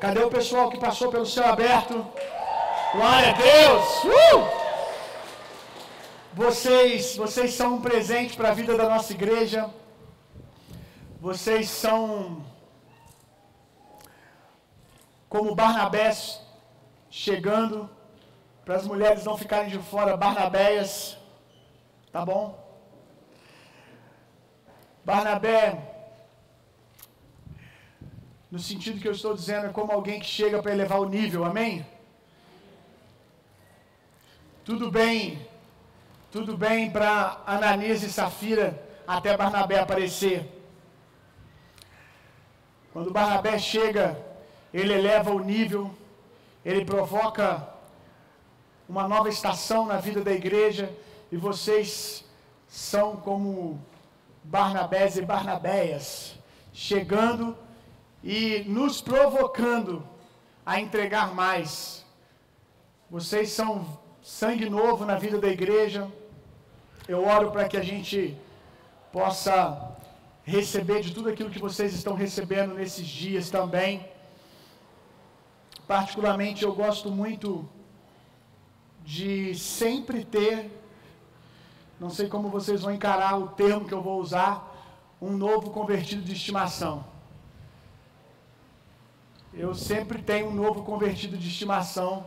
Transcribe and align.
Cadê 0.00 0.22
o 0.22 0.30
pessoal 0.30 0.70
que 0.70 0.78
passou 0.78 1.10
pelo 1.10 1.26
céu 1.26 1.46
aberto? 1.46 2.06
Glória 2.92 3.30
a 3.30 3.32
Deus! 3.32 4.04
Uh! 4.04 4.58
Vocês, 6.34 7.16
vocês 7.16 7.54
são 7.54 7.74
um 7.74 7.80
presente 7.80 8.36
para 8.36 8.50
a 8.50 8.54
vida 8.54 8.76
da 8.76 8.88
nossa 8.88 9.12
igreja. 9.12 9.68
Vocês 11.20 11.68
são 11.68 12.44
como 15.28 15.56
Barnabés 15.56 16.40
chegando 17.10 17.90
para 18.64 18.76
as 18.76 18.86
mulheres 18.86 19.24
não 19.24 19.36
ficarem 19.36 19.68
de 19.68 19.78
fora, 19.78 20.16
Barnabéias, 20.16 21.18
tá 22.12 22.24
bom? 22.24 22.56
Barnabé, 25.04 25.87
no 28.50 28.58
sentido 28.58 29.00
que 29.00 29.06
eu 29.06 29.12
estou 29.12 29.34
dizendo, 29.34 29.66
é 29.66 29.70
como 29.70 29.92
alguém 29.92 30.18
que 30.20 30.26
chega 30.26 30.62
para 30.62 30.72
elevar 30.72 31.00
o 31.00 31.08
nível, 31.08 31.44
amém? 31.44 31.84
Tudo 34.64 34.90
bem, 34.90 35.46
tudo 36.30 36.56
bem 36.56 36.90
para 36.90 37.42
Ananias 37.46 38.02
e 38.02 38.10
Safira 38.10 38.82
até 39.06 39.36
Barnabé 39.36 39.78
aparecer. 39.78 40.46
Quando 42.92 43.10
Barnabé 43.10 43.58
chega, 43.58 44.22
ele 44.72 44.92
eleva 44.92 45.30
o 45.30 45.40
nível, 45.40 45.94
ele 46.64 46.84
provoca 46.84 47.68
uma 48.88 49.06
nova 49.06 49.28
estação 49.28 49.84
na 49.84 49.98
vida 49.98 50.22
da 50.22 50.32
igreja, 50.32 50.90
e 51.30 51.36
vocês 51.36 52.24
são 52.66 53.16
como 53.16 53.80
Barnabés 54.42 55.18
e 55.18 55.22
Barnabéias, 55.22 56.38
chegando 56.72 57.56
e 58.22 58.64
nos 58.66 59.00
provocando 59.00 60.06
a 60.64 60.80
entregar 60.80 61.34
mais. 61.34 62.04
Vocês 63.10 63.50
são 63.50 63.98
sangue 64.22 64.68
novo 64.68 65.04
na 65.04 65.16
vida 65.16 65.38
da 65.38 65.48
igreja. 65.48 66.10
Eu 67.06 67.26
oro 67.26 67.50
para 67.50 67.68
que 67.68 67.76
a 67.76 67.82
gente 67.82 68.36
possa 69.12 69.96
receber 70.44 71.00
de 71.00 71.14
tudo 71.14 71.28
aquilo 71.28 71.50
que 71.50 71.58
vocês 71.58 71.94
estão 71.94 72.14
recebendo 72.14 72.74
nesses 72.74 73.06
dias 73.06 73.50
também. 73.50 74.06
Particularmente, 75.86 76.64
eu 76.64 76.74
gosto 76.74 77.10
muito 77.10 77.66
de 79.04 79.54
sempre 79.54 80.22
ter, 80.22 80.70
não 81.98 82.10
sei 82.10 82.28
como 82.28 82.50
vocês 82.50 82.82
vão 82.82 82.92
encarar 82.92 83.38
o 83.38 83.48
termo 83.48 83.86
que 83.86 83.94
eu 83.94 84.02
vou 84.02 84.20
usar, 84.20 84.52
um 85.20 85.30
novo 85.30 85.70
convertido 85.70 86.20
de 86.20 86.34
estimação. 86.34 87.04
Eu 89.58 89.74
sempre 89.74 90.22
tenho 90.22 90.46
um 90.46 90.54
novo 90.54 90.84
convertido 90.84 91.36
de 91.36 91.48
estimação. 91.48 92.24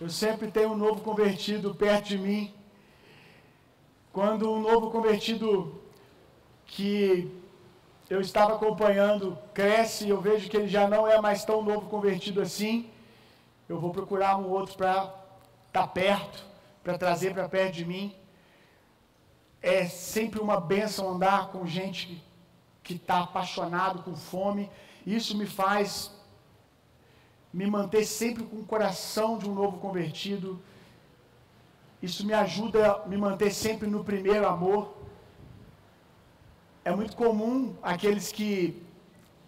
Eu 0.00 0.08
sempre 0.08 0.48
tenho 0.48 0.70
um 0.70 0.76
novo 0.76 1.00
convertido 1.00 1.74
perto 1.74 2.10
de 2.10 2.18
mim. 2.18 2.54
Quando 4.12 4.48
um 4.48 4.60
novo 4.60 4.88
convertido 4.88 5.82
que 6.64 7.36
eu 8.08 8.20
estava 8.20 8.54
acompanhando 8.54 9.36
cresce, 9.52 10.08
eu 10.08 10.20
vejo 10.20 10.48
que 10.48 10.56
ele 10.56 10.68
já 10.68 10.86
não 10.86 11.04
é 11.04 11.20
mais 11.20 11.44
tão 11.44 11.64
novo 11.64 11.88
convertido 11.88 12.40
assim. 12.40 12.88
Eu 13.68 13.80
vou 13.80 13.90
procurar 13.90 14.36
um 14.36 14.48
outro 14.48 14.76
para 14.76 15.12
estar 15.66 15.82
tá 15.82 15.86
perto, 15.88 16.44
para 16.84 16.96
trazer 16.96 17.34
para 17.34 17.48
perto 17.48 17.74
de 17.74 17.84
mim. 17.84 18.14
É 19.60 19.86
sempre 19.86 20.38
uma 20.38 20.60
benção 20.60 21.10
andar 21.10 21.48
com 21.48 21.66
gente 21.66 22.22
que 22.84 22.94
está 22.94 23.22
apaixonado, 23.22 24.04
com 24.04 24.14
fome. 24.14 24.70
Isso 25.04 25.36
me 25.36 25.46
faz 25.46 26.21
me 27.52 27.66
manter 27.66 28.04
sempre 28.04 28.44
com 28.44 28.56
o 28.56 28.64
coração 28.64 29.36
de 29.36 29.48
um 29.48 29.54
novo 29.54 29.78
convertido. 29.78 30.60
Isso 32.00 32.24
me 32.26 32.32
ajuda 32.32 32.92
a 32.92 33.06
me 33.06 33.16
manter 33.16 33.52
sempre 33.52 33.88
no 33.88 34.02
primeiro 34.02 34.46
amor. 34.46 34.96
É 36.84 36.90
muito 36.94 37.14
comum 37.14 37.76
aqueles 37.82 38.32
que 38.32 38.82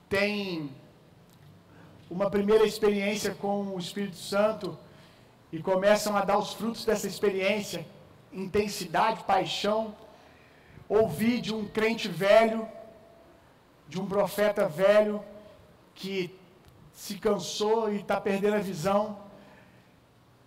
têm 0.08 0.70
uma 2.10 2.30
primeira 2.30 2.64
experiência 2.64 3.34
com 3.34 3.74
o 3.74 3.78
Espírito 3.78 4.16
Santo 4.16 4.78
e 5.50 5.58
começam 5.60 6.16
a 6.16 6.24
dar 6.24 6.38
os 6.38 6.52
frutos 6.52 6.84
dessa 6.84 7.06
experiência, 7.06 7.86
intensidade, 8.32 9.24
paixão, 9.24 9.94
ouvir 10.88 11.40
de 11.40 11.54
um 11.54 11.66
crente 11.66 12.08
velho, 12.08 12.68
de 13.88 14.00
um 14.00 14.06
profeta 14.06 14.68
velho 14.68 15.24
que 15.94 16.38
se 16.94 17.16
cansou 17.18 17.92
e 17.92 17.96
está 17.96 18.20
perdendo 18.20 18.54
a 18.54 18.60
visão, 18.60 19.18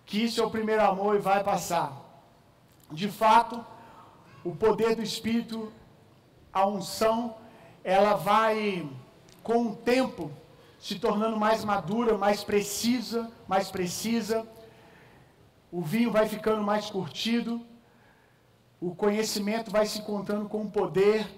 que 0.06 0.24
isso 0.24 0.40
é 0.40 0.44
o 0.44 0.50
primeiro 0.50 0.82
amor 0.82 1.14
e 1.14 1.18
vai 1.18 1.44
passar. 1.44 1.92
De 2.90 3.08
fato, 3.08 3.64
o 4.42 4.56
poder 4.56 4.96
do 4.96 5.02
Espírito, 5.02 5.70
a 6.50 6.66
unção, 6.66 7.36
ela 7.84 8.14
vai, 8.14 8.88
com 9.42 9.68
o 9.68 9.76
tempo, 9.76 10.32
se 10.78 10.98
tornando 10.98 11.36
mais 11.36 11.64
madura, 11.64 12.16
mais 12.16 12.42
precisa, 12.42 13.30
mais 13.46 13.70
precisa. 13.70 14.48
O 15.70 15.82
vinho 15.82 16.10
vai 16.10 16.26
ficando 16.26 16.62
mais 16.62 16.88
curtido, 16.88 17.60
o 18.80 18.94
conhecimento 18.94 19.70
vai 19.70 19.84
se 19.84 19.98
encontrando 19.98 20.48
com 20.48 20.62
o 20.62 20.70
poder, 20.70 21.28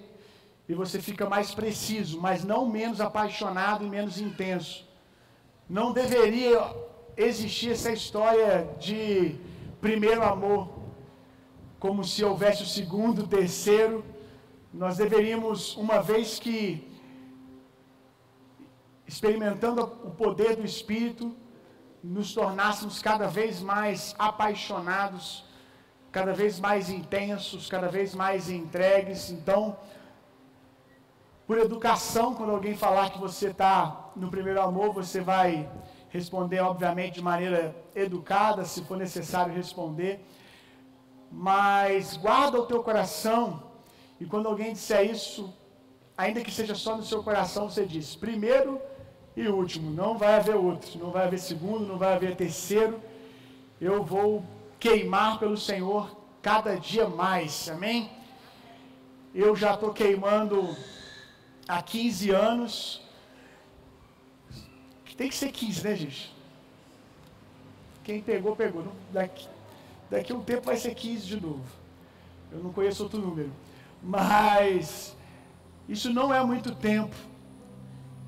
e 0.69 0.73
você 0.73 1.01
fica 1.01 1.27
mais 1.29 1.53
preciso, 1.53 2.21
mas 2.21 2.45
não 2.45 2.65
menos 2.65 3.01
apaixonado 3.01 3.85
e 3.85 3.89
menos 3.89 4.21
intenso. 4.21 4.89
Não 5.77 5.93
deveria 5.93 6.59
existir 7.15 7.71
essa 7.71 7.93
história 7.93 8.67
de 8.77 9.37
primeiro 9.79 10.21
amor, 10.21 10.67
como 11.79 12.03
se 12.03 12.25
houvesse 12.25 12.63
o 12.63 12.65
segundo, 12.65 13.19
o 13.19 13.27
terceiro. 13.27 14.03
Nós 14.73 14.97
deveríamos, 14.97 15.77
uma 15.77 16.01
vez 16.01 16.37
que 16.37 16.85
experimentando 19.07 19.81
o 20.03 20.11
poder 20.11 20.57
do 20.57 20.65
Espírito, 20.65 21.33
nos 22.03 22.33
tornássemos 22.33 23.01
cada 23.01 23.27
vez 23.27 23.61
mais 23.61 24.13
apaixonados, 24.19 25.45
cada 26.11 26.33
vez 26.33 26.59
mais 26.59 26.89
intensos, 26.89 27.69
cada 27.69 27.87
vez 27.87 28.13
mais 28.13 28.49
entregues. 28.49 29.31
Então, 29.31 29.77
por 31.51 31.57
educação, 31.57 32.33
quando 32.33 32.53
alguém 32.53 32.77
falar 32.77 33.09
que 33.09 33.19
você 33.19 33.49
está 33.49 34.09
no 34.15 34.29
primeiro 34.29 34.61
amor, 34.61 34.93
você 34.93 35.19
vai 35.19 35.69
responder, 36.09 36.61
obviamente, 36.61 37.15
de 37.15 37.21
maneira 37.21 37.75
educada, 37.93 38.63
se 38.63 38.85
for 38.85 38.97
necessário 38.97 39.53
responder. 39.53 40.25
Mas 41.29 42.15
guarda 42.15 42.57
o 42.57 42.65
teu 42.65 42.81
coração, 42.81 43.61
e 44.17 44.25
quando 44.25 44.47
alguém 44.47 44.71
disser 44.71 45.11
isso, 45.11 45.53
ainda 46.17 46.39
que 46.39 46.49
seja 46.49 46.73
só 46.73 46.95
no 46.95 47.03
seu 47.03 47.21
coração, 47.21 47.69
você 47.69 47.85
diz: 47.85 48.15
primeiro 48.15 48.79
e 49.35 49.49
último, 49.49 49.91
não 49.91 50.17
vai 50.17 50.35
haver 50.35 50.55
outro, 50.55 50.97
não 50.99 51.11
vai 51.11 51.25
haver 51.25 51.39
segundo, 51.39 51.85
não 51.85 51.97
vai 51.97 52.13
haver 52.13 52.33
terceiro. 52.33 52.97
Eu 53.81 54.05
vou 54.05 54.41
queimar 54.79 55.37
pelo 55.37 55.57
Senhor 55.57 56.15
cada 56.41 56.77
dia 56.77 57.09
mais, 57.09 57.67
amém? 57.67 58.09
Eu 59.35 59.53
já 59.53 59.73
estou 59.73 59.91
queimando 59.91 60.73
há 61.71 61.81
15 61.81 62.31
anos. 62.31 63.01
Tem 65.15 65.29
que 65.29 65.35
ser 65.35 65.51
15, 65.51 65.83
né, 65.83 65.95
gente? 65.95 66.35
Quem 68.03 68.21
pegou, 68.21 68.55
pegou. 68.55 68.83
Daqui, 69.11 69.47
daqui 70.09 70.33
a 70.33 70.35
um 70.35 70.41
tempo 70.41 70.65
vai 70.65 70.75
ser 70.75 70.95
15 70.95 71.25
de 71.25 71.39
novo. 71.39 71.63
Eu 72.51 72.59
não 72.59 72.73
conheço 72.73 73.03
outro 73.03 73.19
número. 73.19 73.51
Mas 74.03 75.15
isso 75.87 76.11
não 76.11 76.33
é 76.33 76.43
muito 76.43 76.75
tempo. 76.75 77.15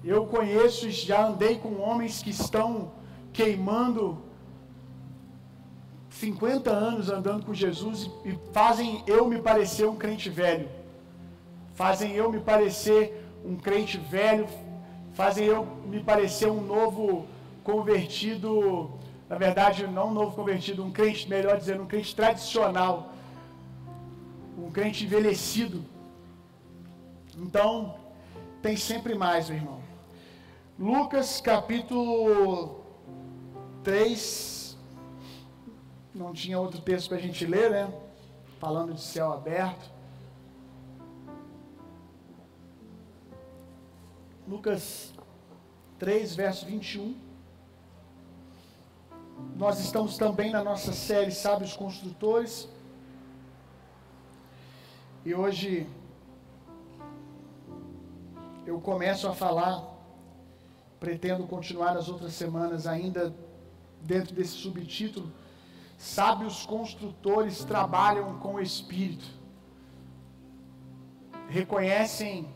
Eu 0.04 0.25
conheço 0.28 0.88
e 0.88 0.92
já 0.92 1.25
andei 1.25 1.58
com 1.58 1.80
homens 1.81 2.22
que 2.22 2.30
estão 2.30 2.92
queimando 3.34 4.22
50 6.12 6.69
anos 6.69 7.10
andando 7.10 7.46
com 7.46 7.54
Jesus 7.54 8.10
e 8.24 8.38
fazem 8.54 9.04
eu 9.07 9.28
me 9.28 9.42
parecer 9.42 9.88
um 9.88 9.96
crente 9.96 10.30
velho. 10.30 10.69
Fazem 11.74 12.12
eu 12.12 12.31
me 12.31 12.39
parecer 12.39 13.23
um 13.44 13.56
crente 13.56 13.98
velho, 13.98 14.48
fazem 15.13 15.45
eu 15.45 15.66
me 15.86 16.01
parecer 16.04 16.50
um 16.50 16.62
novo 16.62 17.28
convertido, 17.63 18.92
na 19.30 19.38
verdade, 19.38 19.86
não 19.88 20.10
um 20.10 20.13
novo 20.13 20.36
convertido, 20.36 20.84
um 20.84 20.92
crente, 20.92 21.30
melhor 21.30 21.57
dizendo, 21.57 21.84
um 21.84 21.88
crente 21.88 22.16
tradicional, 22.16 23.13
um 24.57 24.72
crente 24.72 25.06
envelhecido. 25.06 25.84
Então, 27.38 27.95
tem 28.62 28.78
sempre 28.78 29.16
mais, 29.16 29.50
meu 29.50 29.57
irmão. 29.57 29.80
Lucas 30.80 31.39
capítulo 31.39 32.81
3, 33.84 34.78
não 36.13 36.34
tinha 36.34 36.60
outro 36.60 36.81
texto 36.81 37.10
para 37.10 37.18
a 37.18 37.22
gente 37.22 37.46
ler, 37.46 37.69
né? 37.69 37.94
Falando 38.60 38.94
de 38.94 39.01
céu 39.01 39.31
aberto. 39.34 39.93
Lucas 44.48 45.13
3, 46.00 46.36
verso 46.36 46.66
21. 46.66 47.16
Nós 49.56 49.80
estamos 49.80 50.18
também 50.18 50.51
na 50.51 50.62
nossa 50.62 50.92
série 50.92 51.31
Sábios 51.31 51.74
Construtores. 51.75 52.68
E 55.24 55.34
hoje 55.34 55.88
eu 58.66 58.81
começo 58.81 59.30
a 59.30 59.34
falar, 59.34 59.81
pretendo 61.00 61.48
continuar 61.48 61.94
nas 61.94 62.10
outras 62.10 62.34
semanas 62.34 62.86
ainda 62.86 63.34
dentro 64.01 64.36
desse 64.36 64.54
subtítulo. 64.54 65.31
Sábios 65.98 66.66
construtores 66.66 67.63
trabalham 67.63 68.38
com 68.39 68.56
o 68.56 68.60
Espírito. 68.60 69.25
Reconhecem 71.48 72.54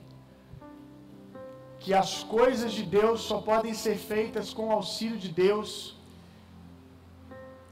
que 1.87 1.93
as 1.93 2.21
coisas 2.21 2.73
de 2.73 2.83
Deus 2.83 3.21
só 3.21 3.37
podem 3.39 3.73
ser 3.73 3.95
feitas 3.95 4.53
com 4.53 4.63
o 4.67 4.71
auxílio 4.77 5.17
de 5.25 5.29
Deus, 5.29 5.95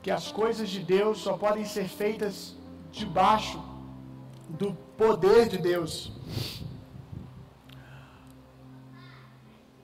que 0.01 0.09
as 0.09 0.31
coisas 0.31 0.69
de 0.69 0.79
Deus 0.79 1.17
só 1.17 1.33
podem 1.41 1.65
ser 1.65 1.89
feitas 1.89 2.55
debaixo 2.93 3.61
do 4.47 4.71
poder 5.01 5.49
de 5.49 5.57
Deus. 5.57 6.13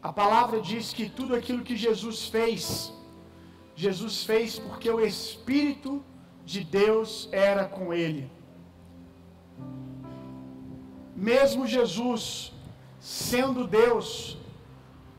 A 0.02 0.14
palavra 0.14 0.62
diz 0.62 0.94
que 0.94 1.10
tudo 1.10 1.36
aquilo 1.36 1.66
que 1.70 1.76
Jesus 1.76 2.30
fez, 2.30 2.94
Jesus 3.76 4.24
fez 4.24 4.58
porque 4.58 4.90
o 4.90 5.02
Espírito 5.02 6.02
de 6.46 6.64
Deus 6.64 7.28
era 7.34 7.66
com 7.66 7.94
ele. 7.94 8.32
Mesmo 11.14 11.68
Jesus 11.68 12.54
sendo 13.02 13.66
Deus, 13.66 14.38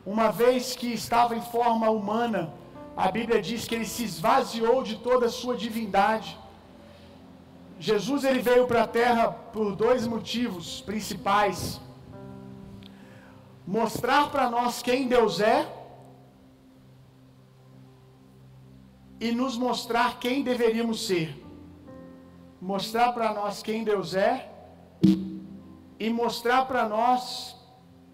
uma 0.06 0.30
vez 0.30 0.76
que 0.76 0.92
estava 0.92 1.36
em 1.36 1.42
forma 1.42 1.90
humana, 1.90 2.54
a 2.96 3.10
Bíblia 3.10 3.42
diz 3.42 3.66
que 3.66 3.74
ele 3.74 3.84
se 3.84 4.04
esvaziou 4.04 4.84
de 4.84 4.96
toda 4.96 5.26
a 5.26 5.30
sua 5.30 5.56
divindade. 5.56 6.38
Jesus 7.80 8.22
ele 8.22 8.38
veio 8.38 8.68
para 8.68 8.84
a 8.84 8.86
terra 8.86 9.32
por 9.32 9.74
dois 9.74 10.06
motivos 10.06 10.80
principais: 10.82 11.80
mostrar 13.66 14.30
para 14.30 14.48
nós 14.48 14.80
quem 14.80 15.08
Deus 15.08 15.40
é 15.40 15.68
e 19.18 19.32
nos 19.32 19.56
mostrar 19.56 20.20
quem 20.20 20.44
deveríamos 20.44 21.04
ser. 21.04 21.36
Mostrar 22.60 23.12
para 23.12 23.32
nós 23.34 23.60
quem 23.60 23.82
Deus 23.82 24.14
é 24.14 24.48
e 25.98 26.08
mostrar 26.10 26.66
para 26.66 26.88
nós 26.88 27.61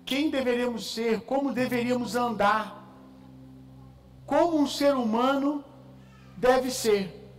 quem 0.08 0.31
deveríamos 0.31 0.94
ser, 0.94 1.20
como 1.20 1.52
deveríamos 1.52 2.16
andar, 2.16 2.82
como 4.25 4.58
um 4.58 4.66
ser 4.66 4.94
humano 4.94 5.62
deve 6.34 6.70
ser. 6.70 7.31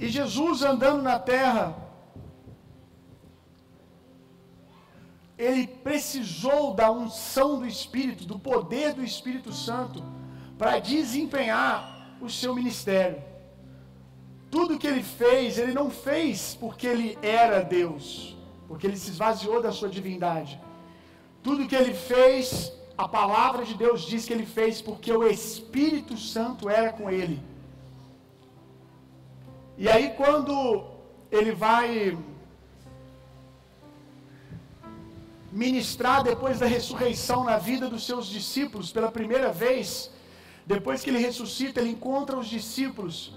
E 0.00 0.08
Jesus 0.08 0.62
andando 0.62 1.00
na 1.00 1.16
terra, 1.16 1.76
ele 5.38 5.68
precisou 5.68 6.74
da 6.74 6.90
unção 6.90 7.60
do 7.60 7.66
Espírito, 7.66 8.24
do 8.24 8.36
poder 8.36 8.94
do 8.94 9.04
Espírito 9.04 9.52
Santo, 9.52 10.02
para 10.58 10.80
desempenhar 10.80 12.16
o 12.20 12.28
seu 12.28 12.52
ministério. 12.52 13.22
Tudo 14.50 14.76
que 14.76 14.88
ele 14.88 15.04
fez, 15.04 15.56
ele 15.56 15.72
não 15.72 15.88
fez 15.88 16.56
porque 16.58 16.88
ele 16.88 17.16
era 17.22 17.62
Deus 17.62 18.37
porque 18.68 18.86
ele 18.86 18.96
se 18.96 19.10
esvaziou 19.10 19.60
da 19.62 19.72
sua 19.72 19.88
divindade. 19.88 20.60
Tudo 21.42 21.66
que 21.66 21.74
ele 21.74 21.94
fez, 21.94 22.72
a 22.96 23.08
palavra 23.08 23.64
de 23.64 23.74
Deus 23.74 24.02
diz 24.02 24.26
que 24.26 24.32
ele 24.32 24.46
fez 24.46 24.82
porque 24.82 25.10
o 25.10 25.26
Espírito 25.26 26.16
Santo 26.16 26.68
era 26.68 26.92
com 26.92 27.10
ele. 27.10 27.42
E 29.78 29.88
aí, 29.88 30.10
quando 30.16 30.84
ele 31.30 31.52
vai 31.52 32.18
ministrar 35.50 36.22
depois 36.22 36.58
da 36.58 36.66
ressurreição 36.66 37.44
na 37.44 37.56
vida 37.56 37.88
dos 37.88 38.04
seus 38.04 38.26
discípulos 38.26 38.92
pela 38.92 39.10
primeira 39.10 39.50
vez, 39.50 40.10
depois 40.66 41.02
que 41.02 41.08
ele 41.08 41.18
ressuscita, 41.18 41.80
ele 41.80 41.90
encontra 41.90 42.36
os 42.36 42.48
discípulos. 42.48 43.32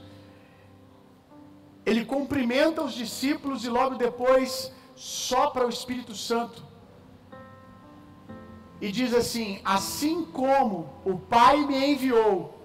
Ele 1.85 2.03
cumprimenta 2.03 2.83
os 2.83 2.93
discípulos 2.93 3.63
e 3.63 3.69
logo 3.69 3.95
depois 3.95 4.71
sopra 5.01 5.65
o 5.65 5.69
Espírito 5.69 6.13
Santo 6.13 6.63
e 8.79 8.91
diz 8.91 9.15
assim: 9.15 9.59
Assim 9.65 10.23
como 10.23 10.87
o 11.03 11.17
Pai 11.17 11.65
me 11.65 11.93
enviou, 11.93 12.61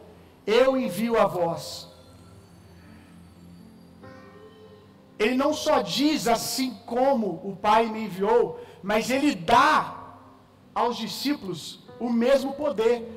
eu 0.47 0.77
envio 0.77 1.19
a 1.19 1.25
vós. 1.25 1.89
Ele 5.19 5.35
não 5.35 5.55
só 5.55 5.81
diz 5.81 6.29
assim 6.29 6.75
como 6.85 7.41
o 7.43 7.57
Pai 7.57 7.87
me 7.87 8.05
enviou, 8.05 8.61
mas 8.83 9.09
ele 9.09 9.35
dá 9.35 10.19
aos 10.75 10.99
discípulos 10.99 11.81
o 11.99 12.11
mesmo 12.11 12.53
poder. 12.53 13.11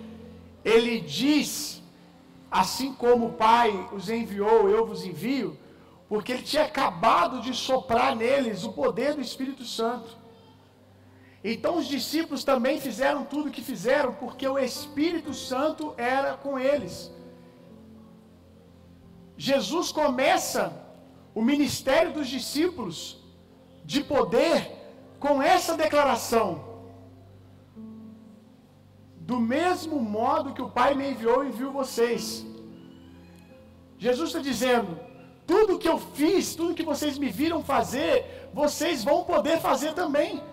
Ele 0.64 1.02
diz, 1.02 1.84
assim 2.50 2.94
como 2.94 3.28
o 3.28 3.34
Pai 3.34 3.90
os 3.92 4.10
enviou, 4.10 4.70
eu 4.70 4.86
vos 4.86 5.04
envio, 5.04 5.58
porque 6.10 6.32
ele 6.32 6.42
tinha 6.42 6.66
acabado 6.66 7.40
de 7.40 7.54
soprar 7.54 8.16
neles 8.16 8.64
o 8.64 8.74
poder 8.74 9.14
do 9.14 9.22
Espírito 9.22 9.64
Santo. 9.64 10.18
Então 11.44 11.78
os 11.78 11.88
discípulos 11.88 12.44
também 12.44 12.82
fizeram 12.82 13.24
tudo 13.24 13.48
o 13.48 13.52
que 13.52 13.62
fizeram, 13.62 14.14
porque 14.14 14.48
o 14.48 14.58
Espírito 14.58 15.34
Santo 15.34 15.94
era 15.98 16.36
com 16.36 16.58
eles. 16.58 17.12
Jesus 19.38 19.92
começa 19.92 20.64
o 21.34 21.42
ministério 21.42 22.12
dos 22.12 22.28
discípulos 22.28 23.24
de 23.86 24.04
poder 24.04 24.56
com 25.20 25.42
essa 25.42 25.78
declaração: 25.78 26.48
Do 29.20 29.40
mesmo 29.40 30.02
modo 30.02 30.54
que 30.54 30.62
o 30.62 30.72
Pai 30.72 30.96
me 30.96 31.12
enviou, 31.12 31.46
envio 31.46 31.72
vocês. 31.72 32.44
Jesus 34.00 34.30
está 34.30 34.40
dizendo: 34.40 35.09
tudo 35.50 35.80
que 35.80 35.90
eu 35.90 35.98
fiz, 35.98 36.54
tudo 36.54 36.76
que 36.76 36.84
vocês 36.84 37.18
me 37.18 37.30
viram 37.30 37.64
fazer, 37.64 38.50
vocês 38.54 39.04
vão 39.04 39.24
poder 39.24 39.60
fazer 39.60 39.94
também. 39.94 40.44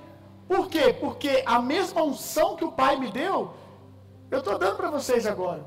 Por 0.48 0.69
quê? 0.69 0.90
Porque 0.98 1.43
a 1.44 1.60
mesma 1.60 2.02
unção 2.02 2.56
que 2.56 2.64
o 2.64 2.72
Pai 2.72 2.96
me 2.96 3.10
deu, 3.10 3.52
eu 4.31 4.38
estou 4.38 4.58
dando 4.58 4.78
para 4.78 4.90
vocês 4.90 5.26
agora. 5.26 5.62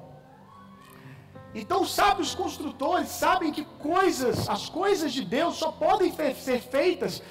Então, 1.53 1.85
sabe, 1.85 2.23
os 2.23 2.33
construtores 2.33 3.09
sabem 3.09 3.51
que 3.51 3.63
coisas, 3.63 4.49
as 4.49 4.67
coisas 4.67 5.13
de 5.13 5.23
Deus 5.23 5.57
só 5.57 5.71
podem 5.71 6.11
ser 6.33 6.59
feitas 6.61 7.21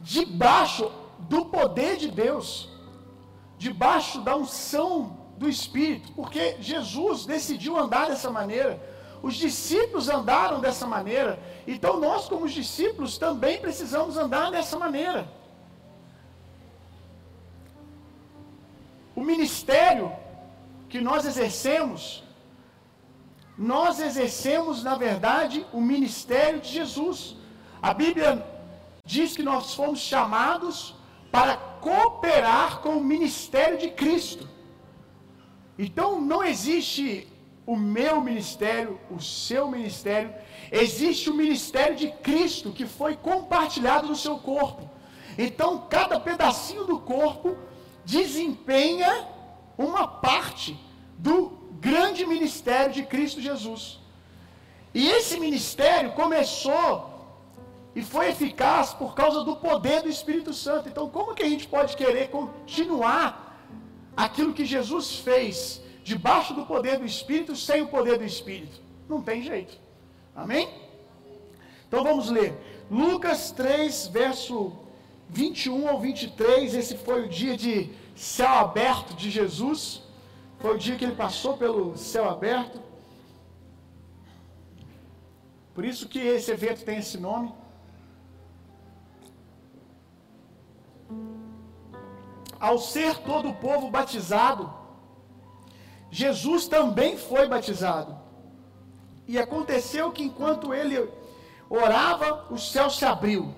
debaixo 0.00 0.88
do 1.18 1.46
poder 1.46 1.96
de 1.96 2.12
Deus, 2.12 2.68
debaixo 3.58 4.20
da 4.20 4.36
unção 4.36 5.18
do 5.36 5.48
Espírito, 5.48 6.12
porque 6.12 6.58
Jesus 6.60 7.26
decidiu 7.26 7.76
andar 7.76 8.06
dessa 8.08 8.30
maneira. 8.30 8.80
Os 9.22 9.34
discípulos 9.34 10.08
andaram 10.08 10.60
dessa 10.60 10.86
maneira, 10.86 11.38
então 11.66 12.00
nós, 12.00 12.26
como 12.26 12.48
discípulos, 12.48 13.18
também 13.18 13.60
precisamos 13.60 14.16
andar 14.16 14.50
dessa 14.50 14.78
maneira. 14.78 15.28
O 19.14 19.22
ministério 19.22 20.10
que 20.88 21.00
nós 21.00 21.26
exercemos, 21.26 22.24
nós 23.58 24.00
exercemos, 24.00 24.82
na 24.82 24.94
verdade, 24.94 25.66
o 25.72 25.80
ministério 25.80 26.60
de 26.60 26.70
Jesus. 26.70 27.36
A 27.82 27.92
Bíblia 27.92 28.44
diz 29.04 29.36
que 29.36 29.42
nós 29.42 29.74
fomos 29.74 30.00
chamados 30.00 30.94
para 31.30 31.56
cooperar 31.56 32.80
com 32.80 32.96
o 32.96 33.04
ministério 33.04 33.76
de 33.76 33.90
Cristo. 33.90 34.48
Então 35.78 36.20
não 36.20 36.42
existe 36.42 37.28
o 37.66 37.76
meu 37.76 38.20
ministério, 38.20 38.98
o 39.10 39.20
seu 39.20 39.70
ministério, 39.70 40.34
existe 40.72 41.30
o 41.30 41.34
ministério 41.34 41.96
de 41.96 42.08
Cristo 42.10 42.72
que 42.72 42.86
foi 42.86 43.16
compartilhado 43.16 44.08
no 44.08 44.16
seu 44.16 44.38
corpo. 44.38 44.88
Então, 45.38 45.86
cada 45.88 46.18
pedacinho 46.18 46.84
do 46.84 46.98
corpo 46.98 47.56
desempenha 48.04 49.26
uma 49.78 50.06
parte 50.06 50.78
do 51.16 51.52
grande 51.80 52.26
ministério 52.26 52.92
de 52.92 53.02
Cristo 53.04 53.40
Jesus. 53.40 54.00
E 54.92 55.08
esse 55.08 55.38
ministério 55.38 56.12
começou 56.12 57.08
e 57.94 58.02
foi 58.02 58.28
eficaz 58.28 58.92
por 58.92 59.14
causa 59.14 59.44
do 59.44 59.56
poder 59.56 60.02
do 60.02 60.08
Espírito 60.08 60.52
Santo. 60.52 60.88
Então, 60.88 61.08
como 61.08 61.34
que 61.34 61.42
a 61.42 61.48
gente 61.48 61.66
pode 61.66 61.96
querer 61.96 62.28
continuar 62.28 63.60
aquilo 64.16 64.52
que 64.52 64.64
Jesus 64.64 65.16
fez 65.16 65.80
debaixo 66.12 66.52
do 66.58 66.66
poder 66.66 66.98
do 66.98 67.06
Espírito 67.14 67.54
sem 67.54 67.82
o 67.82 67.88
poder 67.96 68.18
do 68.18 68.24
Espírito. 68.24 68.76
Não 69.08 69.20
tem 69.28 69.42
jeito. 69.42 69.74
Amém? 70.34 70.68
Então 71.86 72.02
vamos 72.02 72.28
ler. 72.36 72.52
Lucas 72.90 73.52
3, 73.52 74.08
verso 74.08 74.72
21 75.28 75.88
ao 75.88 76.00
23. 76.00 76.74
Esse 76.74 76.96
foi 77.06 77.26
o 77.26 77.28
dia 77.28 77.56
de 77.56 77.74
céu 78.16 78.54
aberto 78.66 79.14
de 79.14 79.30
Jesus. 79.30 80.02
Foi 80.58 80.74
o 80.74 80.78
dia 80.78 80.96
que 80.96 81.04
ele 81.04 81.14
passou 81.14 81.56
pelo 81.56 81.96
céu 81.96 82.28
aberto. 82.28 82.80
Por 85.74 85.84
isso 85.84 86.08
que 86.08 86.18
esse 86.18 86.50
evento 86.50 86.84
tem 86.84 86.98
esse 86.98 87.18
nome. 87.18 87.52
Ao 92.58 92.76
ser 92.78 93.16
todo 93.18 93.48
o 93.48 93.54
povo 93.54 93.88
batizado, 93.88 94.79
Jesus 96.10 96.66
também 96.66 97.16
foi 97.16 97.46
batizado. 97.46 98.18
E 99.26 99.38
aconteceu 99.38 100.10
que 100.10 100.24
enquanto 100.24 100.74
ele 100.74 101.08
orava, 101.68 102.46
o 102.50 102.58
céu 102.58 102.90
se 102.90 103.04
abriu. 103.04 103.54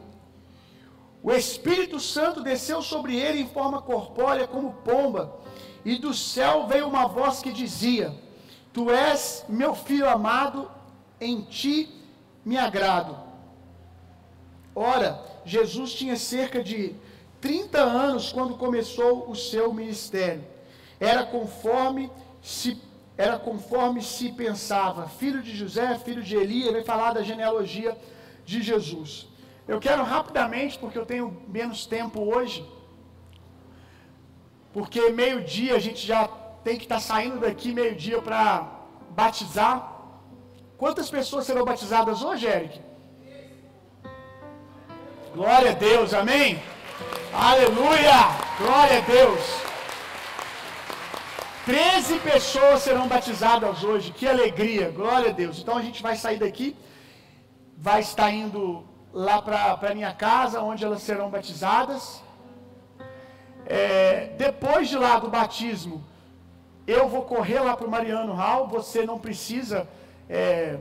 O 1.22 1.32
Espírito 1.32 1.98
Santo 1.98 2.42
desceu 2.42 2.82
sobre 2.82 3.16
ele 3.16 3.40
em 3.40 3.48
forma 3.48 3.80
corpórea 3.80 4.46
como 4.46 4.74
pomba, 4.84 5.38
e 5.84 5.96
do 5.96 6.12
céu 6.12 6.66
veio 6.66 6.86
uma 6.86 7.06
voz 7.06 7.40
que 7.40 7.52
dizia: 7.52 8.14
Tu 8.72 8.90
és 8.90 9.44
meu 9.48 9.74
filho 9.74 10.08
amado, 10.08 10.70
em 11.20 11.42
ti 11.42 11.88
me 12.44 12.58
agrado. 12.58 13.16
Ora, 14.74 15.22
Jesus 15.44 15.92
tinha 15.94 16.16
cerca 16.16 16.62
de 16.62 16.94
30 17.40 17.80
anos 17.80 18.32
quando 18.32 18.56
começou 18.56 19.30
o 19.30 19.34
seu 19.34 19.72
ministério. 19.72 20.44
Era 20.98 21.24
conforme 21.24 22.10
se 22.42 22.76
era 23.16 23.38
conforme 23.38 24.02
se 24.02 24.32
pensava, 24.32 25.08
filho 25.08 25.40
de 25.40 25.54
José, 25.54 25.96
filho 25.98 26.22
de 26.22 26.36
Eli, 26.36 26.62
ele 26.62 26.72
vai 26.72 26.84
falar 26.84 27.12
da 27.12 27.22
genealogia 27.22 27.96
de 28.44 28.60
Jesus. 28.60 29.28
Eu 29.68 29.78
quero 29.78 30.02
rapidamente, 30.02 30.78
porque 30.78 30.98
eu 30.98 31.06
tenho 31.06 31.40
menos 31.46 31.86
tempo 31.86 32.20
hoje, 32.20 32.68
porque 34.72 35.10
meio-dia 35.10 35.76
a 35.76 35.78
gente 35.78 36.04
já 36.04 36.26
tem 36.64 36.76
que 36.76 36.84
estar 36.84 36.96
tá 36.96 37.00
saindo 37.00 37.38
daqui 37.38 37.72
meio-dia 37.72 38.20
para 38.20 38.66
batizar. 39.10 39.92
Quantas 40.76 41.08
pessoas 41.08 41.46
serão 41.46 41.64
batizadas 41.64 42.22
hoje, 42.22 42.46
Eric? 42.46 42.80
Glória 45.34 45.70
a 45.70 45.74
Deus, 45.74 46.12
amém? 46.12 46.60
Aleluia! 47.32 48.18
Glória 48.58 48.98
a 48.98 49.00
Deus! 49.00 49.71
Treze 51.64 52.18
pessoas 52.18 52.82
serão 52.82 53.06
batizadas 53.06 53.84
hoje, 53.84 54.10
que 54.10 54.26
alegria, 54.26 54.90
glória 54.90 55.30
a 55.30 55.32
Deus. 55.32 55.60
Então 55.60 55.76
a 55.76 55.82
gente 55.82 56.02
vai 56.02 56.16
sair 56.16 56.36
daqui, 56.36 56.76
vai 57.78 58.00
estar 58.00 58.32
indo 58.32 58.84
lá 59.12 59.40
para 59.40 59.78
a 59.80 59.94
minha 59.94 60.12
casa, 60.12 60.60
onde 60.60 60.84
elas 60.84 61.02
serão 61.02 61.30
batizadas. 61.30 62.20
É, 63.64 64.34
depois 64.36 64.88
de 64.88 64.98
lá 64.98 65.20
do 65.20 65.28
batismo, 65.28 66.04
eu 66.84 67.08
vou 67.08 67.22
correr 67.22 67.60
lá 67.60 67.76
para 67.76 67.86
o 67.86 67.90
Mariano 67.90 68.32
Hall. 68.32 68.66
Você 68.66 69.06
não 69.06 69.20
precisa 69.20 69.88
é, 70.28 70.78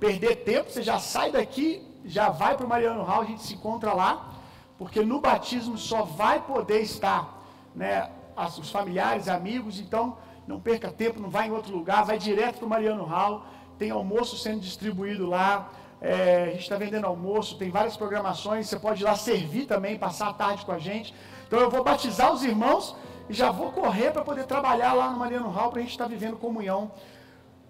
perder 0.00 0.38
tempo, 0.38 0.72
você 0.72 0.82
já 0.82 0.98
sai 0.98 1.30
daqui, 1.30 1.86
já 2.04 2.30
vai 2.30 2.56
para 2.56 2.66
o 2.66 2.68
Mariano 2.68 3.04
Hall, 3.04 3.22
a 3.22 3.26
gente 3.26 3.42
se 3.42 3.54
encontra 3.54 3.92
lá, 3.92 4.32
porque 4.76 5.04
no 5.04 5.20
batismo 5.20 5.78
só 5.78 6.02
vai 6.02 6.40
poder 6.40 6.80
estar 6.80 7.32
né, 7.76 8.10
os 8.36 8.70
familiares, 8.70 9.28
amigos, 9.28 9.80
então 9.80 10.16
não 10.46 10.60
perca 10.60 10.90
tempo, 10.90 11.20
não 11.20 11.30
vai 11.30 11.48
em 11.48 11.50
outro 11.50 11.74
lugar, 11.74 12.04
vai 12.04 12.18
direto 12.18 12.58
para 12.58 12.66
o 12.66 12.68
Mariano 12.68 13.04
Hall, 13.04 13.44
tem 13.78 13.90
almoço 13.90 14.36
sendo 14.36 14.60
distribuído 14.60 15.26
lá, 15.26 15.70
é, 16.00 16.44
a 16.44 16.50
gente 16.50 16.62
está 16.62 16.76
vendendo 16.76 17.06
almoço, 17.06 17.56
tem 17.58 17.70
várias 17.70 17.96
programações, 17.96 18.68
você 18.68 18.78
pode 18.78 19.02
ir 19.02 19.04
lá 19.04 19.16
servir 19.16 19.66
também, 19.66 19.98
passar 19.98 20.28
a 20.28 20.32
tarde 20.32 20.64
com 20.64 20.72
a 20.72 20.78
gente. 20.78 21.14
Então 21.46 21.58
eu 21.58 21.70
vou 21.70 21.82
batizar 21.82 22.32
os 22.32 22.42
irmãos 22.42 22.94
e 23.28 23.32
já 23.32 23.50
vou 23.50 23.72
correr 23.72 24.12
para 24.12 24.22
poder 24.22 24.44
trabalhar 24.44 24.92
lá 24.92 25.10
no 25.10 25.18
Mariano 25.18 25.48
Hall 25.48 25.70
para 25.70 25.80
a 25.80 25.82
gente 25.82 25.92
estar 25.92 26.04
tá 26.04 26.10
vivendo 26.10 26.36
comunhão 26.36 26.92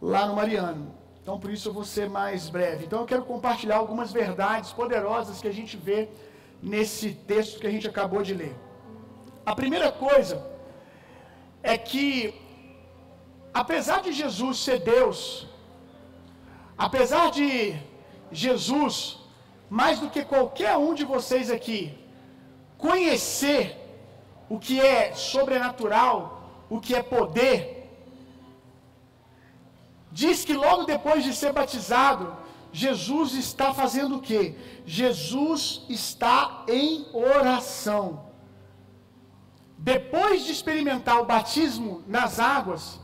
lá 0.03 0.27
no 0.27 0.35
Mariano. 0.35 0.95
Então 1.23 1.39
por 1.39 1.51
isso 1.51 1.69
eu 1.69 1.73
vou 1.73 1.85
ser 1.85 2.11
mais 2.11 2.49
breve. 2.49 2.85
Então 2.85 3.01
eu 3.01 3.07
quero 3.07 3.25
compartilhar 3.25 3.77
algumas 3.77 4.13
verdades 4.13 4.73
poderosas 4.73 5.41
que 5.41 5.49
a 5.49 5.53
gente 5.53 5.77
vê 5.77 6.09
nesse 6.63 7.13
texto 7.13 7.61
que 7.61 7.67
a 7.67 7.71
gente 7.71 7.89
acabou 7.89 8.23
de 8.23 8.35
ler. 8.35 8.55
A 9.45 9.55
primeira 9.55 9.93
coisa 9.93 10.56
é 11.63 11.77
que 11.77 12.35
apesar 13.53 14.03
de 14.03 14.13
Jesus 14.13 14.59
ser 14.59 14.81
Deus, 14.81 15.47
apesar 16.77 17.31
de 17.31 17.75
Jesus, 18.31 19.19
mais 19.69 19.99
do 19.99 20.11
que 20.11 20.25
qualquer 20.25 20.77
um 20.77 20.95
de 20.95 21.05
vocês 21.05 21.51
aqui, 21.51 21.99
conhecer 22.77 23.77
o 24.49 24.59
que 24.59 24.81
é 24.81 25.15
sobrenatural, 25.15 26.67
o 26.69 26.81
que 26.81 26.95
é 26.95 27.03
poder, 27.03 27.91
diz 30.13 30.45
que 30.45 30.53
logo 30.53 30.85
depois 30.85 31.25
de 31.25 31.35
ser 31.35 31.53
batizado, 31.53 32.37
Jesus 32.73 33.33
está 33.33 33.73
fazendo 33.73 34.17
o 34.17 34.21
que? 34.21 34.55
Jesus 34.85 35.83
está 35.89 36.65
em 36.69 37.07
oração. 37.13 38.26
Depois 39.79 40.45
de 40.45 40.53
experimentar 40.53 41.21
o 41.21 41.25
batismo 41.25 42.03
nas 42.07 42.41
águas, 42.41 42.99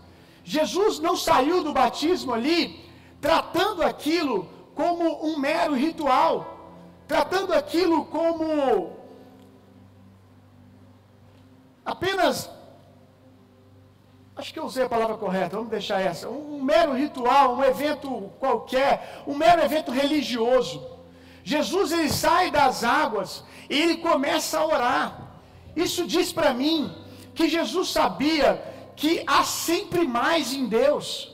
Jesus 0.44 0.98
não 0.98 1.16
saiu 1.16 1.62
do 1.62 1.72
batismo 1.72 2.32
ali 2.32 2.82
tratando 3.20 3.82
aquilo 3.82 4.48
como 4.74 5.24
um 5.24 5.38
mero 5.38 5.74
ritual, 5.74 6.74
tratando 7.06 7.52
aquilo 7.52 8.04
como 8.06 8.96
apenas 11.84 12.50
acho 14.34 14.52
que 14.52 14.58
eu 14.58 14.64
usei 14.64 14.84
a 14.84 14.88
palavra 14.88 15.16
correta, 15.16 15.56
vamos 15.56 15.70
deixar 15.70 16.00
essa, 16.00 16.28
um, 16.28 16.56
um 16.56 16.62
mero 16.62 16.94
ritual, 16.94 17.56
um 17.56 17.62
evento 17.62 18.32
qualquer, 18.40 19.22
um 19.26 19.36
mero 19.36 19.62
evento 19.62 19.92
religioso. 19.92 20.84
Jesus 21.44 21.92
ele 21.92 22.08
sai 22.08 22.50
das 22.50 22.82
águas 22.82 23.44
e 23.68 23.78
ele 23.78 23.96
começa 23.98 24.58
a 24.58 24.66
orar. 24.66 25.31
Isso 25.74 26.06
diz 26.06 26.32
para 26.32 26.52
mim 26.52 26.94
que 27.34 27.48
Jesus 27.48 27.88
sabia 27.90 28.62
que 28.94 29.22
há 29.26 29.42
sempre 29.44 30.06
mais 30.06 30.52
em 30.52 30.66
Deus. 30.66 31.32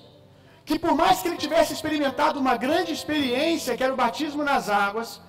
Que 0.65 0.79
por 0.79 0.95
mais 0.95 1.21
que 1.21 1.29
ele 1.29 1.37
tivesse 1.37 1.73
experimentado 1.73 2.39
uma 2.39 2.57
grande 2.57 2.93
experiência, 2.93 3.77
que 3.77 3.83
era 3.83 3.93
o 3.93 3.97
batismo 3.97 4.45
nas 4.45 4.69
águas, 4.69 5.21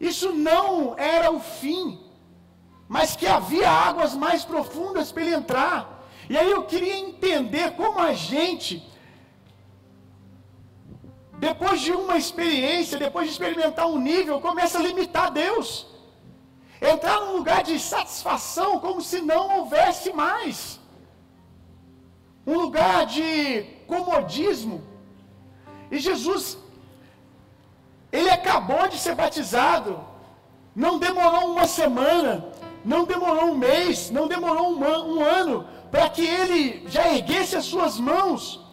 isso 0.00 0.32
não 0.32 0.98
era 0.98 1.30
o 1.30 1.40
fim, 1.40 2.00
mas 2.88 3.14
que 3.14 3.26
havia 3.26 3.70
águas 3.70 4.14
mais 4.14 4.44
profundas 4.44 5.12
para 5.12 5.22
ele 5.22 5.34
entrar. 5.34 6.08
E 6.28 6.38
aí 6.38 6.50
eu 6.50 6.62
queria 6.64 6.96
entender 6.98 7.72
como 7.72 7.98
a 7.98 8.14
gente, 8.14 8.82
depois 11.38 11.80
de 11.80 11.92
uma 11.92 12.16
experiência, 12.16 12.98
depois 12.98 13.26
de 13.26 13.32
experimentar 13.32 13.86
um 13.86 13.98
nível, 13.98 14.40
começa 14.40 14.78
a 14.78 14.82
limitar 14.82 15.30
Deus. 15.30 15.89
Entrar 16.80 17.20
num 17.20 17.36
lugar 17.36 17.62
de 17.62 17.78
satisfação 17.78 18.80
como 18.80 19.02
se 19.02 19.20
não 19.20 19.58
houvesse 19.58 20.12
mais. 20.12 20.80
Um 22.46 22.58
lugar 22.58 23.04
de 23.06 23.62
comodismo. 23.86 24.82
E 25.90 25.98
Jesus, 25.98 26.56
ele 28.10 28.30
acabou 28.30 28.88
de 28.88 28.98
ser 28.98 29.14
batizado. 29.14 30.00
Não 30.74 30.98
demorou 30.98 31.52
uma 31.52 31.66
semana, 31.66 32.46
não 32.84 33.04
demorou 33.04 33.46
um 33.46 33.56
mês, 33.56 34.10
não 34.10 34.26
demorou 34.26 34.70
um, 34.70 34.78
um 35.14 35.22
ano 35.22 35.66
para 35.90 36.08
que 36.08 36.24
ele 36.24 36.88
já 36.88 37.08
erguesse 37.08 37.56
as 37.56 37.64
suas 37.64 37.98
mãos 37.98 38.64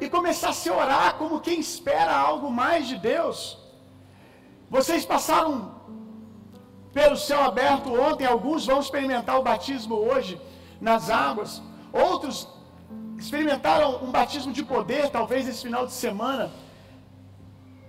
e 0.00 0.08
começasse 0.08 0.68
a 0.68 0.74
orar 0.74 1.14
como 1.14 1.40
quem 1.40 1.60
espera 1.60 2.16
algo 2.16 2.50
mais 2.50 2.88
de 2.88 2.96
Deus. 2.96 3.67
Vocês 4.70 5.04
passaram 5.04 5.74
pelo 6.92 7.16
céu 7.16 7.40
aberto 7.42 7.88
ontem, 8.08 8.26
alguns 8.26 8.66
vão 8.66 8.80
experimentar 8.80 9.38
o 9.38 9.42
batismo 9.42 9.94
hoje 9.94 10.40
nas 10.80 11.10
águas, 11.10 11.62
outros 11.92 12.48
experimentaram 13.18 14.04
um 14.04 14.10
batismo 14.10 14.52
de 14.52 14.62
poder, 14.62 15.10
talvez 15.10 15.48
esse 15.48 15.62
final 15.62 15.86
de 15.86 15.92
semana. 15.92 16.50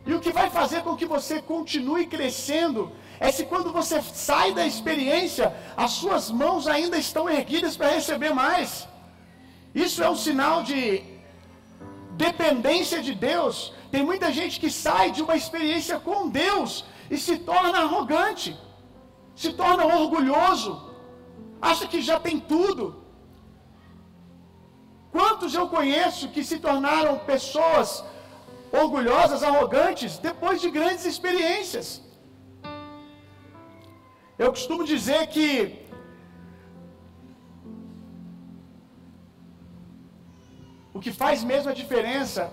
E 0.06 0.14
o 0.14 0.20
que 0.20 0.32
vai 0.32 0.50
fazer 0.50 0.82
com 0.82 0.96
que 0.96 1.06
você 1.06 1.42
continue 1.42 2.08
crescendo 2.08 2.92
é 3.20 3.32
se 3.32 3.44
quando 3.46 3.72
você 3.72 4.02
sai 4.02 4.54
da 4.54 4.66
experiência, 4.66 5.54
as 5.76 5.92
suas 5.92 6.32
mãos 6.32 6.68
ainda 6.68 6.98
estão 6.98 7.30
erguidas 7.30 7.76
para 7.78 7.90
receber 7.90 8.34
mais. 8.34 8.88
Isso 9.76 10.02
é 10.02 10.10
um 10.10 10.16
sinal 10.16 10.64
de 10.64 11.04
dependência 12.14 13.02
de 13.04 13.14
Deus. 13.14 13.74
Tem 13.92 14.04
muita 14.10 14.28
gente 14.40 14.56
que 14.64 14.70
sai 14.86 15.06
de 15.16 15.22
uma 15.26 15.36
experiência 15.42 15.98
com 16.08 16.30
Deus 16.44 16.72
e 17.14 17.18
se 17.26 17.36
torna 17.52 17.80
arrogante, 17.86 18.50
se 19.36 19.52
torna 19.62 19.84
orgulhoso, 20.00 20.72
acha 21.70 21.88
que 21.92 22.02
já 22.10 22.18
tem 22.28 22.40
tudo. 22.54 22.84
Quantos 25.16 25.54
eu 25.60 25.66
conheço 25.78 26.30
que 26.36 26.44
se 26.50 26.58
tornaram 26.68 27.14
pessoas 27.34 28.04
orgulhosas, 28.82 29.42
arrogantes, 29.50 30.20
depois 30.30 30.62
de 30.64 30.70
grandes 30.78 31.06
experiências? 31.14 31.88
Eu 34.44 34.50
costumo 34.56 34.84
dizer 34.94 35.22
que 35.34 35.48
o 40.94 41.00
que 41.06 41.12
faz 41.24 41.44
mesmo 41.52 41.70
a 41.72 41.80
diferença 41.82 42.44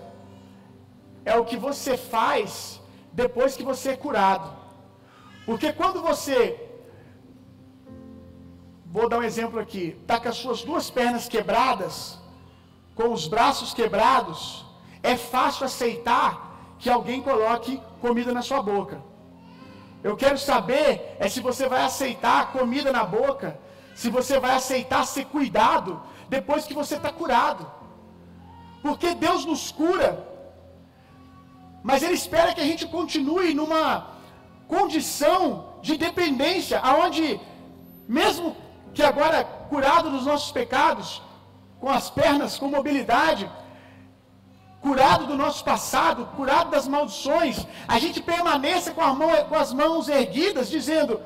é 1.31 1.35
o 1.37 1.45
que 1.49 1.57
você 1.67 1.93
faz 2.13 2.79
depois 3.21 3.55
que 3.57 3.63
você 3.71 3.87
é 3.91 3.97
curado. 4.05 4.47
Porque 5.45 5.71
quando 5.79 6.01
você 6.09 6.39
Vou 8.89 9.09
dar 9.09 9.19
um 9.19 9.23
exemplo 9.23 9.59
aqui. 9.59 9.97
Está 10.01 10.19
com 10.19 10.29
as 10.29 10.37
suas 10.37 10.63
duas 10.63 10.89
pernas 10.89 11.27
quebradas, 11.27 12.17
com 12.95 13.11
os 13.11 13.27
braços 13.27 13.73
quebrados, 13.73 14.65
é 15.03 15.15
fácil 15.15 15.65
aceitar 15.65 16.75
que 16.79 16.89
alguém 16.89 17.21
coloque 17.21 17.81
comida 18.01 18.33
na 18.33 18.41
sua 18.41 18.61
boca. 18.61 19.01
Eu 20.03 20.15
quero 20.15 20.37
saber 20.37 21.15
é 21.19 21.27
se 21.27 21.41
você 21.41 21.67
vai 21.67 21.83
aceitar 21.83 22.51
comida 22.53 22.91
na 22.91 23.03
boca, 23.03 23.59
se 23.93 24.09
você 24.09 24.39
vai 24.39 24.55
aceitar 24.55 25.05
ser 25.05 25.25
cuidado 25.25 26.01
depois 26.29 26.65
que 26.65 26.73
você 26.73 26.95
está 26.95 27.11
curado. 27.11 27.69
Porque 28.81 29.13
Deus 29.15 29.43
nos 29.43 29.71
cura, 29.71 30.26
mas 31.87 32.03
Ele 32.03 32.15
espera 32.21 32.53
que 32.53 32.63
a 32.65 32.69
gente 32.71 32.85
continue 32.85 33.53
numa 33.59 33.85
condição 34.67 35.41
de 35.81 35.93
dependência, 36.05 36.77
aonde 36.89 37.39
mesmo 38.17 38.57
que 38.93 39.03
agora 39.11 39.45
curado 39.69 40.09
dos 40.09 40.25
nossos 40.25 40.51
pecados, 40.51 41.21
com 41.79 41.89
as 41.89 42.09
pernas 42.09 42.57
com 42.59 42.67
mobilidade, 42.67 43.49
curado 44.81 45.27
do 45.27 45.37
nosso 45.43 45.63
passado, 45.63 46.25
curado 46.35 46.69
das 46.71 46.89
maldições, 46.89 47.65
a 47.87 47.97
gente 48.03 48.19
permaneça 48.21 48.91
com, 48.91 49.01
mão, 49.21 49.31
com 49.47 49.55
as 49.55 49.71
mãos 49.71 50.09
erguidas, 50.09 50.69
dizendo: 50.69 51.21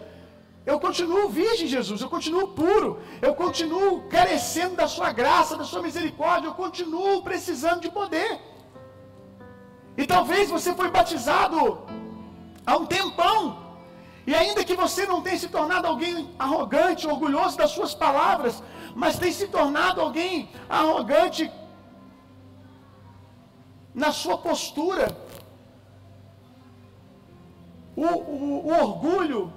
Eu 0.63 0.79
continuo 0.79 1.27
virgem, 1.41 1.65
Jesus, 1.75 2.01
eu 2.01 2.09
continuo 2.15 2.49
puro, 2.49 2.99
eu 3.19 3.33
continuo 3.33 4.03
carecendo 4.15 4.75
da 4.75 4.87
Sua 4.87 5.11
graça, 5.11 5.57
da 5.57 5.63
Sua 5.63 5.81
misericórdia, 5.81 6.49
eu 6.49 6.53
continuo 6.53 7.23
precisando 7.23 7.81
de 7.81 7.89
poder. 7.89 8.50
E 9.97 10.05
talvez 10.05 10.49
você 10.49 10.73
foi 10.73 10.89
batizado 10.89 11.81
há 12.65 12.77
um 12.77 12.85
tempão, 12.85 13.57
e 14.25 14.33
ainda 14.35 14.63
que 14.63 14.75
você 14.75 15.05
não 15.05 15.21
tenha 15.21 15.37
se 15.37 15.49
tornado 15.49 15.87
alguém 15.87 16.29
arrogante, 16.37 17.07
orgulhoso 17.07 17.57
das 17.57 17.71
suas 17.71 17.93
palavras, 17.93 18.61
mas 18.95 19.17
tem 19.17 19.31
se 19.31 19.47
tornado 19.47 19.99
alguém 19.99 20.49
arrogante 20.69 21.51
na 23.93 24.11
sua 24.11 24.37
postura. 24.37 25.17
O, 27.95 28.05
o, 28.05 28.67
o 28.67 28.83
orgulho, 28.83 29.51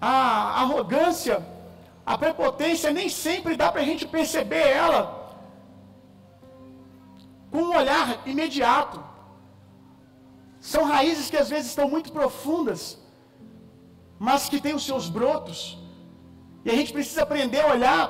a 0.00 0.62
arrogância, 0.62 1.46
a 2.04 2.16
prepotência, 2.16 2.90
nem 2.90 3.08
sempre 3.08 3.56
dá 3.56 3.70
para 3.70 3.82
a 3.82 3.84
gente 3.84 4.06
perceber 4.06 4.66
ela 4.68 5.18
com 7.50 7.58
um 7.58 7.76
olhar 7.76 8.26
imediato. 8.26 9.02
São 10.72 10.82
raízes 10.94 11.26
que 11.32 11.38
às 11.42 11.48
vezes 11.52 11.68
estão 11.72 11.86
muito 11.94 12.10
profundas, 12.18 12.80
mas 14.26 14.48
que 14.50 14.58
têm 14.64 14.74
os 14.78 14.84
seus 14.88 15.04
brotos. 15.18 15.58
E 16.64 16.70
a 16.70 16.76
gente 16.78 16.92
precisa 16.96 17.22
aprender 17.22 17.60
a 17.62 17.68
olhar 17.74 18.04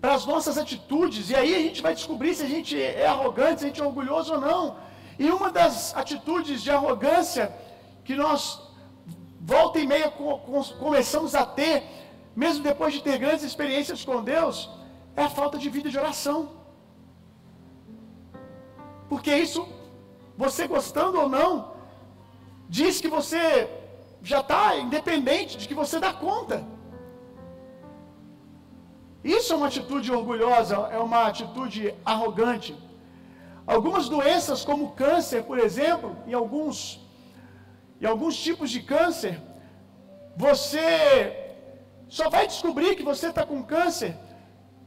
para 0.00 0.12
as 0.18 0.26
nossas 0.32 0.56
atitudes, 0.62 1.30
e 1.30 1.34
aí 1.40 1.52
a 1.54 1.62
gente 1.66 1.80
vai 1.86 1.94
descobrir 2.00 2.32
se 2.34 2.42
a 2.48 2.50
gente 2.54 2.74
é 2.78 3.06
arrogante, 3.06 3.60
se 3.60 3.64
a 3.64 3.68
gente 3.68 3.80
é 3.80 3.86
orgulhoso 3.90 4.34
ou 4.34 4.40
não. 4.48 4.62
E 5.18 5.30
uma 5.38 5.50
das 5.58 5.96
atitudes 6.02 6.62
de 6.64 6.70
arrogância 6.78 7.44
que 8.06 8.14
nós, 8.14 8.40
volta 9.40 9.78
e 9.84 9.86
meia, 9.86 10.10
começamos 10.84 11.34
a 11.34 11.46
ter, 11.46 11.76
mesmo 12.42 12.62
depois 12.62 12.92
de 12.92 13.00
ter 13.06 13.16
grandes 13.24 13.44
experiências 13.50 14.04
com 14.04 14.22
Deus, 14.22 14.68
é 15.16 15.22
a 15.22 15.30
falta 15.30 15.56
de 15.56 15.70
vida 15.70 15.88
de 15.88 15.98
oração. 16.04 16.40
Porque 19.08 19.34
isso, 19.46 19.66
você 20.36 20.66
gostando 20.66 21.20
ou 21.20 21.28
não, 21.28 21.72
diz 22.68 23.00
que 23.00 23.08
você 23.08 23.68
já 24.22 24.40
está 24.40 24.76
independente, 24.76 25.58
de 25.58 25.68
que 25.68 25.74
você 25.74 26.00
dá 26.00 26.12
conta. 26.12 26.64
Isso 29.22 29.52
é 29.52 29.56
uma 29.56 29.68
atitude 29.68 30.12
orgulhosa, 30.12 30.76
é 30.90 30.98
uma 30.98 31.26
atitude 31.26 31.94
arrogante. 32.04 32.76
Algumas 33.66 34.08
doenças, 34.08 34.64
como 34.64 34.92
câncer, 34.92 35.44
por 35.44 35.58
exemplo, 35.58 36.16
em 36.26 36.34
alguns, 36.34 37.00
em 38.00 38.06
alguns 38.06 38.36
tipos 38.36 38.70
de 38.70 38.80
câncer, 38.82 39.40
você 40.36 41.54
só 42.08 42.28
vai 42.28 42.46
descobrir 42.46 42.96
que 42.96 43.02
você 43.02 43.28
está 43.28 43.46
com 43.46 43.62
câncer 43.62 44.16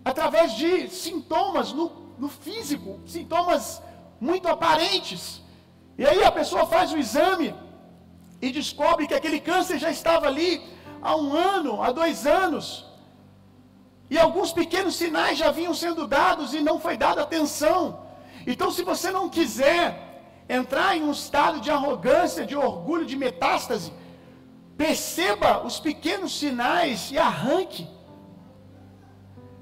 através 0.05 0.53
de 0.53 0.87
sintomas 0.89 1.73
no, 1.73 1.91
no 2.19 2.29
físico, 2.29 2.99
sintomas 3.07 3.81
muito 4.19 4.47
aparentes. 4.47 5.41
E 5.97 6.05
aí 6.05 6.23
a 6.23 6.31
pessoa 6.31 6.65
faz 6.65 6.91
o 6.91 6.97
exame 6.97 7.55
e 8.41 8.51
descobre 8.51 9.07
que 9.07 9.13
aquele 9.13 9.39
câncer 9.39 9.79
já 9.79 9.89
estava 9.89 10.27
ali 10.27 10.61
há 11.01 11.15
um 11.15 11.33
ano, 11.33 11.81
há 11.81 11.91
dois 11.91 12.25
anos. 12.25 12.85
E 14.09 14.17
alguns 14.17 14.51
pequenos 14.51 14.95
sinais 14.95 15.37
já 15.37 15.51
vinham 15.51 15.73
sendo 15.73 16.07
dados 16.07 16.53
e 16.53 16.61
não 16.61 16.79
foi 16.79 16.95
dada 16.95 17.21
atenção. 17.21 18.07
Então, 18.45 18.71
se 18.71 18.83
você 18.83 19.11
não 19.11 19.27
quiser 19.29 20.43
entrar 20.47 20.95
em 20.95 21.03
um 21.03 21.11
estado 21.11 21.59
de 21.59 21.69
arrogância, 21.69 22.45
de 22.45 22.55
orgulho, 22.55 23.05
de 23.05 23.17
metástase, 23.17 23.91
perceba 24.77 25.65
os 25.65 25.79
pequenos 25.79 26.37
sinais 26.37 27.11
e 27.11 27.17
arranque. 27.17 27.87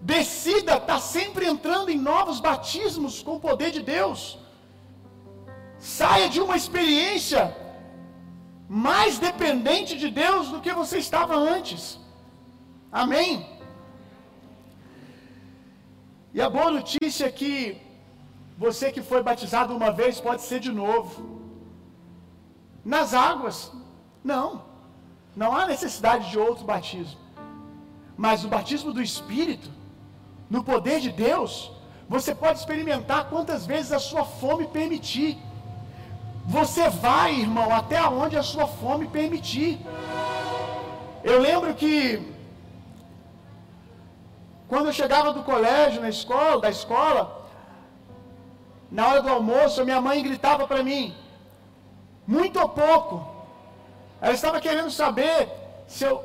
Decida 0.01 0.73
estar 0.73 0.85
tá 0.85 0.99
sempre 0.99 1.47
entrando 1.47 1.89
em 1.89 1.97
novos 1.97 2.39
batismos 2.39 3.23
com 3.23 3.37
o 3.37 3.39
poder 3.39 3.71
de 3.71 3.81
Deus. 3.81 4.37
Saia 5.85 6.27
de 6.33 6.39
uma 6.41 6.57
experiência 6.61 7.41
mais 8.67 9.19
dependente 9.19 9.93
de 10.03 10.09
Deus 10.09 10.49
do 10.53 10.59
que 10.59 10.73
você 10.73 10.97
estava 10.97 11.35
antes. 11.35 11.99
Amém? 12.91 13.31
E 16.33 16.41
a 16.41 16.49
boa 16.49 16.71
notícia 16.71 17.25
é 17.27 17.31
que 17.39 17.53
você 18.57 18.91
que 18.91 19.03
foi 19.11 19.21
batizado 19.21 19.75
uma 19.75 19.91
vez 19.91 20.19
pode 20.19 20.41
ser 20.41 20.59
de 20.59 20.71
novo. 20.71 21.39
Nas 22.83 23.13
águas, 23.13 23.71
não. 24.23 24.63
Não 25.35 25.55
há 25.55 25.67
necessidade 25.67 26.31
de 26.31 26.39
outro 26.39 26.65
batismo. 26.65 27.19
Mas 28.17 28.43
o 28.43 28.47
batismo 28.47 28.91
do 28.91 29.03
Espírito, 29.03 29.69
no 30.49 30.63
poder 30.63 30.99
de 30.99 31.11
Deus, 31.11 31.71
você 32.09 32.33
pode 32.33 32.57
experimentar 32.57 33.29
quantas 33.29 33.67
vezes 33.67 33.91
a 33.91 33.99
sua 33.99 34.25
fome 34.25 34.65
permitir. 34.79 35.37
Você 36.47 36.89
vai, 36.89 37.33
irmão, 37.33 37.73
até 37.73 38.01
onde 38.03 38.37
a 38.37 38.43
sua 38.43 38.67
fome 38.67 39.07
permitir. 39.07 39.79
Eu 41.23 41.39
lembro 41.39 41.73
que 41.73 42.35
quando 44.67 44.87
eu 44.87 44.93
chegava 44.93 45.33
do 45.33 45.43
colégio, 45.43 46.01
na 46.01 46.09
escola, 46.09 46.61
da 46.61 46.69
escola, 46.69 47.49
na 48.91 49.07
hora 49.07 49.21
do 49.21 49.29
almoço, 49.29 49.83
minha 49.83 49.99
mãe 49.99 50.21
gritava 50.21 50.67
para 50.67 50.83
mim, 50.83 51.15
muito 52.27 52.59
ou 52.59 52.69
pouco. 52.69 53.27
Ela 54.21 54.33
estava 54.33 54.61
querendo 54.61 54.91
saber 54.91 55.49
se 55.87 56.03
eu, 56.03 56.23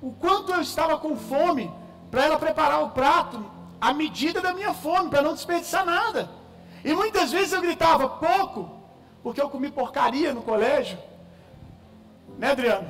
o 0.00 0.12
quanto 0.12 0.52
eu 0.52 0.60
estava 0.60 0.98
com 0.98 1.16
fome 1.16 1.70
para 2.10 2.24
ela 2.24 2.38
preparar 2.38 2.82
o 2.82 2.90
prato 2.90 3.44
à 3.80 3.92
medida 3.92 4.40
da 4.40 4.52
minha 4.52 4.72
fome, 4.72 5.10
para 5.10 5.22
não 5.22 5.34
desperdiçar 5.34 5.84
nada. 5.84 6.30
E 6.84 6.94
muitas 6.94 7.32
vezes 7.32 7.52
eu 7.52 7.60
gritava 7.60 8.08
pouco, 8.08 8.77
porque 9.28 9.42
eu 9.42 9.50
comi 9.50 9.70
porcaria 9.70 10.32
no 10.32 10.40
colégio. 10.40 10.98
Né, 12.38 12.50
Adriano? 12.50 12.88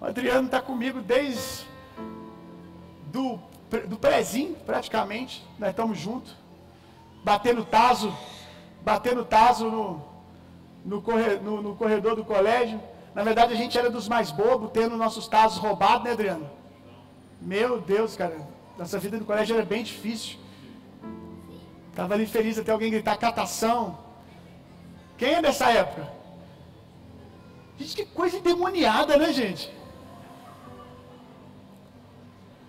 O 0.00 0.04
Adriano 0.04 0.46
está 0.46 0.60
comigo 0.60 1.00
desde 1.00 1.64
do, 3.12 3.38
do 3.86 3.96
prézinho, 3.96 4.56
praticamente. 4.66 5.46
Nós 5.56 5.70
estamos 5.70 5.96
juntos. 6.00 6.34
Batendo 7.22 7.64
taso, 7.64 8.12
batendo 8.82 9.24
taso 9.24 9.70
no, 9.70 10.04
no, 10.84 11.00
corredor, 11.00 11.44
no, 11.44 11.62
no 11.62 11.76
corredor 11.76 12.16
do 12.16 12.24
colégio. 12.24 12.82
Na 13.14 13.22
verdade, 13.22 13.52
a 13.52 13.56
gente 13.56 13.78
era 13.78 13.88
dos 13.88 14.08
mais 14.08 14.32
bobos, 14.32 14.72
tendo 14.72 14.96
nossos 14.96 15.28
tazos 15.28 15.58
roubados, 15.58 16.02
né, 16.02 16.10
Adriano? 16.10 16.50
Meu 17.40 17.80
Deus, 17.80 18.16
cara. 18.16 18.36
Nossa 18.76 18.98
vida 18.98 19.16
no 19.16 19.24
colégio 19.24 19.54
era 19.54 19.64
bem 19.64 19.84
difícil. 19.84 20.44
Estava 21.96 22.12
ali 22.12 22.26
feliz 22.26 22.58
até 22.58 22.70
alguém 22.70 22.90
gritar 22.90 23.16
catação. 23.16 23.98
Quem 25.16 25.32
é 25.32 25.40
dessa 25.40 25.70
época? 25.70 26.06
Gente, 27.78 27.96
que 27.96 28.04
coisa 28.04 28.36
endemoniada, 28.36 29.16
né, 29.16 29.32
gente? 29.32 29.74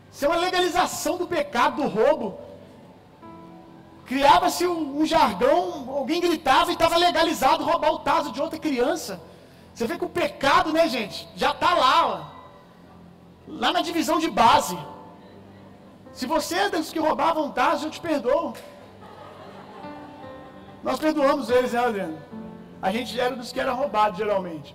Isso 0.09 0.23
é 0.23 0.29
uma 0.29 0.37
legalização 0.37 1.17
do 1.17 1.27
pecado, 1.27 1.81
do 1.81 1.89
roubo. 1.89 2.39
Criava-se 4.05 4.65
um, 4.65 5.01
um, 5.01 5.05
jargão, 5.05 5.89
alguém 5.89 6.21
gritava 6.21 6.71
e 6.71 6.75
estava 6.75 6.95
legalizado 6.95 7.65
roubar 7.65 7.91
o 7.91 7.99
taso 7.99 8.31
de 8.31 8.41
outra 8.41 8.57
criança. 8.57 9.19
Você 9.75 9.85
vê 9.85 9.97
que 9.97 10.05
o 10.05 10.09
pecado, 10.09 10.71
né, 10.71 10.87
gente, 10.87 11.27
já 11.35 11.51
está 11.51 11.73
lá, 11.73 12.07
ó, 12.07 12.21
lá 13.45 13.73
na 13.73 13.81
divisão 13.81 14.19
de 14.19 14.29
base. 14.29 14.77
Se 16.13 16.25
você 16.25 16.55
é 16.55 16.69
dos 16.69 16.93
que 16.93 16.99
roubavam 16.99 17.51
taso, 17.51 17.87
eu 17.87 17.91
te 17.91 17.99
perdoo. 17.99 18.53
Nós 20.87 20.99
perdoamos 20.99 21.49
eles, 21.49 21.73
né, 21.73 21.79
Adriano? 21.79 22.17
A 22.81 22.89
gente 22.91 23.19
era 23.19 23.35
dos 23.35 23.51
que 23.51 23.59
era 23.59 23.73
roubado, 23.73 24.15
geralmente. 24.15 24.73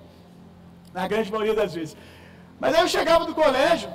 Na 0.92 1.09
grande 1.09 1.33
maioria 1.33 1.55
das 1.55 1.72
vezes. 1.72 1.96
Mas 2.61 2.75
aí 2.75 2.83
eu 2.83 2.88
chegava 2.96 3.25
do 3.25 3.35
colégio, 3.35 3.90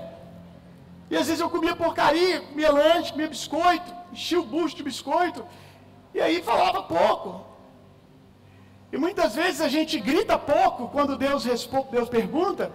e 1.11 1.15
às 1.15 1.27
vezes 1.27 1.39
eu 1.39 1.47
comia 1.47 1.75
porcaria, 1.75 2.41
comia 2.41 2.71
lanche, 2.71 3.11
comia 3.11 3.27
biscoito, 3.27 3.93
enchia 4.11 4.39
o 4.39 4.43
bucho 4.43 4.75
de 4.75 4.81
biscoito, 4.81 5.45
e 6.11 6.19
aí 6.19 6.41
falava 6.41 6.81
pouco. 6.81 7.45
E 8.91 8.97
muitas 8.97 9.35
vezes 9.35 9.61
a 9.61 9.67
gente 9.67 9.99
grita 9.99 10.39
pouco 10.39 10.87
quando 10.87 11.19
Deus, 11.19 11.45
responde, 11.45 11.89
Deus 11.91 12.09
pergunta, 12.09 12.71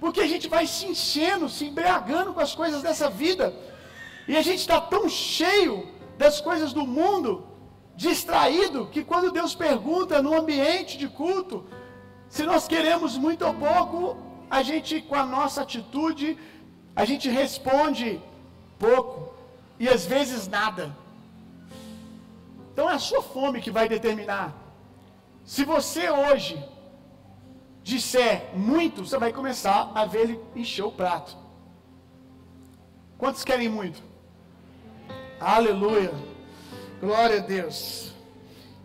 porque 0.00 0.22
a 0.22 0.26
gente 0.26 0.48
vai 0.48 0.66
se 0.66 0.86
enchendo, 0.86 1.50
se 1.50 1.66
embriagando 1.66 2.32
com 2.32 2.40
as 2.40 2.54
coisas 2.54 2.80
dessa 2.82 3.10
vida. 3.10 3.54
E 4.26 4.34
a 4.38 4.40
gente 4.40 4.60
está 4.60 4.80
tão 4.80 5.06
cheio 5.06 5.86
das 6.16 6.40
coisas 6.40 6.72
do 6.72 6.86
mundo, 6.86 7.46
distraído, 7.96 8.86
que 8.86 9.02
quando 9.02 9.32
Deus 9.32 9.54
pergunta 9.54 10.22
no 10.22 10.34
ambiente 10.34 10.98
de 10.98 11.08
culto, 11.08 11.64
se 12.28 12.42
nós 12.44 12.68
queremos 12.68 13.16
muito 13.16 13.44
ou 13.46 13.54
pouco, 13.54 14.16
a 14.50 14.62
gente, 14.62 15.00
com 15.00 15.14
a 15.14 15.24
nossa 15.24 15.62
atitude, 15.62 16.38
a 16.94 17.04
gente 17.04 17.28
responde 17.28 18.20
pouco 18.78 19.34
e 19.78 19.88
às 19.88 20.04
vezes 20.06 20.46
nada. 20.46 20.94
Então 22.72 22.90
é 22.90 22.94
a 22.94 22.98
sua 22.98 23.22
fome 23.22 23.60
que 23.60 23.70
vai 23.70 23.88
determinar. 23.88 24.54
Se 25.44 25.64
você 25.64 26.10
hoje 26.10 26.62
disser 27.82 28.50
muito, 28.54 29.04
você 29.06 29.16
vai 29.16 29.32
começar 29.32 29.92
a 29.94 30.04
ver 30.04 30.22
ele 30.22 30.40
encher 30.54 30.82
o 30.82 30.92
prato. 30.92 31.36
Quantos 33.16 33.44
querem 33.44 33.68
muito? 33.68 34.02
Aleluia. 35.40 36.12
Glória 37.00 37.38
a 37.38 37.40
Deus. 37.40 38.12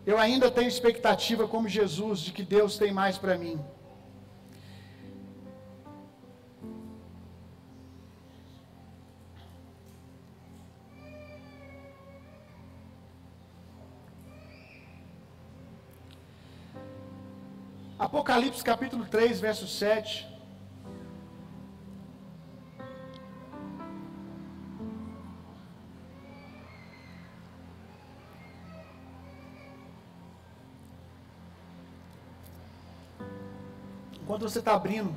Eu 0.06 0.17
ainda 0.17 0.52
tenho 0.52 0.67
expectativa 0.67 1.47
como 1.47 1.69
Jesus 1.69 2.19
de 2.19 2.34
que 2.34 2.43
Deus 2.43 2.78
tem 2.78 2.91
mais 2.91 3.17
para 3.17 3.38
mim. 3.38 3.60
Apocalipse 17.97 18.63
capítulo 18.63 19.06
3, 19.06 19.39
verso 19.39 19.67
7. 19.67 20.28
Enquanto 34.32 34.50
você 34.50 34.60
está 34.60 34.76
abrindo, 34.76 35.13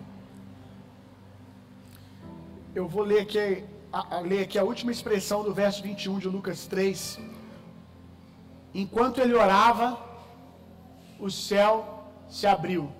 eu 2.75 2.89
vou 2.89 3.05
ler 3.05 3.21
aqui, 3.21 3.63
a, 3.93 4.17
a, 4.17 4.19
ler 4.19 4.43
aqui 4.43 4.59
a 4.59 4.65
última 4.65 4.91
expressão 4.91 5.45
do 5.45 5.55
verso 5.55 5.85
21 5.85 6.19
de 6.19 6.27
Lucas 6.27 6.67
3. 6.67 7.21
Enquanto 8.75 9.21
ele 9.21 9.33
orava, 9.33 10.05
o 11.21 11.31
céu 11.31 12.09
se 12.29 12.45
abriu. 12.45 12.91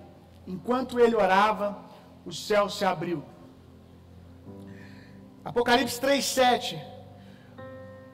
Enquanto 0.47 1.01
ele 1.01 1.17
orava, 1.17 1.77
o 2.25 2.31
céu 2.31 2.69
se 2.69 2.85
abriu. 2.85 3.21
Apocalipse 5.43 5.99
3:7 5.99 6.79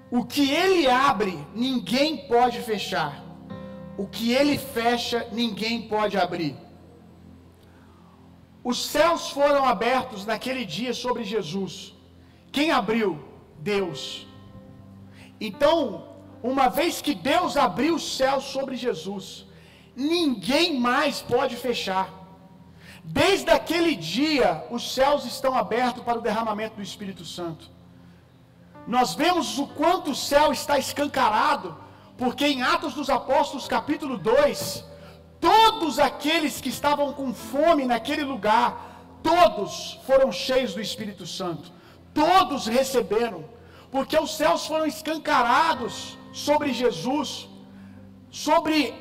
O 0.10 0.26
que 0.26 0.50
ele 0.50 0.90
abre, 0.90 1.38
ninguém 1.54 2.28
pode 2.28 2.62
fechar. 2.62 3.24
O 3.96 4.08
que 4.08 4.34
ele 4.34 4.58
fecha, 4.58 5.28
ninguém 5.32 5.88
pode 5.88 6.18
abrir. 6.18 6.71
Os 8.64 8.86
céus 8.86 9.30
foram 9.30 9.66
abertos 9.66 10.26
naquele 10.26 10.66
dia 10.66 10.94
sobre 10.94 11.24
Jesus. 11.24 11.94
Quem 12.52 12.72
abriu? 12.72 13.20
Deus. 13.60 14.28
Então, 15.40 16.08
uma 16.44 16.68
vez 16.70 17.02
que 17.02 17.16
Deus 17.16 17.58
abriu 17.58 17.96
os 17.96 18.18
céus 18.18 18.46
sobre 18.46 18.76
Jesus, 18.76 19.46
ninguém 19.96 20.80
mais 20.80 21.22
pode 21.22 21.56
fechar. 21.56 22.10
Desde 23.04 23.50
aquele 23.50 23.96
dia, 23.96 24.64
os 24.70 24.94
céus 24.94 25.26
estão 25.26 25.56
abertos 25.56 26.04
para 26.04 26.20
o 26.20 26.22
derramamento 26.22 26.76
do 26.76 26.84
Espírito 26.84 27.26
Santo. 27.26 27.70
Nós 28.86 29.16
vemos 29.16 29.58
o 29.58 29.68
quanto 29.68 30.12
o 30.12 30.16
céu 30.16 30.52
está 30.52 30.78
escancarado, 30.78 31.78
porque 32.18 32.46
em 32.46 32.62
Atos 32.62 32.94
dos 32.94 33.10
Apóstolos, 33.10 33.68
capítulo 33.68 34.18
2, 34.18 34.86
todos 35.42 35.98
aqueles 36.00 36.62
que 36.62 36.70
estavam 36.70 37.12
com 37.14 37.34
fome 37.34 37.86
naquele 37.86 38.24
lugar, 38.24 38.68
todos 39.24 40.00
foram 40.06 40.32
cheios 40.32 40.74
do 40.74 40.82
Espírito 40.82 41.26
Santo, 41.26 41.72
todos 42.14 42.68
receberam, 42.68 43.44
porque 43.92 44.18
os 44.18 44.36
céus 44.38 44.66
foram 44.66 44.86
escancarados 44.86 46.18
sobre 46.32 46.72
Jesus, 46.72 47.50
sobre 48.30 48.94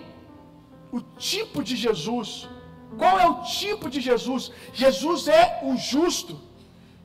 o 0.91 1.01
tipo 1.31 1.63
de 1.63 1.77
Jesus. 1.77 2.49
Qual 2.99 3.19
é 3.21 3.27
o 3.29 3.43
tipo 3.43 3.89
de 3.89 4.01
Jesus? 4.01 4.51
Jesus 4.73 5.29
é 5.29 5.61
um 5.63 5.77
justo. 5.77 6.41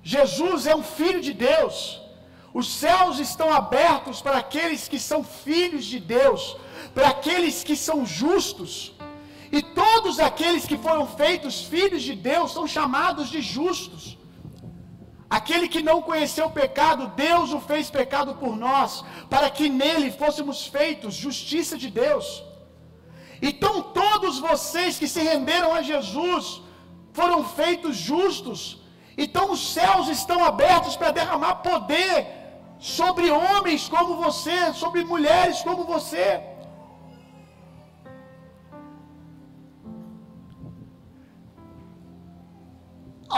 Jesus 0.01 0.65
é 0.65 0.75
um 0.75 0.83
filho 0.83 1.21
de 1.21 1.33
Deus. 1.33 2.01
Os 2.53 2.67
céus 2.69 3.19
estão 3.19 3.51
abertos 3.51 4.21
para 4.21 4.37
aqueles 4.37 4.87
que 4.87 4.97
são 4.97 5.23
filhos 5.23 5.85
de 5.85 5.99
Deus, 5.99 6.55
para 6.93 7.09
aqueles 7.09 7.63
que 7.63 7.75
são 7.75 8.05
justos. 8.05 8.94
E 9.57 9.61
todos 9.81 10.15
aqueles 10.27 10.65
que 10.69 10.77
foram 10.85 11.03
feitos 11.21 11.55
filhos 11.73 12.03
de 12.07 12.13
Deus 12.29 12.51
são 12.55 12.65
chamados 12.75 13.27
de 13.33 13.41
justos. 13.55 14.03
Aquele 15.37 15.67
que 15.73 15.81
não 15.89 15.99
conheceu 16.09 16.45
o 16.47 16.55
pecado, 16.61 17.11
Deus 17.27 17.53
o 17.57 17.61
fez 17.69 17.89
pecado 17.99 18.31
por 18.41 18.53
nós, 18.65 19.03
para 19.33 19.49
que 19.49 19.67
nele 19.79 20.09
fôssemos 20.21 20.59
feitos 20.75 21.13
justiça 21.27 21.77
de 21.83 21.89
Deus. 22.01 22.27
Então 23.49 23.73
todos 24.01 24.39
vocês 24.49 24.99
que 24.99 25.07
se 25.13 25.21
renderam 25.31 25.71
a 25.73 25.81
Jesus 25.91 26.61
foram 27.13 27.39
feitos 27.59 27.95
justos. 27.95 28.61
Então 29.17 29.45
os 29.55 29.63
céus 29.75 30.09
estão 30.09 30.39
abertos 30.51 30.97
para 30.97 31.11
derramar 31.19 31.55
poder 31.69 32.15
sobre 32.97 33.31
homens 33.31 33.87
como 33.87 34.21
você, 34.25 34.73
sobre 34.73 35.05
mulheres 35.13 35.61
como 35.61 35.85
você. 35.85 36.27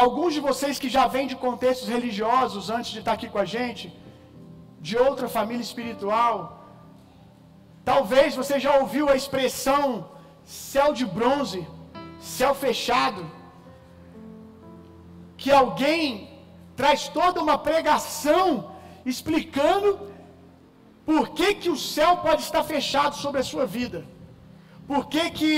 Alguns 0.03 0.31
de 0.35 0.41
vocês 0.47 0.75
que 0.81 0.89
já 0.95 1.03
vêm 1.13 1.27
de 1.31 1.35
contextos 1.43 1.87
religiosos 1.95 2.69
antes 2.77 2.91
de 2.95 2.99
estar 3.01 3.13
aqui 3.17 3.27
com 3.33 3.39
a 3.43 3.49
gente, 3.55 3.85
de 4.87 4.95
outra 5.05 5.27
família 5.35 5.65
espiritual, 5.69 6.35
talvez 7.91 8.35
você 8.41 8.55
já 8.65 8.73
ouviu 8.81 9.05
a 9.09 9.15
expressão 9.21 9.83
céu 10.73 10.89
de 10.99 11.05
bronze, 11.17 11.61
céu 12.19 12.53
fechado, 12.65 13.21
que 15.41 15.51
alguém 15.61 16.05
traz 16.79 17.07
toda 17.19 17.41
uma 17.45 17.57
pregação 17.69 18.43
explicando 19.13 19.89
por 21.09 21.23
que, 21.37 21.49
que 21.61 21.71
o 21.75 21.81
céu 21.95 22.11
pode 22.27 22.43
estar 22.43 22.63
fechado 22.75 23.15
sobre 23.23 23.41
a 23.41 23.49
sua 23.51 23.65
vida. 23.77 23.99
Por 24.91 25.03
que, 25.13 25.25
que 25.39 25.53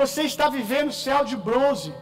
você 0.00 0.22
está 0.32 0.48
vivendo 0.58 1.00
céu 1.06 1.20
de 1.32 1.36
bronze? 1.48 1.92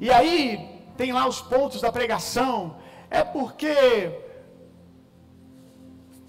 E 0.00 0.10
aí 0.10 0.82
tem 0.96 1.12
lá 1.12 1.26
os 1.26 1.40
pontos 1.40 1.80
da 1.80 1.90
pregação. 1.90 2.76
É 3.10 3.22
porque 3.22 4.12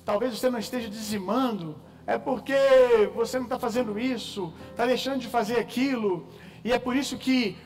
talvez 0.05 0.37
você 0.37 0.49
não 0.49 0.59
esteja 0.59 0.89
dizimando, 0.89 1.75
é 2.05 2.17
porque 2.17 2.57
você 3.13 3.37
não 3.37 3.45
está 3.45 3.59
fazendo 3.59 3.99
isso, 3.99 4.53
está 4.71 4.85
deixando 4.85 5.19
de 5.19 5.27
fazer 5.27 5.59
aquilo, 5.59 6.27
e 6.63 6.71
é 6.71 6.79
por 6.79 6.95
isso 6.95 7.17
que 7.17 7.57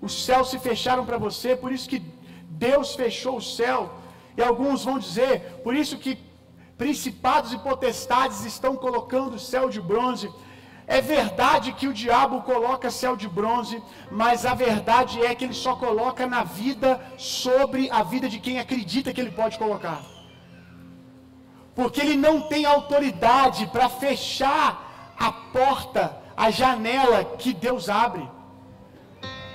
os 0.00 0.24
céus 0.24 0.50
se 0.50 0.58
fecharam 0.58 1.06
para 1.06 1.18
você, 1.18 1.54
por 1.54 1.70
isso 1.70 1.88
que 1.88 2.02
Deus 2.48 2.94
fechou 2.94 3.36
o 3.36 3.42
céu. 3.42 3.94
E 4.36 4.42
alguns 4.42 4.84
vão 4.84 4.98
dizer, 4.98 5.60
por 5.62 5.74
isso 5.74 5.98
que 5.98 6.18
principados 6.76 7.52
e 7.52 7.58
potestades 7.58 8.44
estão 8.44 8.74
colocando 8.74 9.34
o 9.34 9.38
céu 9.38 9.68
de 9.68 9.80
bronze. 9.80 10.32
É 10.96 11.00
verdade 11.00 11.72
que 11.78 11.86
o 11.86 11.92
diabo 11.92 12.42
coloca 12.42 12.90
céu 12.90 13.14
de 13.14 13.28
bronze, 13.28 13.80
mas 14.10 14.44
a 14.44 14.54
verdade 14.54 15.24
é 15.24 15.36
que 15.36 15.44
ele 15.44 15.54
só 15.54 15.76
coloca 15.76 16.26
na 16.26 16.42
vida 16.42 17.00
sobre 17.16 17.88
a 17.98 18.02
vida 18.02 18.28
de 18.28 18.40
quem 18.40 18.58
acredita 18.58 19.12
que 19.12 19.20
ele 19.20 19.30
pode 19.30 19.56
colocar. 19.56 20.00
Porque 21.76 22.00
ele 22.00 22.16
não 22.16 22.40
tem 22.40 22.64
autoridade 22.66 23.68
para 23.68 23.88
fechar 23.88 25.14
a 25.16 25.30
porta, 25.30 26.16
a 26.36 26.50
janela 26.50 27.24
que 27.38 27.52
Deus 27.52 27.88
abre. 27.88 28.28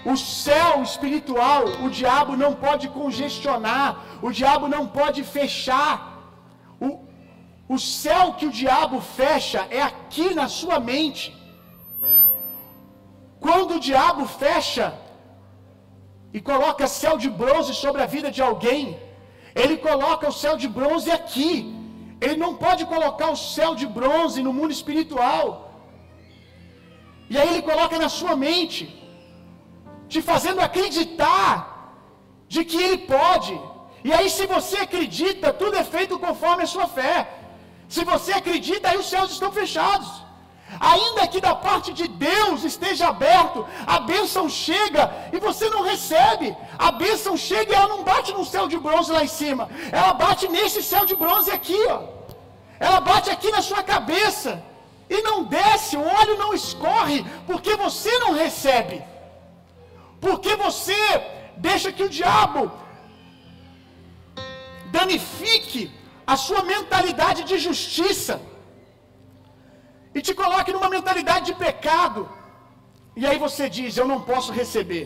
O 0.06 0.16
céu 0.16 0.82
espiritual, 0.84 1.66
o 1.84 1.90
diabo 1.90 2.38
não 2.38 2.54
pode 2.54 2.88
congestionar, 2.88 3.90
o 4.22 4.32
diabo 4.32 4.70
não 4.70 4.88
pode 4.88 5.22
fechar. 5.22 6.15
O, 7.68 7.78
céu 7.80 8.34
que 8.38 8.46
o 8.50 8.56
diabo 8.62 8.98
fecha 9.20 9.62
é 9.70 9.82
aqui 9.82 10.28
na 10.40 10.48
sua 10.48 10.78
mente. 10.92 11.28
Quando 13.46 13.76
o 13.76 13.84
diabo 13.90 14.26
fecha 14.44 14.88
e 16.34 16.40
coloca 16.50 16.94
céu 17.02 17.18
de 17.24 17.30
bronze 17.42 17.74
sobre 17.84 18.02
a 18.04 18.12
vida 18.16 18.30
de 18.38 18.42
alguém, 18.50 18.84
ele 19.64 19.78
coloca 19.78 20.30
o 20.30 20.38
céu 20.44 20.56
de 20.64 20.68
bronze 20.80 21.10
aqui. 21.20 21.52
Ele 22.24 22.38
não 22.44 22.52
pode 22.66 22.84
colocar 22.94 23.30
o 23.36 23.42
céu 23.56 23.72
de 23.82 23.88
bronze 24.00 24.44
no 24.48 24.54
mundo 24.58 24.74
espiritual. 24.80 25.46
E 27.30 27.38
aí 27.38 27.50
ele 27.54 27.64
coloca 27.70 27.98
na 28.04 28.10
sua 28.10 28.36
mente, 28.48 28.82
te 30.12 30.22
fazendo 30.22 30.62
acreditar 30.62 31.54
de 32.48 32.64
que 32.64 32.80
ele 32.86 33.00
pode. 33.16 33.54
E 34.08 34.14
aí, 34.14 34.30
se 34.30 34.46
você 34.46 34.78
acredita, 34.78 35.52
tudo 35.62 35.76
é 35.78 35.84
feito 35.84 36.20
conforme 36.26 36.64
a 36.64 36.72
sua 36.74 36.88
fé. 36.88 37.16
Se 37.90 38.04
você 38.04 38.32
acredita, 38.34 38.90
aí 38.90 38.98
os 38.98 39.10
céus 39.10 39.32
estão 39.32 39.52
fechados. 39.52 40.26
Ainda 40.80 41.28
que 41.28 41.40
da 41.40 41.56
parte 41.56 41.94
de 41.94 42.08
Deus 42.08 42.64
esteja 42.64 43.08
aberto, 43.08 43.66
a 43.86 44.00
bênção 44.00 44.50
chega 44.50 45.14
e 45.32 45.40
você 45.40 45.70
não 45.70 45.84
recebe. 45.84 46.56
A 46.78 46.92
bênção 46.92 47.38
chega 47.38 47.72
e 47.72 47.76
ela 47.76 47.88
não 47.88 48.04
bate 48.04 48.34
no 48.34 48.44
céu 48.44 48.68
de 48.68 48.78
bronze 48.78 49.12
lá 49.12 49.24
em 49.24 49.28
cima. 49.28 49.70
Ela 49.92 50.14
bate 50.14 50.48
nesse 50.48 50.82
céu 50.84 51.06
de 51.06 51.16
bronze 51.16 51.52
aqui, 51.52 51.80
ó. 51.88 52.02
Ela 52.80 53.00
bate 53.00 53.30
aqui 53.30 53.52
na 53.52 53.62
sua 53.62 53.84
cabeça. 53.84 54.62
E 55.08 55.22
não 55.22 55.44
desce, 55.44 55.96
o 55.96 56.06
óleo 56.06 56.36
não 56.38 56.52
escorre, 56.54 57.24
porque 57.46 57.76
você 57.76 58.18
não 58.20 58.34
recebe. 58.34 59.04
Porque 60.20 60.56
você 60.56 60.98
deixa 61.58 61.92
que 61.92 62.04
o 62.04 62.10
diabo 62.10 62.72
danifique 64.92 65.92
a 66.34 66.36
sua 66.46 66.62
mentalidade 66.74 67.44
de 67.50 67.58
justiça 67.66 68.36
e 70.14 70.22
te 70.22 70.34
coloque 70.42 70.74
numa 70.76 70.90
mentalidade 70.90 71.46
de 71.48 71.56
pecado. 71.66 72.22
E 73.16 73.26
aí 73.26 73.38
você 73.46 73.70
diz: 73.78 73.98
Eu 73.98 74.08
não 74.14 74.22
posso 74.22 74.52
receber, 74.62 75.06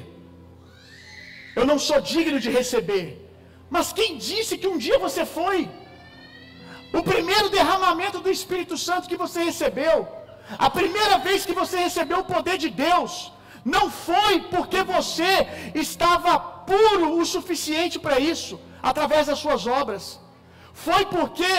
eu 1.55 1.65
não 1.71 1.79
sou 1.87 1.99
digno 2.13 2.39
de 2.45 2.51
receber. 2.59 3.07
Mas 3.75 3.93
quem 3.97 4.17
disse 4.17 4.57
que 4.57 4.67
um 4.67 4.79
dia 4.85 4.97
você 5.07 5.25
foi? 5.37 5.57
O 6.99 7.03
primeiro 7.03 7.49
derramamento 7.49 8.19
do 8.19 8.31
Espírito 8.37 8.75
Santo 8.77 9.09
que 9.11 9.21
você 9.23 9.43
recebeu, 9.43 10.07
a 10.67 10.69
primeira 10.69 11.17
vez 11.19 11.45
que 11.45 11.53
você 11.53 11.77
recebeu 11.87 12.19
o 12.19 12.29
poder 12.35 12.57
de 12.57 12.69
Deus, 12.69 13.31
não 13.63 13.91
foi 13.91 14.41
porque 14.53 14.81
você 14.81 15.31
estava 15.75 16.39
puro 16.71 17.19
o 17.19 17.25
suficiente 17.25 17.99
para 17.99 18.19
isso, 18.19 18.59
através 18.81 19.27
das 19.27 19.39
suas 19.39 19.67
obras. 19.67 20.19
Foi 20.85 21.05
porque 21.05 21.53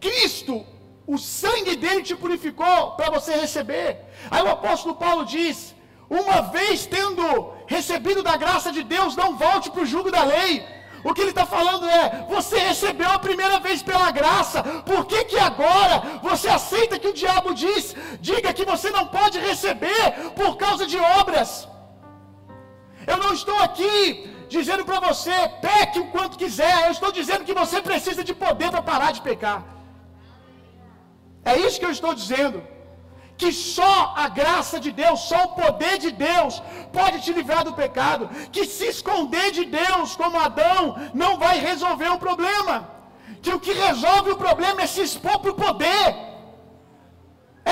Cristo, 0.00 0.64
o 1.06 1.18
sangue 1.18 1.76
dele 1.76 2.02
te 2.02 2.16
purificou 2.22 2.92
para 2.92 3.10
você 3.10 3.32
receber. 3.34 3.88
Aí 4.30 4.42
o 4.42 4.50
apóstolo 4.56 4.94
Paulo 4.94 5.24
diz: 5.24 5.74
uma 6.08 6.40
vez 6.56 6.86
tendo 6.86 7.24
recebido 7.66 8.22
da 8.22 8.36
graça 8.36 8.72
de 8.76 8.82
Deus, 8.82 9.16
não 9.22 9.36
volte 9.36 9.70
para 9.70 9.82
o 9.82 9.90
jugo 9.94 10.10
da 10.10 10.24
lei. 10.24 10.52
O 11.02 11.12
que 11.14 11.20
ele 11.22 11.30
está 11.30 11.46
falando 11.46 11.86
é: 11.88 12.26
você 12.28 12.58
recebeu 12.58 13.10
a 13.10 13.18
primeira 13.18 13.58
vez 13.60 13.82
pela 13.82 14.10
graça, 14.10 14.62
por 14.90 15.04
que, 15.06 15.24
que 15.24 15.38
agora 15.38 16.20
você 16.22 16.48
aceita 16.48 16.98
que 16.98 17.08
o 17.08 17.18
diabo 17.22 17.54
diz, 17.54 17.94
diga 18.20 18.52
que 18.52 18.64
você 18.64 18.90
não 18.90 19.06
pode 19.06 19.38
receber 19.38 20.04
por 20.34 20.56
causa 20.56 20.86
de 20.86 20.98
obras? 21.20 21.68
Eu 23.06 23.16
não 23.16 23.32
estou 23.32 23.58
aqui 23.58 24.30
dizendo 24.56 24.84
para 24.88 25.00
você, 25.08 25.36
peque 25.68 25.98
o 26.02 26.08
quanto 26.14 26.40
quiser, 26.42 26.76
eu 26.86 26.92
estou 26.96 27.10
dizendo 27.18 27.46
que 27.48 27.58
você 27.62 27.78
precisa 27.88 28.22
de 28.28 28.34
poder 28.44 28.68
para 28.74 28.88
parar 28.90 29.10
de 29.16 29.22
pecar. 29.28 29.60
É 31.50 31.54
isso 31.64 31.80
que 31.80 31.88
eu 31.88 31.96
estou 31.98 32.12
dizendo. 32.20 32.58
Que 33.40 33.50
só 33.76 33.94
a 34.24 34.26
graça 34.40 34.76
de 34.84 34.90
Deus, 35.02 35.20
só 35.30 35.38
o 35.44 35.52
poder 35.62 35.94
de 36.04 36.10
Deus 36.28 36.54
pode 36.98 37.16
te 37.24 37.32
livrar 37.38 37.62
do 37.68 37.76
pecado. 37.82 38.24
Que 38.54 38.64
se 38.76 38.86
esconder 38.94 39.46
de 39.58 39.64
Deus, 39.80 40.16
como 40.22 40.42
Adão, 40.48 40.80
não 41.22 41.32
vai 41.44 41.56
resolver 41.68 42.10
o 42.16 42.22
problema. 42.26 42.76
Que 43.42 43.52
o 43.56 43.62
que 43.64 43.74
resolve 43.86 44.30
o 44.32 44.40
problema 44.46 44.82
é 44.82 44.92
se 44.94 45.02
expor 45.08 45.38
para 45.40 45.52
o 45.54 45.60
poder. 45.66 46.06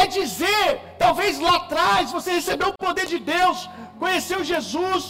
É 0.01 0.07
dizer, 0.19 0.65
talvez 1.05 1.39
lá 1.47 1.55
atrás 1.63 2.13
você 2.17 2.31
recebeu 2.39 2.69
o 2.71 2.85
poder 2.87 3.07
de 3.15 3.19
Deus, 3.35 3.59
conheceu 4.03 4.41
Jesus, 4.53 5.03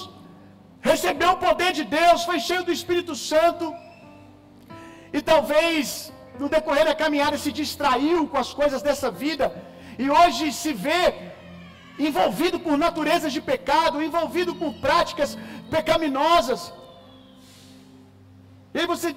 recebeu 0.80 1.30
o 1.32 1.42
poder 1.46 1.72
de 1.72 1.84
Deus, 1.84 2.24
foi 2.24 2.38
cheio 2.48 2.64
do 2.64 2.72
Espírito 2.78 3.14
Santo, 3.14 3.74
e 5.12 5.20
talvez 5.20 6.12
no 6.38 6.48
decorrer 6.48 6.84
da 6.84 6.94
caminhada 6.94 7.36
se 7.44 7.52
distraiu 7.60 8.28
com 8.28 8.38
as 8.44 8.52
coisas 8.60 8.82
dessa 8.82 9.10
vida, 9.10 9.46
e 9.98 10.08
hoje 10.08 10.52
se 10.52 10.72
vê 10.72 11.02
envolvido 11.98 12.58
por 12.60 12.76
naturezas 12.86 13.32
de 13.36 13.40
pecado, 13.52 14.02
envolvido 14.02 14.54
por 14.54 14.72
práticas 14.86 15.36
pecaminosas. 15.70 16.72
E 18.72 18.78
aí 18.80 18.86
você, 18.86 19.08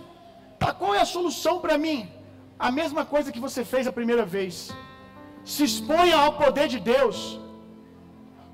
tá, 0.59 0.73
qual 0.73 0.95
é 0.95 1.01
a 1.01 1.13
solução 1.17 1.59
para 1.59 1.77
mim? 1.77 2.09
A 2.67 2.71
mesma 2.79 3.03
coisa 3.13 3.31
que 3.31 3.45
você 3.47 3.63
fez 3.63 3.85
a 3.87 3.97
primeira 3.99 4.25
vez. 4.25 4.55
Se 5.53 5.63
exponha 5.63 6.15
ao 6.17 6.33
poder 6.43 6.67
de 6.73 6.79
Deus. 6.79 7.17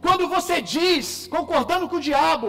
Quando 0.06 0.28
você 0.36 0.62
diz, 0.62 1.28
concordando 1.28 1.88
com 1.90 1.98
o 1.98 2.06
diabo, 2.10 2.48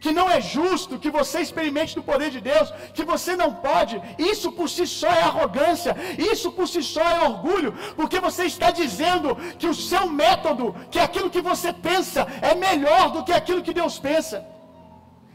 que 0.00 0.12
não 0.12 0.26
é 0.30 0.40
justo 0.40 0.98
que 0.98 1.10
você 1.10 1.40
experimente 1.40 1.94
do 1.94 2.02
poder 2.02 2.30
de 2.30 2.40
Deus, 2.40 2.72
que 2.96 3.04
você 3.12 3.34
não 3.42 3.50
pode, 3.68 4.00
isso 4.18 4.52
por 4.52 4.68
si 4.68 4.86
só 4.86 5.08
é 5.08 5.22
arrogância, 5.22 5.96
isso 6.32 6.52
por 6.52 6.68
si 6.68 6.82
só 6.82 7.02
é 7.02 7.20
orgulho, 7.28 7.72
porque 7.96 8.20
você 8.20 8.44
está 8.44 8.70
dizendo 8.70 9.36
que 9.58 9.66
o 9.66 9.74
seu 9.74 10.06
método, 10.08 10.74
que 10.90 10.98
aquilo 10.98 11.30
que 11.30 11.40
você 11.40 11.72
pensa, 11.72 12.26
é 12.42 12.54
melhor 12.54 13.10
do 13.10 13.24
que 13.24 13.32
aquilo 13.32 13.62
que 13.62 13.78
Deus 13.80 13.98
pensa. 13.98 14.46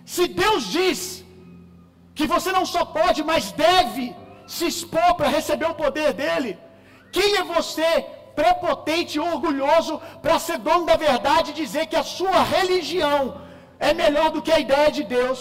Se 0.05 0.27
Deus 0.27 0.63
diz 0.77 1.25
que 2.13 2.27
você 2.27 2.51
não 2.51 2.65
só 2.65 2.85
pode, 2.85 3.23
mas 3.23 3.51
deve 3.51 4.15
se 4.45 4.65
expor 4.67 5.15
para 5.15 5.29
receber 5.29 5.65
o 5.65 5.79
poder 5.83 6.13
dele, 6.13 6.57
quem 7.11 7.37
é 7.37 7.43
você, 7.43 8.05
prepotente 8.35 9.17
e 9.17 9.19
orgulhoso, 9.19 10.01
para 10.21 10.39
ser 10.39 10.57
dono 10.59 10.85
da 10.85 10.95
verdade 10.95 11.51
e 11.51 11.59
dizer 11.63 11.87
que 11.87 11.95
a 11.95 12.03
sua 12.03 12.41
religião 12.43 13.41
é 13.89 13.93
melhor 14.03 14.29
do 14.35 14.43
que 14.45 14.53
a 14.57 14.61
ideia 14.65 14.89
de 14.97 15.03
Deus. 15.17 15.39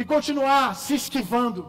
E 0.00 0.04
continuar 0.14 0.66
se 0.84 0.94
esquivando. 1.02 1.60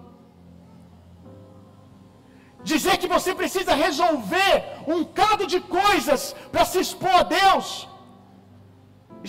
Dizer 2.72 2.96
que 3.02 3.14
você 3.16 3.32
precisa 3.42 3.74
resolver 3.86 4.56
um 4.96 5.02
cado 5.20 5.46
de 5.54 5.60
coisas 5.80 6.22
para 6.52 6.66
se 6.72 6.80
expor 6.86 7.16
a 7.22 7.26
Deus. 7.40 7.68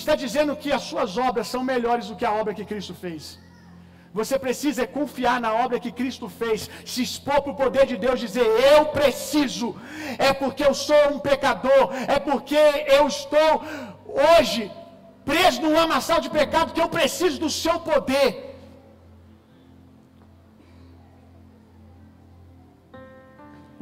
Está 0.01 0.15
dizendo 0.25 0.59
que 0.63 0.71
as 0.77 0.85
suas 0.91 1.11
obras 1.29 1.49
são 1.55 1.63
melhores 1.73 2.07
do 2.11 2.17
que 2.21 2.29
a 2.29 2.37
obra 2.41 2.57
que 2.59 2.71
Cristo 2.73 2.95
fez. 3.05 3.25
Você 4.19 4.37
precisa 4.45 4.83
confiar 4.99 5.37
na 5.45 5.53
obra 5.65 5.83
que 5.85 5.97
Cristo 6.01 6.27
fez, 6.41 6.71
se 6.93 7.01
expor 7.07 7.39
para 7.43 7.53
o 7.53 7.61
poder 7.63 7.85
de 7.93 7.97
Deus, 8.05 8.21
dizer: 8.27 8.47
Eu 8.75 8.83
preciso, 8.99 9.69
é 10.29 10.33
porque 10.43 10.65
eu 10.69 10.75
sou 10.89 11.03
um 11.15 11.19
pecador, 11.31 11.85
é 12.17 12.19
porque 12.29 12.63
eu 12.99 13.05
estou 13.17 13.51
hoje 14.29 14.63
preso 15.31 15.61
num 15.65 15.75
lamaçal 15.81 16.21
de 16.25 16.31
pecado, 16.39 16.73
que 16.75 16.83
eu 16.85 16.91
preciso 16.97 17.39
do 17.45 17.51
seu 17.63 17.77
poder. 17.91 18.29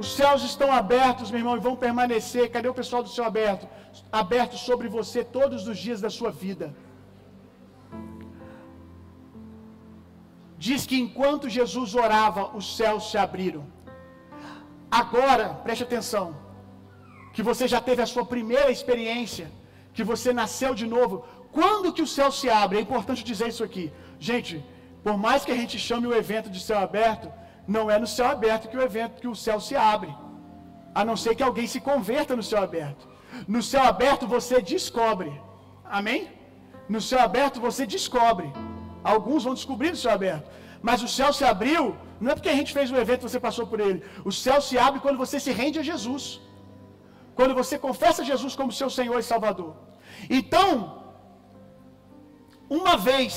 Os 0.03 0.11
céus 0.19 0.43
estão 0.51 0.69
abertos, 0.83 1.31
meu 1.31 1.41
irmão, 1.43 1.57
e 1.57 1.67
vão 1.67 1.77
permanecer. 1.87 2.51
Cadê 2.55 2.69
o 2.69 2.79
pessoal 2.81 3.03
do 3.07 3.13
céu 3.17 3.25
aberto? 3.33 3.67
Aberto 4.23 4.57
sobre 4.69 4.89
você 4.97 5.23
todos 5.39 5.69
os 5.73 5.79
dias 5.85 6.01
da 6.05 6.11
sua 6.19 6.31
vida. 6.45 6.67
Diz 10.67 10.81
que 10.89 10.99
enquanto 11.05 11.53
Jesus 11.59 11.95
orava, 12.05 12.43
os 12.59 12.67
céus 12.77 13.11
se 13.11 13.19
abriram. 13.27 13.65
Agora, 15.03 15.47
preste 15.65 15.85
atenção, 15.85 16.27
que 17.35 17.43
você 17.51 17.67
já 17.75 17.81
teve 17.89 18.01
a 18.03 18.11
sua 18.15 18.25
primeira 18.35 18.71
experiência 18.71 19.47
que 19.95 20.05
você 20.11 20.33
nasceu 20.33 20.75
de 20.81 20.87
novo. 20.87 21.15
Quando 21.59 21.93
que 21.93 22.05
o 22.07 22.13
céu 22.17 22.31
se 22.33 22.49
abre? 22.63 22.79
É 22.79 22.83
importante 22.87 23.29
dizer 23.31 23.49
isso 23.53 23.65
aqui. 23.69 23.87
Gente, 24.29 24.65
por 25.05 25.17
mais 25.25 25.45
que 25.45 25.53
a 25.55 25.59
gente 25.61 25.79
chame 25.87 26.07
o 26.07 26.15
evento 26.23 26.49
de 26.55 26.61
céu 26.69 26.79
aberto, 26.79 27.29
não 27.67 27.91
é 27.95 27.99
no 27.99 28.11
céu 28.17 28.27
aberto 28.37 28.69
que 28.71 28.77
o 28.77 28.83
evento 28.91 29.21
que 29.23 29.29
o 29.29 29.41
céu 29.47 29.59
se 29.61 29.75
abre. 29.77 30.13
A 30.95 31.05
não 31.09 31.17
ser 31.23 31.35
que 31.35 31.47
alguém 31.49 31.67
se 31.75 31.81
converta 31.81 32.37
no 32.37 32.47
céu 32.51 32.63
aberto. 32.63 33.09
No 33.55 33.63
céu 33.63 33.83
aberto 33.93 34.27
você 34.37 34.57
descobre. 34.75 35.33
Amém? 35.99 36.21
No 36.95 37.01
céu 37.01 37.21
aberto 37.29 37.61
você 37.61 37.85
descobre. 37.87 38.49
Alguns 39.13 39.45
vão 39.45 39.55
descobrir 39.61 39.91
no 39.91 40.01
céu 40.05 40.13
aberto. 40.13 40.49
Mas 40.89 41.03
o 41.07 41.09
céu 41.19 41.31
se 41.39 41.45
abriu, 41.53 41.83
não 42.21 42.31
é 42.33 42.35
porque 42.35 42.53
a 42.55 42.59
gente 42.61 42.73
fez 42.79 42.91
o 42.91 42.97
evento 43.05 43.21
e 43.23 43.29
você 43.29 43.41
passou 43.49 43.67
por 43.67 43.81
ele. 43.81 44.03
O 44.25 44.33
céu 44.45 44.61
se 44.61 44.77
abre 44.87 45.01
quando 45.01 45.23
você 45.25 45.39
se 45.39 45.53
rende 45.61 45.79
a 45.79 45.89
Jesus. 45.91 46.25
Quando 47.39 47.55
você 47.61 47.79
confessa 47.87 48.29
Jesus 48.31 48.55
como 48.61 48.79
seu 48.81 48.91
Senhor 48.99 49.19
e 49.19 49.29
Salvador. 49.33 49.73
Então, 50.39 50.71
uma 52.81 52.97
vez 52.97 53.35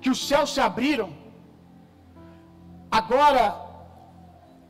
que 0.00 0.10
os 0.14 0.20
céus 0.28 0.52
se 0.54 0.60
abriram, 0.68 1.10
agora 3.00 3.44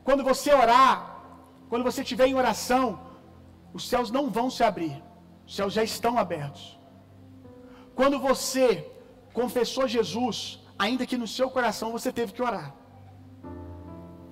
quando 0.07 0.23
você 0.31 0.49
orar, 0.63 0.93
quando 1.69 1.85
você 1.89 2.01
estiver 2.03 2.27
em 2.27 2.37
oração, 2.43 2.85
os 3.77 3.83
céus 3.91 4.09
não 4.17 4.25
vão 4.37 4.47
se 4.55 4.63
abrir, 4.69 4.95
os 5.47 5.55
céus 5.57 5.73
já 5.77 5.83
estão 5.91 6.13
abertos. 6.23 6.63
Quando 7.99 8.17
você 8.27 8.67
confessou 9.39 9.85
Jesus, 9.97 10.37
ainda 10.85 11.07
que 11.09 11.21
no 11.21 11.29
seu 11.37 11.47
coração 11.55 11.91
você 11.97 12.11
teve 12.19 12.33
que 12.35 12.43
orar. 12.49 12.67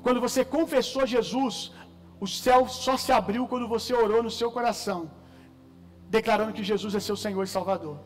Quando 0.05 0.21
você 0.25 0.41
confessou 0.57 1.05
Jesus, 1.15 1.53
o 2.23 2.27
céu 2.27 2.59
só 2.69 2.95
se 2.95 3.11
abriu 3.11 3.45
quando 3.51 3.67
você 3.67 3.93
orou 3.93 4.23
no 4.23 4.31
seu 4.31 4.49
coração, 4.57 4.99
declarando 6.15 6.53
que 6.57 6.63
Jesus 6.63 6.95
é 6.95 7.01
seu 7.01 7.17
Senhor 7.23 7.43
e 7.43 7.53
Salvador. 7.55 7.97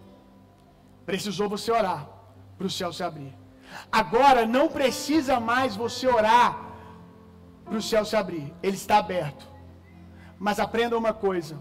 Precisou 1.06 1.48
você 1.48 1.70
orar 1.72 2.02
para 2.58 2.66
o 2.66 2.70
céu 2.78 2.92
se 2.92 3.04
abrir. 3.10 3.32
Agora 3.92 4.44
não 4.56 4.66
precisa 4.70 5.40
mais 5.40 5.76
você 5.76 6.08
orar 6.08 6.50
para 7.64 7.78
o 7.78 7.82
céu 7.92 8.04
se 8.04 8.16
abrir, 8.16 8.52
ele 8.64 8.76
está 8.76 8.98
aberto. 8.98 9.46
Mas 10.40 10.60
aprenda 10.60 10.98
uma 10.98 11.14
coisa: 11.14 11.56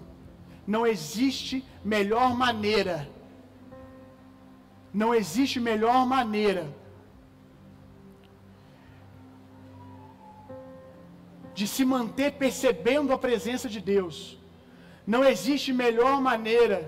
não 0.67 0.87
existe 0.87 1.63
melhor 1.85 2.35
maneira, 2.35 3.07
não 4.95 5.15
existe 5.15 5.61
melhor 5.61 6.07
maneira 6.07 6.75
de 11.57 11.67
se 11.75 11.85
manter 11.95 12.31
percebendo 12.43 13.13
a 13.13 13.19
presença 13.27 13.67
de 13.75 13.81
Deus. 13.81 14.17
Não 15.15 15.25
existe 15.33 15.73
melhor 15.73 16.21
maneira 16.31 16.79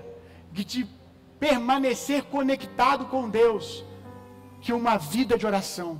de 0.51 0.63
te 0.71 0.81
permanecer 1.45 2.21
conectado 2.35 3.05
com 3.13 3.29
Deus 3.41 3.83
que 4.61 4.71
uma 4.71 4.95
vida 4.97 5.37
de 5.39 5.45
oração. 5.51 5.91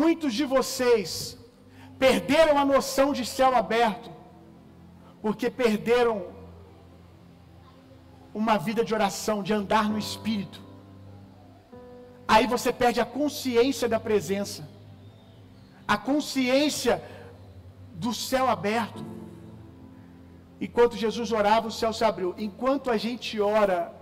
Muitos 0.00 0.32
de 0.38 0.44
vocês 0.56 1.38
perderam 1.98 2.58
a 2.58 2.64
noção 2.64 3.08
de 3.18 3.24
céu 3.36 3.54
aberto 3.54 4.10
porque 5.22 5.48
perderam 5.62 6.14
uma 8.32 8.56
vida 8.66 8.82
de 8.84 8.94
oração, 8.98 9.42
de 9.42 9.52
andar 9.52 9.88
no 9.88 9.98
espírito. 9.98 10.60
Aí 12.26 12.46
você 12.46 12.72
perde 12.72 13.00
a 13.00 13.04
consciência 13.04 13.88
da 13.88 14.00
presença, 14.00 14.68
a 15.90 15.98
consciência 15.98 17.02
do 17.94 18.14
céu 18.14 18.48
aberto. 18.48 19.04
Enquanto 20.60 20.96
Jesus 20.96 21.32
orava, 21.32 21.66
o 21.66 21.72
céu 21.72 21.92
se 21.92 22.04
abriu. 22.04 22.32
Enquanto 22.38 22.92
a 22.92 22.96
gente 22.96 23.40
ora, 23.40 23.92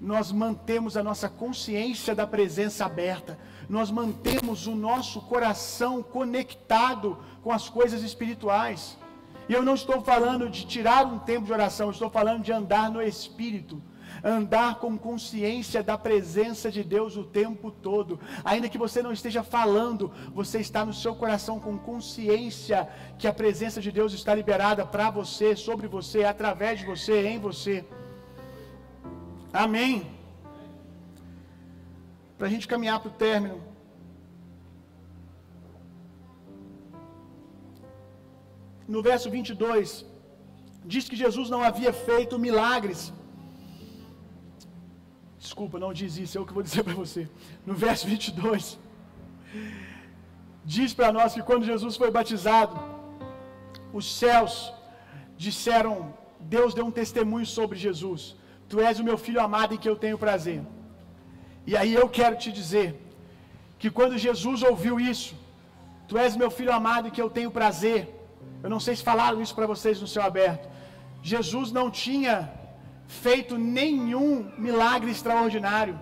nós 0.00 0.30
mantemos 0.30 0.96
a 0.96 1.02
nossa 1.02 1.28
consciência 1.28 2.14
da 2.14 2.24
presença 2.24 2.84
aberta, 2.84 3.36
nós 3.68 3.90
mantemos 3.90 4.68
o 4.68 4.76
nosso 4.76 5.22
coração 5.22 6.04
conectado 6.04 7.18
com 7.42 7.50
as 7.50 7.68
coisas 7.68 8.04
espirituais. 8.04 8.96
E 9.48 9.52
eu 9.52 9.62
não 9.64 9.74
estou 9.74 10.02
falando 10.02 10.48
de 10.48 10.64
tirar 10.64 11.04
um 11.04 11.18
tempo 11.18 11.46
de 11.46 11.52
oração, 11.52 11.90
estou 11.90 12.10
falando 12.10 12.44
de 12.44 12.52
andar 12.52 12.88
no 12.92 13.02
espírito 13.02 13.82
andar 14.24 14.76
com 14.76 14.96
consciência 14.96 15.82
da 15.82 15.98
presença 15.98 16.70
de 16.70 16.82
Deus 16.82 17.16
o 17.16 17.24
tempo 17.24 17.70
todo. 17.70 18.18
Ainda 18.42 18.70
que 18.70 18.78
você 18.78 19.02
não 19.02 19.12
esteja 19.12 19.42
falando, 19.42 20.10
você 20.32 20.58
está 20.60 20.84
no 20.84 20.94
seu 20.94 21.14
coração 21.14 21.60
com 21.60 21.76
consciência 21.76 22.88
que 23.18 23.28
a 23.28 23.34
presença 23.34 23.82
de 23.82 23.92
Deus 23.92 24.14
está 24.14 24.34
liberada 24.34 24.86
para 24.86 25.10
você, 25.10 25.54
sobre 25.54 25.86
você, 25.86 26.24
através 26.24 26.80
de 26.80 26.86
você, 26.86 27.26
em 27.26 27.38
você. 27.38 27.84
Amém. 29.52 30.06
Para 32.38 32.46
a 32.46 32.50
gente 32.50 32.66
caminhar 32.66 32.98
para 33.00 33.10
o 33.10 33.18
término. 33.26 33.60
No 38.88 39.02
verso 39.02 39.30
22, 39.30 40.04
diz 40.84 41.08
que 41.08 41.16
Jesus 41.16 41.48
não 41.48 41.62
havia 41.62 41.92
feito 41.92 42.38
milagres 42.38 43.12
Desculpa, 45.44 45.76
não 45.84 45.92
diz 46.00 46.12
isso, 46.24 46.34
é 46.36 46.40
o 46.40 46.44
que 46.46 46.52
eu 46.52 46.58
vou 46.60 46.66
dizer 46.68 46.82
para 46.86 46.96
você. 47.02 47.22
No 47.68 47.74
verso 47.84 48.04
22, 48.12 48.78
diz 50.74 50.90
para 50.98 51.10
nós 51.16 51.34
que 51.34 51.42
quando 51.48 51.70
Jesus 51.72 51.94
foi 52.02 52.10
batizado, 52.18 52.74
os 53.98 54.06
céus 54.20 54.52
disseram, 55.46 55.94
Deus 56.56 56.72
deu 56.78 56.86
um 56.90 56.94
testemunho 57.00 57.48
sobre 57.58 57.76
Jesus. 57.86 58.22
Tu 58.70 58.80
és 58.88 58.98
o 59.02 59.06
meu 59.08 59.18
filho 59.26 59.40
amado 59.48 59.74
em 59.74 59.80
que 59.82 59.90
eu 59.92 59.96
tenho 60.04 60.18
prazer. 60.26 60.60
E 61.70 61.74
aí 61.80 61.92
eu 62.02 62.08
quero 62.18 62.36
te 62.42 62.50
dizer 62.60 62.88
que 63.80 63.90
quando 63.98 64.24
Jesus 64.26 64.62
ouviu 64.70 64.96
isso, 65.12 65.34
Tu 66.08 66.18
és 66.24 66.36
meu 66.40 66.50
filho 66.56 66.72
amado 66.80 67.08
em 67.08 67.10
que 67.10 67.22
eu 67.24 67.30
tenho 67.36 67.50
prazer. 67.60 68.00
Eu 68.62 68.70
não 68.74 68.80
sei 68.86 68.94
se 68.96 69.02
falaram 69.10 69.40
isso 69.44 69.54
para 69.58 69.66
vocês 69.72 70.00
no 70.02 70.08
céu 70.14 70.22
aberto. 70.22 70.66
Jesus 71.22 71.72
não 71.78 71.86
tinha 71.90 72.36
feito 73.06 73.56
nenhum 73.56 74.50
milagre 74.58 75.10
extraordinário. 75.10 75.98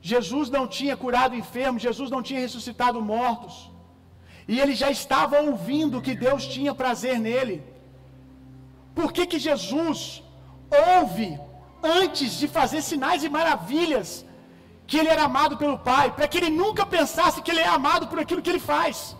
Jesus 0.00 0.48
não 0.50 0.66
tinha 0.66 0.96
curado 0.96 1.34
enfermos, 1.34 1.82
Jesus 1.82 2.10
não 2.10 2.22
tinha 2.22 2.40
ressuscitado 2.40 3.00
mortos. 3.00 3.70
E 4.46 4.60
ele 4.60 4.74
já 4.74 4.90
estava 4.90 5.40
ouvindo 5.40 6.00
que 6.00 6.14
Deus 6.14 6.46
tinha 6.46 6.74
prazer 6.74 7.18
nele. 7.18 7.56
Por 8.94 9.12
que, 9.12 9.26
que 9.26 9.38
Jesus 9.38 10.22
ouve 10.98 11.38
antes 11.82 12.38
de 12.38 12.46
fazer 12.46 12.82
sinais 12.82 13.24
e 13.24 13.28
maravilhas 13.28 14.24
que 14.86 14.96
ele 14.98 15.08
era 15.08 15.24
amado 15.24 15.56
pelo 15.56 15.78
Pai, 15.78 16.12
para 16.12 16.28
que 16.28 16.38
ele 16.38 16.50
nunca 16.50 16.86
pensasse 16.86 17.42
que 17.42 17.50
ele 17.50 17.60
é 17.60 17.68
amado 17.68 18.06
por 18.06 18.20
aquilo 18.20 18.42
que 18.42 18.50
ele 18.50 18.60
faz? 18.60 19.16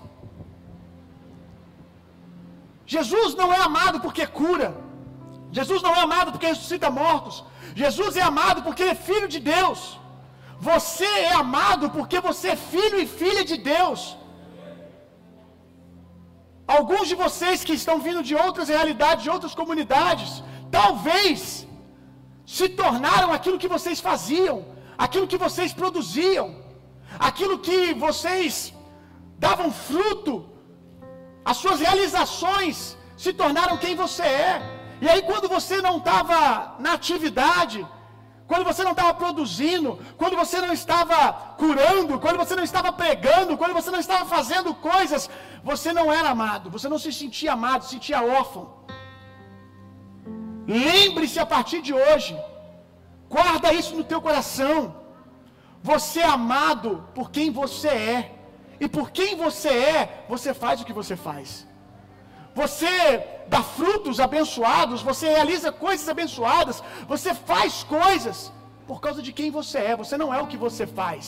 Jesus 2.87 3.35
não 3.35 3.53
é 3.53 3.59
amado 3.59 4.01
porque 4.01 4.25
cura. 4.27 4.86
Jesus 5.59 5.81
não 5.87 5.95
é 5.99 6.03
amado 6.09 6.31
porque 6.33 6.53
ressuscita 6.53 6.89
mortos. 7.03 7.37
Jesus 7.83 8.13
é 8.23 8.25
amado 8.33 8.61
porque 8.67 8.85
é 8.93 9.03
filho 9.09 9.29
de 9.35 9.41
Deus. 9.55 9.81
Você 10.69 11.11
é 11.31 11.35
amado 11.45 11.87
porque 11.97 12.19
você 12.29 12.47
é 12.55 12.59
filho 12.75 12.99
e 13.05 13.07
filha 13.21 13.45
de 13.51 13.57
Deus. 13.75 14.01
Alguns 16.77 17.07
de 17.11 17.17
vocês 17.25 17.65
que 17.67 17.77
estão 17.81 17.97
vindo 18.07 18.23
de 18.29 18.35
outras 18.45 18.69
realidades, 18.77 19.25
de 19.27 19.33
outras 19.37 19.55
comunidades, 19.61 20.31
talvez 20.79 21.41
se 22.57 22.69
tornaram 22.83 23.31
aquilo 23.37 23.61
que 23.63 23.73
vocês 23.77 24.01
faziam, 24.09 24.57
aquilo 25.05 25.31
que 25.33 25.43
vocês 25.47 25.73
produziam, 25.81 26.47
aquilo 27.31 27.57
que 27.67 27.81
vocês 28.07 28.53
davam 29.47 29.71
fruto, 29.89 30.35
as 31.51 31.59
suas 31.63 31.81
realizações 31.87 32.77
se 33.25 33.33
tornaram 33.43 33.83
quem 33.85 33.95
você 34.05 34.27
é. 34.51 34.76
E 35.01 35.09
aí, 35.09 35.23
quando 35.23 35.49
você 35.49 35.83
não 35.87 35.99
estava 35.99 36.77
na 36.79 36.93
atividade, 36.95 37.87
quando 38.47 38.65
você 38.65 38.83
não 38.85 38.93
estava 38.93 39.13
produzindo, 39.13 39.99
quando 40.17 40.37
você 40.37 40.61
não 40.61 40.73
estava 40.73 41.19
curando, 41.63 42.19
quando 42.19 42.39
você 42.43 42.55
não 42.57 42.65
estava 42.65 42.91
pregando, 42.93 43.59
quando 43.59 43.75
você 43.75 43.91
não 43.91 43.99
estava 43.99 44.25
fazendo 44.25 44.73
coisas, 44.75 45.29
você 45.63 45.93
não 45.93 46.13
era 46.13 46.31
amado, 46.31 46.71
você 46.71 46.89
não 46.89 46.99
se 46.99 47.13
sentia 47.13 47.53
amado, 47.53 47.85
se 47.85 47.91
sentia 47.91 48.23
órfão. 48.23 48.65
Lembre-se 50.67 51.39
a 51.39 51.47
partir 51.47 51.83
de 51.83 51.93
hoje, 51.93 52.33
guarda 53.29 53.73
isso 53.73 53.95
no 53.95 54.05
teu 54.05 54.21
coração. 54.21 54.79
Você 55.83 56.21
é 56.21 56.27
amado 56.41 56.91
por 57.15 57.31
quem 57.31 57.51
você 57.51 57.89
é, 57.89 58.35
e 58.81 58.89
por 58.89 59.11
quem 59.11 59.37
você 59.37 59.69
é, 59.69 60.25
você 60.29 60.53
faz 60.55 60.81
o 60.81 60.85
que 60.85 60.93
você 60.93 61.17
faz 61.17 61.67
você 62.61 62.93
dá 63.55 63.63
frutos 63.79 64.19
abençoados, 64.27 65.03
você 65.11 65.27
realiza 65.37 65.71
coisas 65.87 66.09
abençoadas, 66.15 66.77
você 67.13 67.33
faz 67.51 67.73
coisas 67.99 68.39
por 68.89 68.99
causa 69.05 69.21
de 69.27 69.33
quem 69.39 69.51
você 69.59 69.79
é. 69.91 69.95
Você 70.03 70.17
não 70.23 70.33
é 70.37 70.41
o 70.41 70.47
que 70.53 70.57
você 70.67 70.85
faz, 71.01 71.25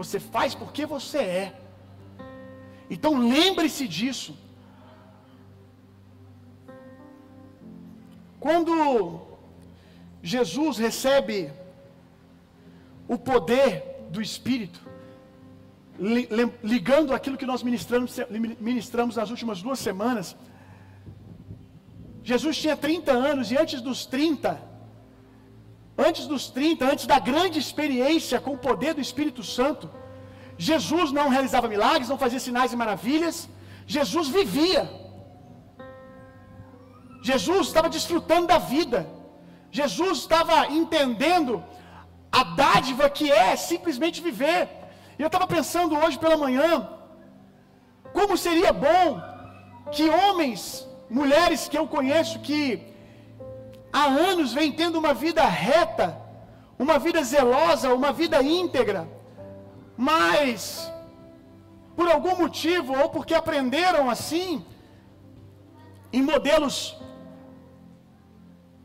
você 0.00 0.18
faz 0.34 0.54
porque 0.60 0.84
você 0.94 1.18
é. 1.18 1.46
Então 2.94 3.12
lembre-se 3.34 3.86
disso. 3.96 4.32
Quando 8.44 8.74
Jesus 10.34 10.78
recebe 10.86 11.38
o 13.08 13.18
poder 13.30 13.70
do 14.14 14.22
Espírito, 14.28 14.80
ligando 16.74 17.12
aquilo 17.18 17.36
que 17.40 17.50
nós 17.52 17.62
ministramos, 17.68 18.16
ministramos 18.70 19.16
nas 19.16 19.30
últimas 19.34 19.60
duas 19.66 19.80
semanas, 19.88 20.36
Jesus 22.22 22.56
tinha 22.58 22.76
30 22.76 23.12
anos 23.12 23.50
e 23.50 23.56
antes 23.56 23.80
dos 23.80 24.04
30, 24.06 24.60
antes 25.96 26.26
dos 26.26 26.48
30, 26.50 26.84
antes 26.84 27.06
da 27.06 27.18
grande 27.18 27.58
experiência 27.58 28.40
com 28.40 28.52
o 28.54 28.58
poder 28.58 28.94
do 28.94 29.00
Espírito 29.00 29.42
Santo, 29.42 29.90
Jesus 30.56 31.10
não 31.12 31.28
realizava 31.28 31.68
milagres, 31.68 32.08
não 32.08 32.18
fazia 32.18 32.38
sinais 32.38 32.72
e 32.72 32.76
maravilhas, 32.76 33.48
Jesus 33.86 34.28
vivia. 34.28 34.82
Jesus 37.22 37.68
estava 37.68 37.88
desfrutando 37.88 38.46
da 38.46 38.58
vida. 38.58 39.06
Jesus 39.70 40.18
estava 40.18 40.66
entendendo 40.66 41.62
a 42.30 42.42
dádiva 42.44 43.08
que 43.08 43.30
é 43.30 43.56
simplesmente 43.56 44.20
viver. 44.20 44.68
E 45.18 45.22
eu 45.22 45.26
estava 45.26 45.46
pensando 45.46 45.96
hoje 45.96 46.18
pela 46.18 46.36
manhã, 46.36 46.88
Como 48.12 48.36
seria 48.36 48.72
bom 48.72 49.06
que 49.92 50.08
homens, 50.08 50.62
mulheres 51.10 51.68
que 51.68 51.76
eu 51.76 51.86
conheço 51.88 52.38
que 52.38 52.86
há 53.92 54.04
anos 54.04 54.52
vêm 54.52 54.70
tendo 54.70 54.98
uma 54.98 55.12
vida 55.12 55.44
reta, 55.44 56.16
uma 56.78 56.98
vida 56.98 57.22
zelosa, 57.24 57.92
uma 57.92 58.12
vida 58.12 58.40
íntegra, 58.42 59.08
mas 59.96 60.90
por 61.96 62.08
algum 62.08 62.36
motivo 62.36 62.96
ou 62.96 63.10
porque 63.10 63.34
aprenderam 63.34 64.08
assim, 64.08 64.64
em 66.12 66.22
modelos 66.22 66.96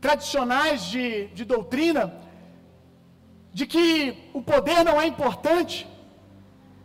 tradicionais 0.00 0.82
de, 0.82 1.28
de 1.28 1.44
doutrina, 1.44 2.12
de 3.52 3.66
que 3.66 4.28
o 4.34 4.42
poder 4.42 4.84
não 4.84 5.00
é 5.00 5.06
importante, 5.06 5.86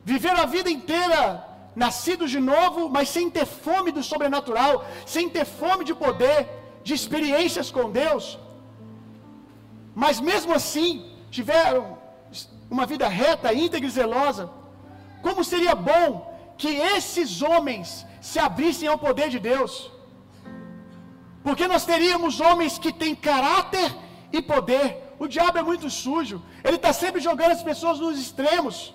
viver 0.06 0.32
a 0.32 0.46
vida 0.46 0.70
inteira 0.70 1.51
nascidos 1.76 2.30
de 2.32 2.40
novo, 2.40 2.90
mas 2.90 3.10
sem 3.10 3.30
ter 3.30 3.46
fome 3.46 3.92
do 3.92 4.04
sobrenatural, 4.04 4.86
sem 5.06 5.30
ter 5.30 5.46
fome 5.46 5.84
de 5.86 5.94
poder, 5.94 6.48
de 6.84 6.94
experiências 6.94 7.70
com 7.72 7.92
Deus, 7.92 8.40
mas 9.94 10.20
mesmo 10.20 10.54
assim 10.54 10.90
tiveram 11.30 11.98
uma 12.70 12.86
vida 12.86 13.08
reta, 13.08 13.54
íntegra 13.54 13.88
e 13.88 13.92
zelosa. 13.92 14.50
Como 15.22 15.44
seria 15.44 15.76
bom 15.76 16.06
que 16.58 16.70
esses 16.96 17.42
homens 17.42 18.06
se 18.22 18.40
abrissem 18.40 18.88
ao 18.88 18.98
poder 18.98 19.30
de 19.30 19.40
Deus, 19.40 19.92
porque 21.44 21.68
nós 21.68 21.86
teríamos 21.86 22.40
homens 22.40 22.78
que 22.78 22.92
têm 22.94 23.16
caráter 23.16 23.90
e 24.32 24.42
poder. 24.42 24.88
O 25.20 25.28
diabo 25.28 25.58
é 25.58 25.64
muito 25.64 25.90
sujo, 25.90 26.42
ele 26.64 26.78
está 26.78 26.94
sempre 26.94 27.20
jogando 27.22 27.52
as 27.52 27.64
pessoas 27.64 28.00
nos 28.00 28.18
extremos. 28.20 28.94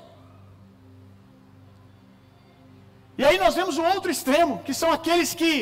E 3.19 3.25
aí 3.25 3.39
nós 3.45 3.55
vemos 3.59 3.77
o 3.79 3.85
outro 3.95 4.11
extremo, 4.11 4.61
que 4.67 4.75
são 4.81 4.91
aqueles 4.93 5.33
que 5.41 5.53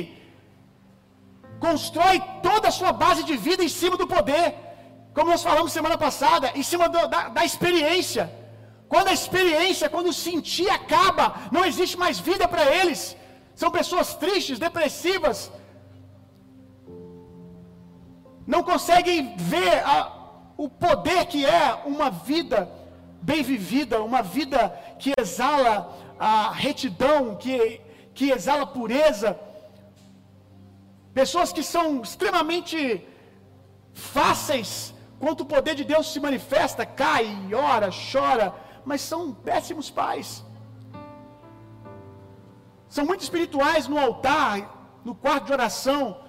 constrói 1.67 2.17
toda 2.43 2.69
a 2.69 2.77
sua 2.79 2.93
base 3.05 3.23
de 3.31 3.37
vida 3.49 3.63
em 3.65 3.73
cima 3.81 3.97
do 3.97 4.07
poder, 4.15 4.47
como 5.17 5.31
nós 5.31 5.45
falamos 5.49 5.73
semana 5.73 5.97
passada, 6.07 6.51
em 6.55 6.65
cima 6.71 6.89
do, 6.89 7.01
da, 7.15 7.29
da 7.37 7.45
experiência. 7.51 8.25
Quando 8.93 9.09
a 9.09 9.13
experiência, 9.21 9.89
quando 9.89 10.09
o 10.09 10.19
sentir 10.27 10.69
acaba, 10.79 11.27
não 11.51 11.65
existe 11.65 11.97
mais 12.05 12.19
vida 12.19 12.47
para 12.47 12.65
eles. 12.81 13.17
São 13.55 13.71
pessoas 13.71 14.15
tristes, 14.23 14.59
depressivas, 14.59 15.51
não 18.47 18.63
conseguem 18.63 19.37
ver 19.37 19.75
a, 19.85 20.13
o 20.57 20.69
poder 20.69 21.27
que 21.27 21.47
é 21.47 21.83
uma 21.85 22.11
vida 22.11 22.69
bem 23.23 23.43
vivida, 23.43 24.03
uma 24.03 24.23
vida 24.23 24.69
que 24.99 25.13
exala 25.19 25.73
a 26.27 26.51
retidão, 26.67 27.37
que, 27.43 27.81
que 28.17 28.31
exala 28.37 28.67
pureza. 28.67 29.31
Pessoas 31.13 31.53
que 31.53 31.63
são 31.63 32.01
extremamente 32.01 32.79
fáceis 33.93 34.95
quando 35.23 35.43
o 35.43 35.51
poder 35.55 35.75
de 35.81 35.85
Deus 35.85 36.07
se 36.13 36.21
manifesta, 36.29 36.87
cai, 36.87 37.27
ora, 37.73 37.91
chora, 38.11 38.55
mas 38.87 39.03
são 39.03 39.35
péssimos 39.35 39.91
pais. 39.91 40.43
São 42.89 43.05
muito 43.05 43.21
espirituais 43.21 43.87
no 43.87 43.99
altar, 43.99 44.57
no 45.05 45.15
quarto 45.15 45.47
de 45.49 45.53
oração, 45.53 46.24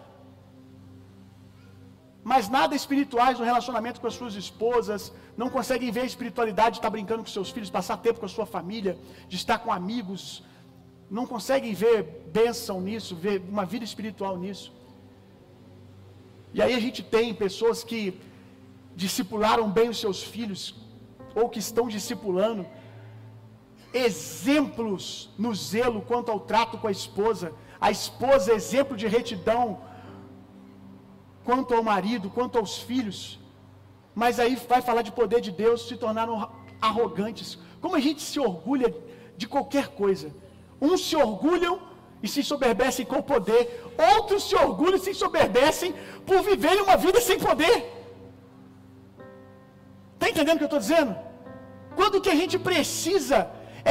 mas 2.30 2.50
nada 2.50 2.74
espirituais 2.76 3.38
no 3.38 3.46
relacionamento 3.46 4.02
com 4.02 4.08
as 4.08 4.16
suas 4.16 4.34
esposas, 4.34 5.14
não 5.38 5.48
conseguem 5.48 5.92
ver 5.92 6.02
a 6.02 6.12
espiritualidade 6.12 6.72
de 6.72 6.78
estar 6.80 6.90
brincando 6.90 7.22
com 7.24 7.30
seus 7.30 7.52
filhos, 7.52 7.70
passar 7.70 7.98
tempo 7.98 8.20
com 8.20 8.26
a 8.26 8.34
sua 8.38 8.48
família, 8.48 8.98
de 9.30 9.36
estar 9.36 9.60
com 9.60 9.72
amigos, 9.72 10.24
não 11.18 11.28
conseguem 11.28 11.76
ver 11.76 11.98
bênção 12.34 12.82
nisso, 12.82 13.16
ver 13.16 13.44
uma 13.48 13.64
vida 13.64 13.86
espiritual 13.86 14.40
nisso. 14.40 14.74
E 16.52 16.64
aí 16.64 16.74
a 16.74 16.80
gente 16.80 17.04
tem 17.04 17.32
pessoas 17.32 17.84
que 17.84 18.20
discipularam 18.96 19.70
bem 19.70 19.88
os 19.90 20.00
seus 20.00 20.24
filhos, 20.24 20.64
ou 21.36 21.48
que 21.48 21.60
estão 21.60 21.88
discipulando, 21.88 22.66
exemplos 23.94 25.30
no 25.38 25.54
zelo 25.54 26.02
quanto 26.02 26.32
ao 26.32 26.40
trato 26.40 26.80
com 26.80 26.88
a 26.88 26.92
esposa, 27.00 27.54
a 27.80 27.92
esposa, 27.92 28.52
exemplo 28.52 28.98
de 28.98 29.06
retidão, 29.06 29.66
quanto 31.48 31.74
ao 31.74 31.84
marido, 31.92 32.30
quanto 32.38 32.58
aos 32.58 32.74
filhos. 32.90 33.40
Mas 34.22 34.40
aí 34.40 34.56
vai 34.74 34.82
falar 34.82 35.04
de 35.08 35.12
poder 35.20 35.42
de 35.48 35.52
Deus, 35.64 35.88
se 35.88 35.96
tornaram 36.06 36.50
arrogantes. 36.82 37.58
Como 37.82 37.96
a 37.96 38.04
gente 38.08 38.22
se 38.30 38.40
orgulha 38.40 38.90
de 39.38 39.48
qualquer 39.48 39.88
coisa. 40.02 40.28
Uns 40.82 41.02
se 41.08 41.16
orgulham 41.16 41.76
e 42.24 42.28
se 42.28 42.42
soberbecem 42.52 43.06
com 43.06 43.22
poder, 43.22 43.62
outros 44.14 44.44
se 44.50 44.56
orgulham 44.56 44.96
e 44.96 45.06
se 45.08 45.14
soberbecem 45.14 45.94
por 46.26 46.42
viverem 46.50 46.82
uma 46.82 46.98
vida 47.06 47.20
sem 47.22 47.38
poder. 47.48 47.78
Está 50.16 50.30
entendendo 50.30 50.56
o 50.56 50.58
que 50.60 50.64
eu 50.64 50.74
estou 50.74 50.86
dizendo? 50.88 51.16
Quando 51.96 52.22
que 52.24 52.34
a 52.36 52.40
gente 52.42 52.58
precisa 52.58 53.40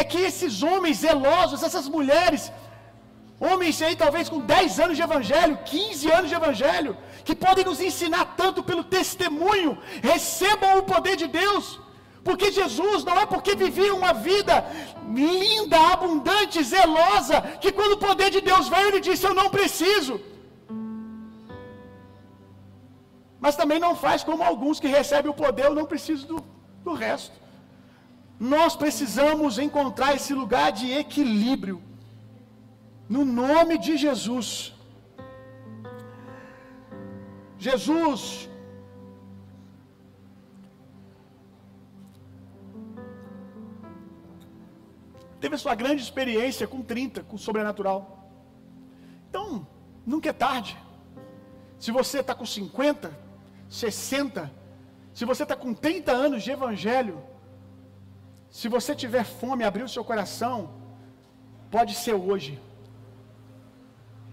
é 0.01 0.03
que 0.03 0.19
esses 0.31 0.63
homens 0.63 0.99
zelosos, 0.99 1.63
essas 1.63 1.89
mulheres, 1.97 2.51
homens 3.49 3.81
aí 3.87 3.95
talvez 4.03 4.29
com 4.33 4.41
10 4.41 4.81
anos 4.85 4.97
de 4.99 5.03
evangelho, 5.09 5.59
15 5.65 6.13
anos 6.19 6.29
de 6.31 6.37
evangelho, 6.41 6.97
que 7.27 7.35
podem 7.45 7.65
nos 7.65 7.81
ensinar 7.89 8.25
tanto 8.41 8.63
pelo 8.69 8.85
testemunho, 8.97 9.73
recebam 10.03 10.79
o 10.79 10.87
poder 10.93 11.17
de 11.23 11.29
Deus. 11.41 11.67
Porque 12.27 12.51
Jesus 12.59 13.05
não 13.09 13.17
é 13.23 13.27
porque 13.27 13.55
vivia 13.55 13.95
uma 13.95 14.13
vida 14.29 14.55
linda, 15.13 15.79
abundante, 15.93 16.63
zelosa, 16.75 17.41
que 17.63 17.71
quando 17.71 17.93
o 17.93 18.03
poder 18.09 18.31
de 18.37 18.41
Deus 18.51 18.69
veio, 18.75 18.89
ele 18.89 19.01
disse: 19.09 19.27
Eu 19.27 19.35
não 19.41 19.51
preciso. 19.51 20.15
Mas 23.45 23.57
também 23.61 23.79
não 23.79 23.95
faz 23.95 24.25
como 24.25 24.43
alguns 24.43 24.81
que 24.81 24.87
recebem 24.99 25.31
o 25.31 25.41
poder, 25.45 25.67
eu 25.67 25.75
não 25.75 25.85
preciso 25.85 26.27
do, 26.27 26.39
do 26.83 26.95
resto. 26.95 27.37
Nós 28.41 28.75
precisamos 28.75 29.59
encontrar 29.59 30.15
esse 30.15 30.33
lugar 30.33 30.73
de 30.73 30.91
equilíbrio. 30.91 31.83
No 33.09 33.25
nome 33.25 33.79
de 33.79 33.97
Jesus. 33.97 34.73
Jesus 37.59 38.49
teve 45.41 45.55
a 45.55 45.59
sua 45.59 45.75
grande 45.75 46.03
experiência 46.03 46.67
com 46.67 46.83
30, 46.83 47.23
com 47.23 47.37
o 47.37 47.39
sobrenatural. 47.39 48.31
Então, 49.29 49.67
nunca 50.07 50.31
é 50.31 50.33
tarde. 50.33 50.77
Se 51.79 51.91
você 51.91 52.21
está 52.21 52.35
com 52.35 52.47
50, 52.47 53.17
60, 53.69 54.51
se 55.13 55.25
você 55.25 55.43
está 55.43 55.55
com 55.55 55.75
30 55.75 56.13
anos 56.13 56.43
de 56.43 56.51
evangelho, 56.51 57.23
se 58.51 58.69
você 58.69 58.95
tiver 58.95 59.25
fome, 59.25 59.65
abrir 59.65 59.83
o 59.83 59.89
seu 59.89 60.05
coração, 60.05 60.71
pode 61.71 61.95
ser 61.95 62.15
hoje. 62.15 62.61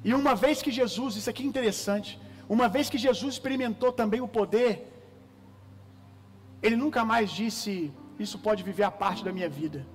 E 0.04 0.14
uma 0.14 0.34
vez 0.44 0.62
que 0.62 0.72
Jesus, 0.72 1.16
isso 1.16 1.30
aqui 1.30 1.44
é 1.44 1.46
interessante, 1.46 2.20
uma 2.50 2.68
vez 2.68 2.90
que 2.90 2.98
Jesus 2.98 3.34
experimentou 3.36 3.92
também 3.92 4.22
o 4.22 4.28
poder, 4.28 4.72
ele 6.62 6.76
nunca 6.76 7.04
mais 7.12 7.30
disse: 7.32 7.92
Isso 8.20 8.38
pode 8.40 8.64
viver 8.64 8.84
a 8.84 8.92
parte 8.92 9.24
da 9.24 9.32
minha 9.32 9.50
vida. 9.50 9.86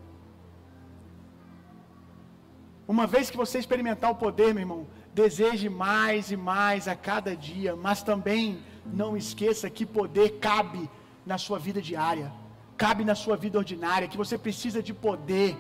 Uma 2.95 3.07
vez 3.07 3.31
que 3.31 3.37
você 3.37 3.59
experimentar 3.59 4.11
o 4.13 4.21
poder, 4.25 4.55
meu 4.55 4.63
irmão, 4.63 4.87
deseje 5.13 5.69
mais 5.69 6.31
e 6.31 6.37
mais 6.37 6.87
a 6.87 6.95
cada 6.95 7.35
dia, 7.35 7.75
mas 7.75 8.03
também 8.03 8.63
não 9.01 9.17
esqueça 9.17 9.69
que 9.69 9.85
poder 9.85 10.39
cabe 10.49 10.89
na 11.25 11.37
sua 11.37 11.59
vida 11.59 11.83
diária, 11.83 12.33
cabe 12.77 13.05
na 13.05 13.17
sua 13.17 13.37
vida 13.37 13.59
ordinária, 13.59 14.07
que 14.07 14.17
você 14.17 14.39
precisa 14.39 14.81
de 14.81 14.95
poder 14.95 15.57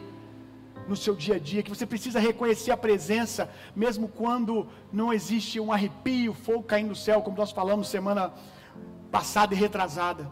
no 0.89 0.97
seu 0.97 1.14
dia 1.14 1.37
a 1.37 1.39
dia, 1.39 1.62
que 1.62 1.74
você 1.74 1.87
precisa 1.87 2.18
reconhecer 2.18 2.70
a 2.70 2.76
presença, 2.76 3.51
mesmo 3.74 4.09
quando 4.09 4.68
não 4.93 5.12
existe 5.12 5.59
um 5.59 5.72
arrepio, 5.72 6.32
fogo 6.32 6.62
caindo 6.62 6.91
do 6.91 6.97
céu, 6.97 7.22
como 7.22 7.37
nós 7.37 7.53
falamos 7.53 7.89
semana 7.89 8.32
passada 9.11 9.55
e 9.55 9.57
retrasada. 9.57 10.30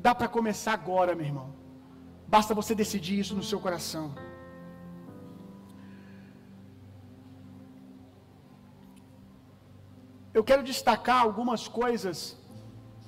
Dá 0.00 0.14
para 0.14 0.28
começar 0.28 0.72
agora, 0.72 1.14
meu 1.14 1.26
irmão. 1.26 1.48
Basta 2.26 2.54
você 2.54 2.74
decidir 2.74 3.18
isso 3.18 3.34
no 3.34 3.42
seu 3.42 3.60
coração. 3.60 4.14
Eu 10.32 10.44
quero 10.44 10.62
destacar 10.62 11.20
algumas 11.22 11.66
coisas 11.66 12.36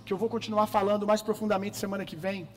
que 0.04 0.12
eu 0.12 0.18
vou 0.22 0.28
continuar 0.28 0.66
falando 0.66 1.06
mais 1.06 1.22
profundamente 1.22 1.76
semana 1.76 2.04
que 2.04 2.16
vem. 2.16 2.48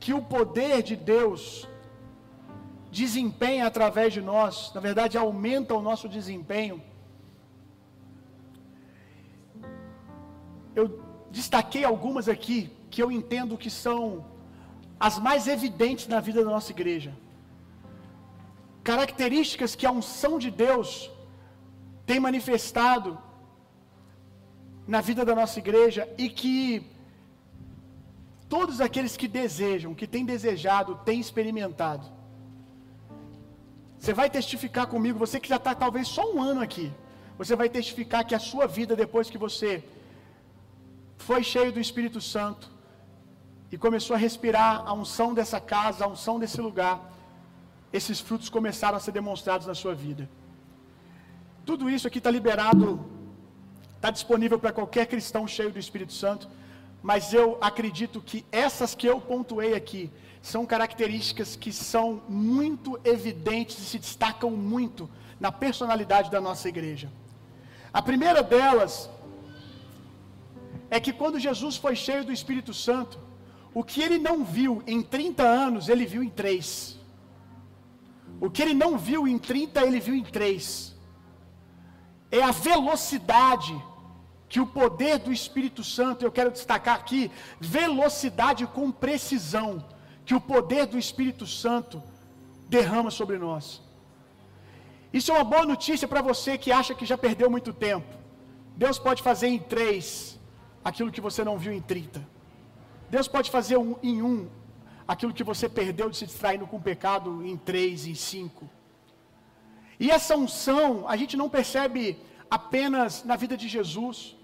Que 0.00 0.12
o 0.12 0.22
poder 0.22 0.82
de 0.82 0.96
Deus 0.96 1.68
desempenha 3.00 3.66
através 3.66 4.12
de 4.12 4.20
nós, 4.20 4.70
na 4.74 4.80
verdade, 4.88 5.16
aumenta 5.16 5.72
o 5.74 5.82
nosso 5.88 6.06
desempenho. 6.16 6.78
Eu 10.80 10.86
destaquei 11.30 11.84
algumas 11.84 12.28
aqui 12.34 12.58
que 12.90 13.02
eu 13.02 13.10
entendo 13.18 13.56
que 13.62 13.70
são 13.70 14.00
as 15.00 15.18
mais 15.18 15.48
evidentes 15.56 16.06
na 16.14 16.20
vida 16.20 16.44
da 16.44 16.50
nossa 16.56 16.70
igreja. 16.76 17.12
características 18.90 19.74
que 19.78 19.86
a 19.88 19.92
unção 19.98 20.32
de 20.44 20.50
Deus 20.62 20.88
tem 22.08 22.18
manifestado 22.28 23.10
na 24.94 25.00
vida 25.08 25.22
da 25.28 25.34
nossa 25.40 25.58
igreja 25.64 26.02
e 26.18 26.26
que 26.38 26.56
todos 28.54 28.80
aqueles 28.86 29.14
que 29.20 29.28
desejam, 29.28 29.94
que 30.00 30.08
têm 30.14 30.24
desejado, 30.32 30.96
têm 31.08 31.20
experimentado. 31.20 32.06
Você 34.02 34.12
vai 34.20 34.28
testificar 34.36 34.84
comigo, 34.92 35.16
você 35.24 35.38
que 35.38 35.48
já 35.48 35.58
está 35.60 35.72
talvez 35.82 36.08
só 36.08 36.22
um 36.34 36.42
ano 36.42 36.60
aqui, 36.60 36.86
você 37.40 37.54
vai 37.60 37.68
testificar 37.76 38.24
que 38.28 38.34
a 38.34 38.40
sua 38.50 38.66
vida, 38.66 38.96
depois 38.96 39.30
que 39.30 39.38
você 39.38 39.70
foi 41.26 41.40
cheio 41.44 41.70
do 41.76 41.78
Espírito 41.78 42.20
Santo 42.20 42.68
e 43.70 43.78
começou 43.78 44.14
a 44.16 44.18
respirar 44.18 44.82
a 44.84 44.92
unção 44.92 45.28
dessa 45.32 45.60
casa, 45.60 46.04
a 46.04 46.08
unção 46.08 46.36
desse 46.40 46.60
lugar, 46.60 46.96
esses 47.92 48.18
frutos 48.18 48.48
começaram 48.48 48.96
a 48.96 49.00
ser 49.04 49.12
demonstrados 49.12 49.68
na 49.68 49.76
sua 49.82 49.94
vida. 49.94 50.28
Tudo 51.64 51.88
isso 51.88 52.08
aqui 52.08 52.18
está 52.18 52.32
liberado, 52.38 52.88
está 53.94 54.10
disponível 54.10 54.58
para 54.58 54.72
qualquer 54.72 55.06
cristão 55.06 55.46
cheio 55.46 55.70
do 55.70 55.78
Espírito 55.78 56.12
Santo, 56.12 56.48
mas 57.00 57.32
eu 57.32 57.56
acredito 57.60 58.20
que 58.20 58.44
essas 58.50 58.96
que 58.96 59.06
eu 59.06 59.20
pontuei 59.20 59.74
aqui 59.76 60.10
são 60.42 60.66
características 60.66 61.54
que 61.54 61.72
são 61.72 62.20
muito 62.28 63.00
evidentes 63.04 63.78
e 63.78 63.84
se 63.84 63.98
destacam 63.98 64.50
muito 64.50 65.08
na 65.38 65.52
personalidade 65.52 66.30
da 66.30 66.40
nossa 66.40 66.68
igreja. 66.68 67.10
A 67.92 68.02
primeira 68.02 68.42
delas 68.42 69.08
é 70.90 70.98
que 70.98 71.12
quando 71.12 71.38
Jesus 71.38 71.76
foi 71.76 71.94
cheio 71.94 72.24
do 72.24 72.32
Espírito 72.32 72.74
Santo, 72.74 73.18
o 73.72 73.84
que 73.84 74.02
ele 74.02 74.18
não 74.18 74.44
viu 74.44 74.82
em 74.86 75.00
30 75.00 75.42
anos, 75.42 75.88
ele 75.88 76.04
viu 76.04 76.22
em 76.22 76.28
3. 76.28 76.98
O 78.40 78.50
que 78.50 78.60
ele 78.60 78.74
não 78.74 78.98
viu 78.98 79.28
em 79.28 79.38
30, 79.38 79.80
ele 79.86 80.00
viu 80.00 80.14
em 80.14 80.24
3. 80.24 80.94
É 82.30 82.42
a 82.42 82.50
velocidade 82.50 83.74
que 84.48 84.60
o 84.60 84.66
poder 84.66 85.18
do 85.18 85.32
Espírito 85.32 85.82
Santo, 85.82 86.24
eu 86.24 86.32
quero 86.32 86.50
destacar 86.50 86.96
aqui, 86.96 87.30
velocidade 87.58 88.66
com 88.66 88.90
precisão, 88.90 89.82
que 90.32 90.36
o 90.36 90.40
poder 90.40 90.86
do 90.86 90.98
Espírito 90.98 91.46
Santo 91.46 92.02
derrama 92.66 93.10
sobre 93.10 93.36
nós. 93.36 93.64
Isso 95.12 95.30
é 95.30 95.34
uma 95.34 95.44
boa 95.44 95.66
notícia 95.72 96.08
para 96.08 96.22
você 96.22 96.56
que 96.56 96.72
acha 96.72 96.94
que 96.94 97.04
já 97.04 97.18
perdeu 97.18 97.50
muito 97.50 97.70
tempo. 97.70 98.10
Deus 98.74 98.98
pode 98.98 99.20
fazer 99.22 99.48
em 99.48 99.58
três 99.58 100.40
aquilo 100.82 101.12
que 101.12 101.20
você 101.20 101.44
não 101.44 101.58
viu 101.58 101.70
em 101.70 101.82
30. 101.82 102.26
Deus 103.10 103.28
pode 103.28 103.50
fazer 103.50 103.76
um, 103.76 103.94
em 104.02 104.22
um 104.22 104.48
aquilo 105.06 105.34
que 105.34 105.44
você 105.44 105.68
perdeu 105.68 106.08
de 106.08 106.16
se 106.16 106.24
distraindo 106.24 106.66
com 106.66 106.78
o 106.78 106.86
pecado 106.90 107.44
em 107.44 107.58
três, 107.58 108.06
em 108.06 108.14
cinco. 108.14 108.64
E 110.00 110.10
essa 110.10 110.34
unção 110.34 111.06
a 111.06 111.14
gente 111.14 111.36
não 111.36 111.50
percebe 111.50 112.18
apenas 112.50 113.22
na 113.22 113.36
vida 113.36 113.54
de 113.54 113.68
Jesus. 113.68 114.34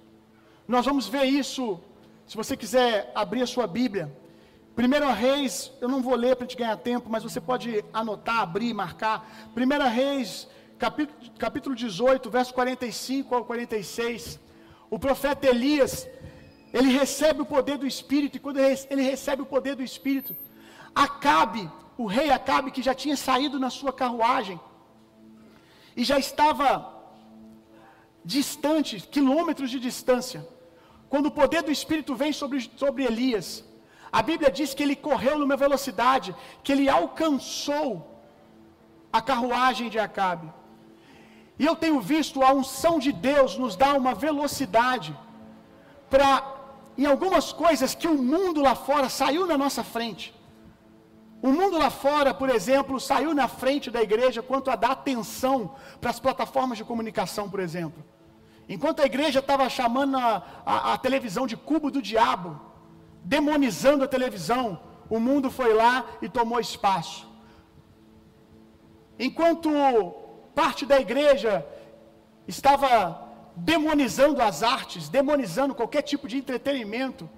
Nós 0.74 0.84
vamos 0.84 1.08
ver 1.08 1.24
isso, 1.24 1.80
se 2.26 2.36
você 2.36 2.54
quiser 2.58 3.10
abrir 3.14 3.40
a 3.40 3.46
sua 3.46 3.66
Bíblia. 3.66 4.06
Primeiro 4.78 5.10
Reis, 5.10 5.72
eu 5.80 5.88
não 5.88 6.00
vou 6.00 6.14
ler 6.14 6.36
para 6.36 6.46
te 6.46 6.56
ganhar 6.56 6.76
tempo, 6.76 7.10
mas 7.10 7.24
você 7.24 7.40
pode 7.40 7.84
anotar, 7.92 8.38
abrir, 8.42 8.72
marcar. 8.72 9.28
Primeira 9.52 9.88
Reis, 9.88 10.46
capítulo, 10.78 11.18
capítulo 11.36 11.74
18, 11.74 12.30
verso 12.30 12.54
45 12.54 13.34
ao 13.34 13.44
46. 13.44 14.38
O 14.88 14.96
profeta 14.96 15.48
Elias, 15.48 16.08
ele 16.72 16.96
recebe 16.96 17.42
o 17.42 17.44
poder 17.44 17.76
do 17.76 17.88
Espírito, 17.88 18.36
e 18.36 18.38
quando 18.38 18.58
ele 18.58 19.02
recebe 19.02 19.42
o 19.42 19.46
poder 19.46 19.74
do 19.74 19.82
Espírito, 19.82 20.36
Acabe, 20.94 21.68
o 21.96 22.06
rei 22.06 22.30
Acabe, 22.30 22.70
que 22.70 22.80
já 22.80 22.94
tinha 22.94 23.16
saído 23.16 23.58
na 23.58 23.70
sua 23.70 23.92
carruagem, 23.92 24.60
e 25.96 26.04
já 26.04 26.20
estava 26.20 26.68
distante, 28.24 29.00
quilômetros 29.00 29.70
de 29.72 29.80
distância, 29.80 30.48
quando 31.08 31.26
o 31.26 31.32
poder 31.32 31.64
do 31.64 31.72
Espírito 31.72 32.14
vem 32.14 32.32
sobre, 32.32 32.70
sobre 32.76 33.02
Elias, 33.02 33.64
a 34.12 34.22
Bíblia 34.22 34.50
diz 34.50 34.74
que 34.74 34.82
ele 34.82 34.96
correu 34.96 35.38
numa 35.38 35.56
velocidade, 35.56 36.34
que 36.62 36.72
ele 36.72 36.88
alcançou 36.88 38.22
a 39.12 39.20
carruagem 39.20 39.88
de 39.88 39.98
Acabe. 39.98 40.52
E 41.58 41.64
eu 41.66 41.74
tenho 41.74 42.00
visto 42.00 42.42
a 42.42 42.52
unção 42.52 42.98
de 42.98 43.12
Deus 43.12 43.58
nos 43.58 43.76
dar 43.76 43.94
uma 43.96 44.14
velocidade 44.14 45.16
para, 46.08 46.44
em 46.96 47.04
algumas 47.04 47.52
coisas 47.52 47.94
que 47.94 48.06
o 48.06 48.16
mundo 48.16 48.62
lá 48.62 48.74
fora 48.74 49.08
saiu 49.08 49.46
na 49.46 49.58
nossa 49.58 49.82
frente. 49.82 50.34
O 51.40 51.50
mundo 51.50 51.78
lá 51.78 51.90
fora, 51.90 52.34
por 52.34 52.48
exemplo, 52.50 52.98
saiu 52.98 53.32
na 53.34 53.46
frente 53.46 53.90
da 53.90 54.02
igreja 54.02 54.42
quanto 54.42 54.70
a 54.70 54.76
dar 54.76 54.92
atenção 54.92 55.74
para 56.00 56.10
as 56.10 56.18
plataformas 56.18 56.78
de 56.78 56.84
comunicação, 56.84 57.48
por 57.48 57.60
exemplo. 57.60 58.04
Enquanto 58.68 59.00
a 59.00 59.06
igreja 59.06 59.38
estava 59.38 59.68
chamando 59.68 60.16
a, 60.16 60.42
a, 60.66 60.92
a, 60.92 60.98
televisão 60.98 61.46
de 61.46 61.56
cubo 61.56 61.90
do 61.90 62.02
diabo, 62.02 62.60
demonizando 63.24 64.04
a 64.04 64.08
televisão, 64.08 64.80
o 65.08 65.18
mundo 65.18 65.50
foi 65.50 65.72
lá 65.74 66.04
e 66.20 66.28
tomou 66.28 66.60
espaço. 66.60 67.26
Enquanto 69.18 69.70
parte 70.54 70.86
da 70.86 71.00
igreja 71.00 71.66
estava 72.46 73.26
demonizando 73.56 74.40
as 74.40 74.62
artes, 74.62 75.08
demonizando 75.08 75.74
qualquer 75.74 76.02
tipo 76.02 76.28
de 76.28 76.36
entretenimento, 76.36 77.28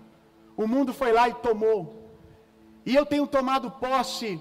o 0.56 0.66
mundo 0.66 0.92
foi 0.92 1.12
lá 1.12 1.28
e 1.28 1.34
tomou. 1.34 2.10
E 2.84 2.94
eu 2.94 3.06
tenho 3.06 3.26
tomado 3.26 3.70
posse 3.70 4.40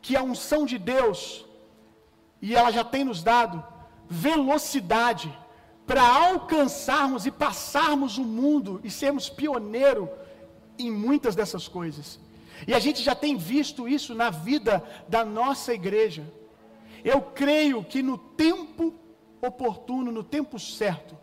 que 0.00 0.16
a 0.16 0.22
unção 0.22 0.66
de 0.66 0.78
Deus, 0.78 1.44
e 2.40 2.54
ela 2.54 2.70
já 2.70 2.84
tem 2.84 3.04
nos 3.04 3.22
dado, 3.22 3.62
velocidade 4.08 5.36
para 5.86 6.02
alcançarmos 6.02 7.26
e 7.26 7.30
passarmos 7.30 8.18
o 8.18 8.24
mundo 8.24 8.80
e 8.82 8.90
sermos 8.90 9.28
pioneiro 9.28 10.08
em 10.78 10.90
muitas 10.90 11.34
dessas 11.34 11.68
coisas. 11.68 12.18
E 12.66 12.72
a 12.72 12.78
gente 12.78 13.02
já 13.02 13.14
tem 13.14 13.36
visto 13.36 13.88
isso 13.88 14.14
na 14.14 14.30
vida 14.30 14.82
da 15.08 15.24
nossa 15.24 15.74
igreja. 15.74 16.24
Eu 17.04 17.20
creio 17.20 17.84
que 17.84 18.02
no 18.02 18.16
tempo 18.16 18.94
oportuno, 19.40 20.10
no 20.10 20.24
tempo 20.24 20.58
certo, 20.58 21.16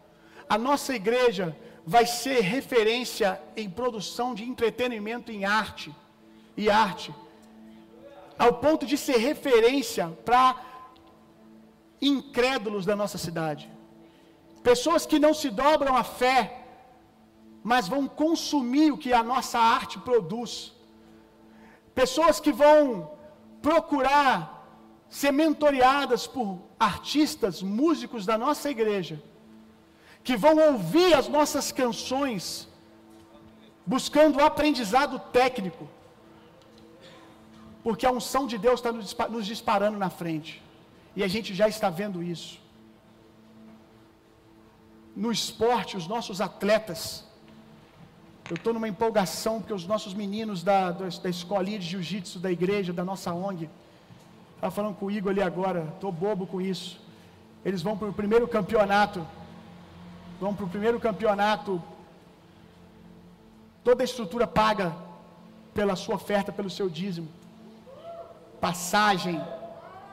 a 0.48 0.58
nossa 0.58 0.96
igreja 0.96 1.58
vai 1.86 2.06
ser 2.06 2.42
referência 2.42 3.42
em 3.58 3.70
produção 3.70 4.34
de 4.34 4.44
entretenimento 4.44 5.32
em 5.32 5.44
arte 5.44 5.94
e 6.56 6.70
arte, 6.70 7.14
ao 8.38 8.54
ponto 8.54 8.86
de 8.86 8.98
ser 8.98 9.18
referência 9.18 10.08
para 10.24 10.62
incrédulos 12.02 12.86
da 12.86 12.96
nossa 12.96 13.18
cidade. 13.18 13.70
Pessoas 14.62 15.06
que 15.06 15.20
não 15.20 15.34
se 15.34 15.50
dobram 15.50 15.96
à 15.96 16.04
fé, 16.04 16.63
mas 17.64 17.88
vão 17.88 18.08
consumir 18.08 18.92
o 18.92 18.98
que 18.98 19.14
a 19.14 19.24
nossa 19.24 19.58
arte 19.58 19.98
produz. 20.00 20.74
Pessoas 21.96 22.40
que 22.40 22.52
vão 22.52 23.12
procurar 23.62 24.36
ser 25.10 25.32
mentoreadas 25.32 26.28
por 26.28 26.60
artistas, 26.78 27.62
músicos 27.62 28.26
da 28.26 28.38
nossa 28.38 28.70
igreja, 28.70 29.22
que 30.24 30.36
vão 30.36 30.56
ouvir 30.72 31.14
as 31.14 31.28
nossas 31.28 31.72
canções, 31.72 32.68
buscando 33.86 34.44
aprendizado 34.44 35.20
técnico, 35.32 35.88
porque 37.84 38.06
a 38.06 38.12
unção 38.12 38.48
de 38.48 38.58
Deus 38.58 38.80
está 38.80 39.28
nos 39.28 39.46
disparando 39.46 39.98
na 39.98 40.10
frente, 40.10 40.62
e 41.16 41.24
a 41.24 41.28
gente 41.28 41.54
já 41.54 41.68
está 41.68 41.90
vendo 41.90 42.24
isso. 42.24 42.60
No 45.16 45.32
esporte, 45.32 45.96
os 45.96 46.08
nossos 46.08 46.42
atletas, 46.42 47.24
eu 48.50 48.56
estou 48.56 48.74
numa 48.74 48.88
empolgação, 48.88 49.60
porque 49.60 49.74
os 49.74 49.88
nossos 49.88 50.14
meninos 50.14 50.64
da, 50.64 50.92
da 50.92 51.30
escolinha 51.30 51.80
de 51.80 51.86
jiu-jitsu 51.86 52.40
da 52.40 52.52
igreja, 52.52 52.92
da 52.92 53.04
nossa 53.04 53.34
ONG, 53.34 53.70
Estava 54.64 54.76
falando 54.76 54.96
com 54.96 55.08
o 55.08 55.12
Igor 55.12 55.30
ali 55.30 55.42
agora, 55.42 55.90
estou 55.94 56.10
bobo 56.10 56.48
com 56.48 56.62
isso. 56.62 56.98
Eles 57.66 57.82
vão 57.82 57.98
para 57.98 58.08
o 58.08 58.14
primeiro 58.14 58.48
campeonato. 58.48 59.28
Vão 60.40 60.56
para 60.56 60.64
o 60.64 60.70
primeiro 60.70 61.02
campeonato. 61.02 61.84
Toda 63.84 64.02
a 64.04 64.06
estrutura 64.06 64.48
paga 64.48 64.96
pela 65.74 65.98
sua 65.98 66.16
oferta, 66.16 66.50
pelo 66.50 66.70
seu 66.70 66.90
dízimo. 66.90 67.28
Passagem, 68.62 69.44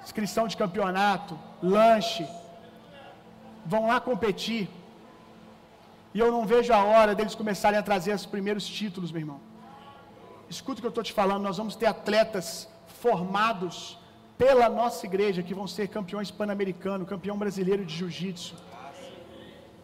inscrição 0.03 0.49
de 0.49 0.57
campeonato, 0.57 1.39
lanche. 1.62 2.26
Vão 3.64 3.87
lá 3.87 4.01
competir. 4.01 4.68
E 6.13 6.19
eu 6.19 6.31
não 6.33 6.45
vejo 6.45 6.73
a 6.73 6.83
hora 6.83 7.15
deles 7.15 7.35
começarem 7.35 7.79
a 7.79 7.83
trazer 7.83 8.13
os 8.13 8.27
primeiros 8.27 8.67
títulos, 8.67 9.13
meu 9.13 9.21
irmão. 9.21 9.41
Escuta 10.49 10.79
o 10.79 10.83
que 10.83 10.87
eu 10.87 10.91
estou 10.91 11.05
te 11.05 11.13
falando, 11.13 11.43
nós 11.43 11.57
vamos 11.57 11.77
ter 11.77 11.87
atletas 11.87 12.69
formados 13.03 13.97
pela 14.37 14.69
nossa 14.69 15.07
igreja, 15.07 15.43
que 15.43 15.55
vão 15.55 15.67
ser 15.67 15.87
campeões 15.89 16.31
pan-americano, 16.31 17.07
campeão 17.07 17.37
brasileiro 17.37 17.85
de 17.85 17.95
jiu-jitsu. 17.95 18.57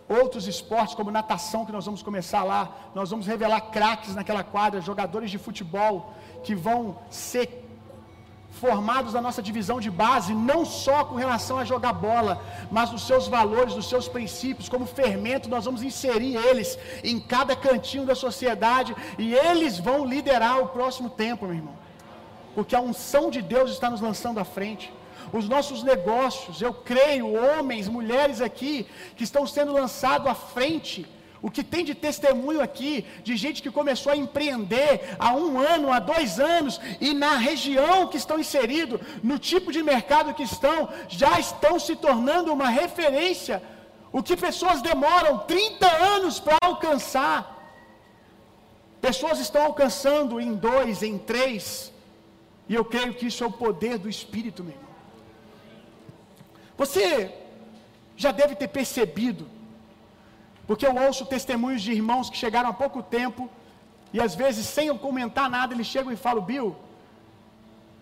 Outros 0.08 0.46
esportes, 0.48 0.94
como 0.94 1.10
natação, 1.10 1.66
que 1.66 1.72
nós 1.72 1.84
vamos 1.84 2.02
começar 2.02 2.42
lá, 2.42 2.74
nós 2.94 3.10
vamos 3.10 3.26
revelar 3.26 3.60
craques 3.76 4.14
naquela 4.14 4.42
quadra, 4.42 4.80
jogadores 4.80 5.30
de 5.30 5.38
futebol 5.38 6.14
que 6.42 6.54
vão 6.54 6.98
ser 7.10 7.65
formados 8.60 9.12
na 9.14 9.20
nossa 9.20 9.42
divisão 9.42 9.78
de 9.80 9.90
base, 9.90 10.34
não 10.34 10.64
só 10.64 11.04
com 11.04 11.14
relação 11.14 11.58
a 11.58 11.64
jogar 11.64 11.92
bola, 11.92 12.40
mas 12.70 12.90
nos 12.90 13.06
seus 13.06 13.28
valores, 13.28 13.74
nos 13.74 13.88
seus 13.88 14.08
princípios, 14.08 14.68
como 14.68 14.86
fermento, 14.86 15.48
nós 15.48 15.64
vamos 15.66 15.82
inserir 15.82 16.36
eles 16.36 16.78
em 17.04 17.18
cada 17.20 17.54
cantinho 17.54 18.06
da 18.06 18.14
sociedade 18.14 18.94
e 19.18 19.34
eles 19.34 19.78
vão 19.78 20.04
liderar 20.04 20.58
o 20.60 20.68
próximo 20.68 21.10
tempo, 21.10 21.46
meu 21.46 21.56
irmão. 21.56 21.76
Porque 22.54 22.74
a 22.74 22.80
unção 22.80 23.30
de 23.30 23.42
Deus 23.42 23.70
está 23.70 23.90
nos 23.90 24.00
lançando 24.00 24.40
à 24.40 24.44
frente. 24.44 24.92
Os 25.32 25.48
nossos 25.48 25.82
negócios, 25.82 26.62
eu 26.62 26.72
creio, 26.72 27.34
homens, 27.34 27.88
mulheres 27.88 28.40
aqui, 28.40 28.86
que 29.16 29.24
estão 29.24 29.46
sendo 29.46 29.72
lançados 29.72 30.28
à 30.28 30.34
frente 30.34 31.06
o 31.46 31.50
que 31.56 31.62
tem 31.72 31.84
de 31.84 31.94
testemunho 31.94 32.60
aqui, 32.60 32.92
de 33.22 33.36
gente 33.42 33.62
que 33.62 33.70
começou 33.70 34.10
a 34.10 34.16
empreender 34.16 34.92
há 35.16 35.32
um 35.32 35.60
ano, 35.60 35.92
há 35.92 36.00
dois 36.00 36.40
anos, 36.40 36.80
e 37.00 37.14
na 37.14 37.36
região 37.36 38.08
que 38.08 38.16
estão 38.16 38.40
inseridos, 38.44 39.00
no 39.22 39.38
tipo 39.38 39.70
de 39.70 39.80
mercado 39.80 40.34
que 40.34 40.42
estão, 40.42 40.88
já 41.08 41.38
estão 41.38 41.78
se 41.78 41.94
tornando 41.94 42.52
uma 42.52 42.68
referência. 42.68 43.62
O 44.10 44.24
que 44.24 44.36
pessoas 44.36 44.82
demoram 44.82 45.38
30 45.38 45.86
anos 46.16 46.40
para 46.40 46.58
alcançar, 46.60 47.38
pessoas 49.00 49.38
estão 49.38 49.62
alcançando 49.66 50.40
em 50.40 50.52
dois, 50.52 51.00
em 51.00 51.16
três, 51.16 51.92
e 52.68 52.74
eu 52.74 52.84
creio 52.84 53.14
que 53.14 53.28
isso 53.28 53.44
é 53.44 53.46
o 53.46 53.52
poder 53.52 53.98
do 53.98 54.08
Espírito, 54.08 54.64
meu 54.64 54.74
irmão. 54.74 54.94
Você 56.76 57.32
já 58.16 58.32
deve 58.32 58.56
ter 58.56 58.66
percebido 58.66 59.54
porque 60.66 60.86
eu 60.86 60.94
ouço 60.96 61.26
testemunhos 61.26 61.82
de 61.82 61.92
irmãos 61.92 62.28
que 62.28 62.36
chegaram 62.36 62.70
há 62.70 62.72
pouco 62.72 63.02
tempo 63.02 63.48
e 64.12 64.20
às 64.20 64.34
vezes 64.34 64.66
sem 64.66 64.88
eu 64.88 64.98
comentar 64.98 65.48
nada 65.48 65.74
eles 65.74 65.86
chegam 65.86 66.12
e 66.12 66.16
falam: 66.16 66.42
Bill, 66.42 66.76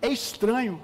é 0.00 0.08
estranho, 0.08 0.80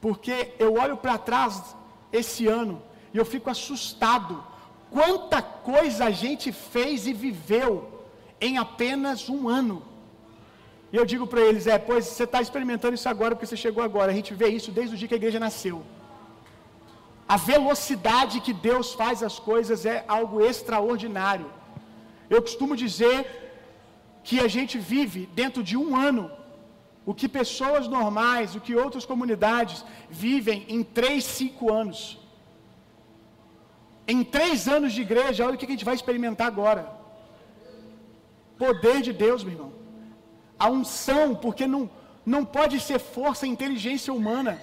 porque 0.00 0.54
eu 0.58 0.74
olho 0.74 0.96
para 0.96 1.18
trás 1.18 1.76
esse 2.12 2.46
ano 2.46 2.82
e 3.12 3.18
eu 3.18 3.24
fico 3.24 3.50
assustado. 3.50 4.42
Quanta 4.90 5.40
coisa 5.40 6.06
a 6.06 6.10
gente 6.10 6.50
fez 6.50 7.06
e 7.06 7.12
viveu 7.12 8.04
em 8.40 8.58
apenas 8.58 9.28
um 9.28 9.48
ano. 9.48 9.82
E 10.92 10.96
eu 10.96 11.04
digo 11.04 11.26
para 11.26 11.40
eles: 11.40 11.66
é, 11.66 11.78
pois 11.78 12.04
você 12.06 12.24
está 12.24 12.40
experimentando 12.40 12.94
isso 12.94 13.08
agora 13.08 13.34
porque 13.34 13.46
você 13.46 13.56
chegou 13.56 13.82
agora. 13.84 14.10
A 14.10 14.14
gente 14.14 14.34
vê 14.34 14.48
isso 14.48 14.72
desde 14.72 14.94
o 14.94 14.98
dia 14.98 15.06
que 15.06 15.14
a 15.14 15.16
igreja 15.16 15.38
nasceu. 15.38 15.82
A 17.34 17.36
velocidade 17.36 18.40
que 18.44 18.54
Deus 18.68 18.86
faz 19.00 19.18
as 19.28 19.36
coisas 19.48 19.80
é 19.94 19.98
algo 20.16 20.36
extraordinário. 20.50 21.48
Eu 22.34 22.40
costumo 22.46 22.74
dizer 22.84 23.18
que 24.28 24.36
a 24.46 24.48
gente 24.54 24.74
vive 24.92 25.20
dentro 25.40 25.62
de 25.68 25.76
um 25.82 25.90
ano 26.08 26.24
o 27.10 27.14
que 27.18 27.28
pessoas 27.40 27.84
normais, 27.96 28.56
o 28.56 28.62
que 28.64 28.74
outras 28.84 29.04
comunidades 29.10 29.84
vivem 30.24 30.58
em 30.74 30.82
três, 30.98 31.20
cinco 31.38 31.72
anos. 31.80 32.00
Em 34.12 34.24
três 34.36 34.66
anos 34.76 34.92
de 34.96 35.02
igreja, 35.08 35.46
olha 35.46 35.54
o 35.54 35.60
que 35.60 35.70
a 35.70 35.74
gente 35.74 35.88
vai 35.90 35.96
experimentar 36.00 36.48
agora. 36.48 36.84
Poder 38.64 38.98
de 39.08 39.12
Deus, 39.24 39.44
meu 39.44 39.54
irmão. 39.54 39.72
A 40.58 40.68
unção, 40.78 41.26
porque 41.44 41.64
não, 41.74 41.88
não 42.34 42.44
pode 42.58 42.78
ser 42.88 42.98
força 42.98 43.46
e 43.46 43.54
inteligência 43.56 44.12
humana. 44.18 44.54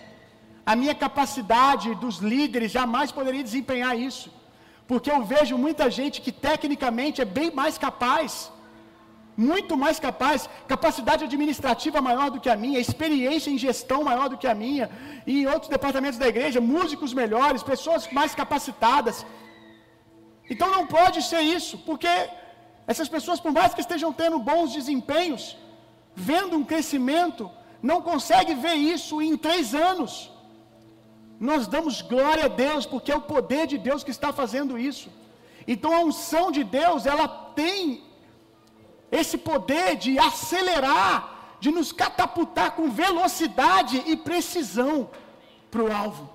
A 0.71 0.75
minha 0.81 0.95
capacidade 1.05 1.95
dos 2.03 2.15
líderes 2.31 2.71
jamais 2.77 3.09
poderia 3.17 3.43
desempenhar 3.49 3.93
isso. 4.09 4.27
Porque 4.89 5.09
eu 5.13 5.21
vejo 5.33 5.61
muita 5.65 5.85
gente 5.97 6.21
que 6.25 6.33
tecnicamente 6.47 7.21
é 7.23 7.27
bem 7.37 7.49
mais 7.59 7.77
capaz, 7.85 8.51
muito 9.49 9.73
mais 9.83 9.97
capaz, 10.05 10.49
capacidade 10.73 11.23
administrativa 11.29 12.01
maior 12.09 12.27
do 12.33 12.41
que 12.43 12.51
a 12.53 12.57
minha, 12.63 12.83
experiência 12.85 13.49
em 13.53 13.57
gestão 13.65 13.99
maior 14.09 14.27
do 14.31 14.39
que 14.41 14.49
a 14.53 14.55
minha, 14.63 14.85
e 15.29 15.33
em 15.41 15.47
outros 15.53 15.69
departamentos 15.77 16.19
da 16.23 16.27
igreja, 16.33 16.67
músicos 16.75 17.13
melhores, 17.21 17.67
pessoas 17.73 18.11
mais 18.19 18.33
capacitadas. 18.41 19.25
Então 20.53 20.69
não 20.77 20.85
pode 20.97 21.21
ser 21.31 21.43
isso, 21.57 21.77
porque 21.89 22.13
essas 22.93 23.09
pessoas, 23.15 23.39
por 23.39 23.53
mais 23.59 23.73
que 23.73 23.85
estejam 23.87 24.11
tendo 24.21 24.45
bons 24.51 24.73
desempenhos, 24.79 25.43
vendo 26.31 26.57
um 26.57 26.65
crescimento, 26.71 27.51
não 27.81 28.01
conseguem 28.01 28.57
ver 28.67 28.77
isso 28.95 29.21
em 29.21 29.37
três 29.37 29.73
anos. 29.91 30.13
Nós 31.39 31.67
damos 31.67 32.01
glória 32.01 32.45
a 32.45 32.47
Deus, 32.47 32.85
porque 32.85 33.11
é 33.11 33.15
o 33.15 33.21
poder 33.21 33.67
de 33.67 33.77
Deus 33.77 34.03
que 34.03 34.11
está 34.11 34.33
fazendo 34.33 34.77
isso. 34.77 35.09
Então 35.67 35.93
a 35.93 35.99
unção 35.99 36.51
de 36.51 36.63
Deus, 36.63 37.05
ela 37.05 37.27
tem 37.27 38.03
esse 39.11 39.37
poder 39.37 39.95
de 39.95 40.17
acelerar, 40.17 41.57
de 41.59 41.71
nos 41.71 41.91
catapultar 41.91 42.71
com 42.71 42.89
velocidade 42.89 44.03
e 44.05 44.15
precisão 44.15 45.09
para 45.69 45.83
o 45.83 45.91
alvo. 45.91 46.29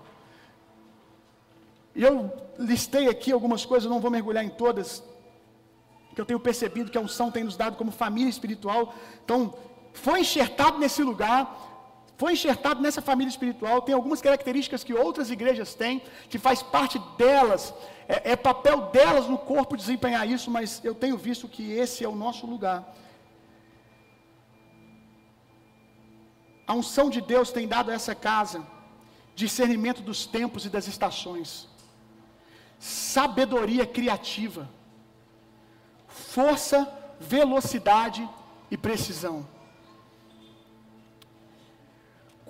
E 1.95 2.03
eu 2.03 2.33
listei 2.59 3.09
aqui 3.09 3.33
algumas 3.33 3.65
coisas, 3.65 3.91
não 3.91 4.01
vou 4.01 4.11
mergulhar 4.11 4.45
em 4.45 4.49
todas, 4.49 5.03
que 6.15 6.21
eu 6.21 6.27
tenho 6.27 6.41
percebido 6.41 6.91
que 6.91 6.99
a 6.99 7.01
unção 7.01 7.31
tem 7.31 7.45
nos 7.45 7.57
dado 7.57 7.77
como 7.77 7.91
família 7.91 8.31
espiritual. 8.31 8.95
Então, 9.25 9.55
foi 9.93 10.21
enxertado 10.21 10.79
nesse 10.79 11.03
lugar, 11.03 11.72
foi 12.23 12.35
enxertado 12.35 12.81
nessa 12.81 13.03
família 13.03 13.33
espiritual, 13.35 13.83
tem 13.87 13.97
algumas 13.97 14.21
características 14.27 14.85
que 14.87 14.95
outras 14.95 15.29
igrejas 15.37 15.71
têm, 15.75 16.01
que 16.31 16.39
faz 16.39 16.59
parte 16.63 16.97
delas, 17.19 17.75
é, 18.15 18.31
é, 18.31 18.37
papel 18.37 18.77
delas 18.97 19.27
no 19.33 19.37
corpo 19.37 19.77
desempenhar 19.77 20.25
isso, 20.35 20.49
mas 20.49 20.81
eu 20.85 20.95
tenho 20.95 21.17
visto 21.17 21.49
que 21.55 21.65
esse 21.85 22.05
é 22.05 22.09
o 22.09 22.15
nosso 22.25 22.47
lugar. 22.47 22.79
A 26.65 26.75
unção 26.75 27.11
de 27.11 27.21
Deus 27.21 27.51
tem 27.51 27.67
dado 27.67 27.91
a 27.91 27.95
essa 27.95 28.15
casa 28.15 28.65
discernimento 29.35 30.01
dos 30.01 30.21
tempos 30.25 30.65
e 30.65 30.71
das 30.77 30.87
estações, 30.87 31.69
sabedoria 32.79 33.85
criativa, 33.85 34.71
força, 36.07 36.79
velocidade 37.19 38.23
e 38.71 38.77
precisão. 38.77 39.45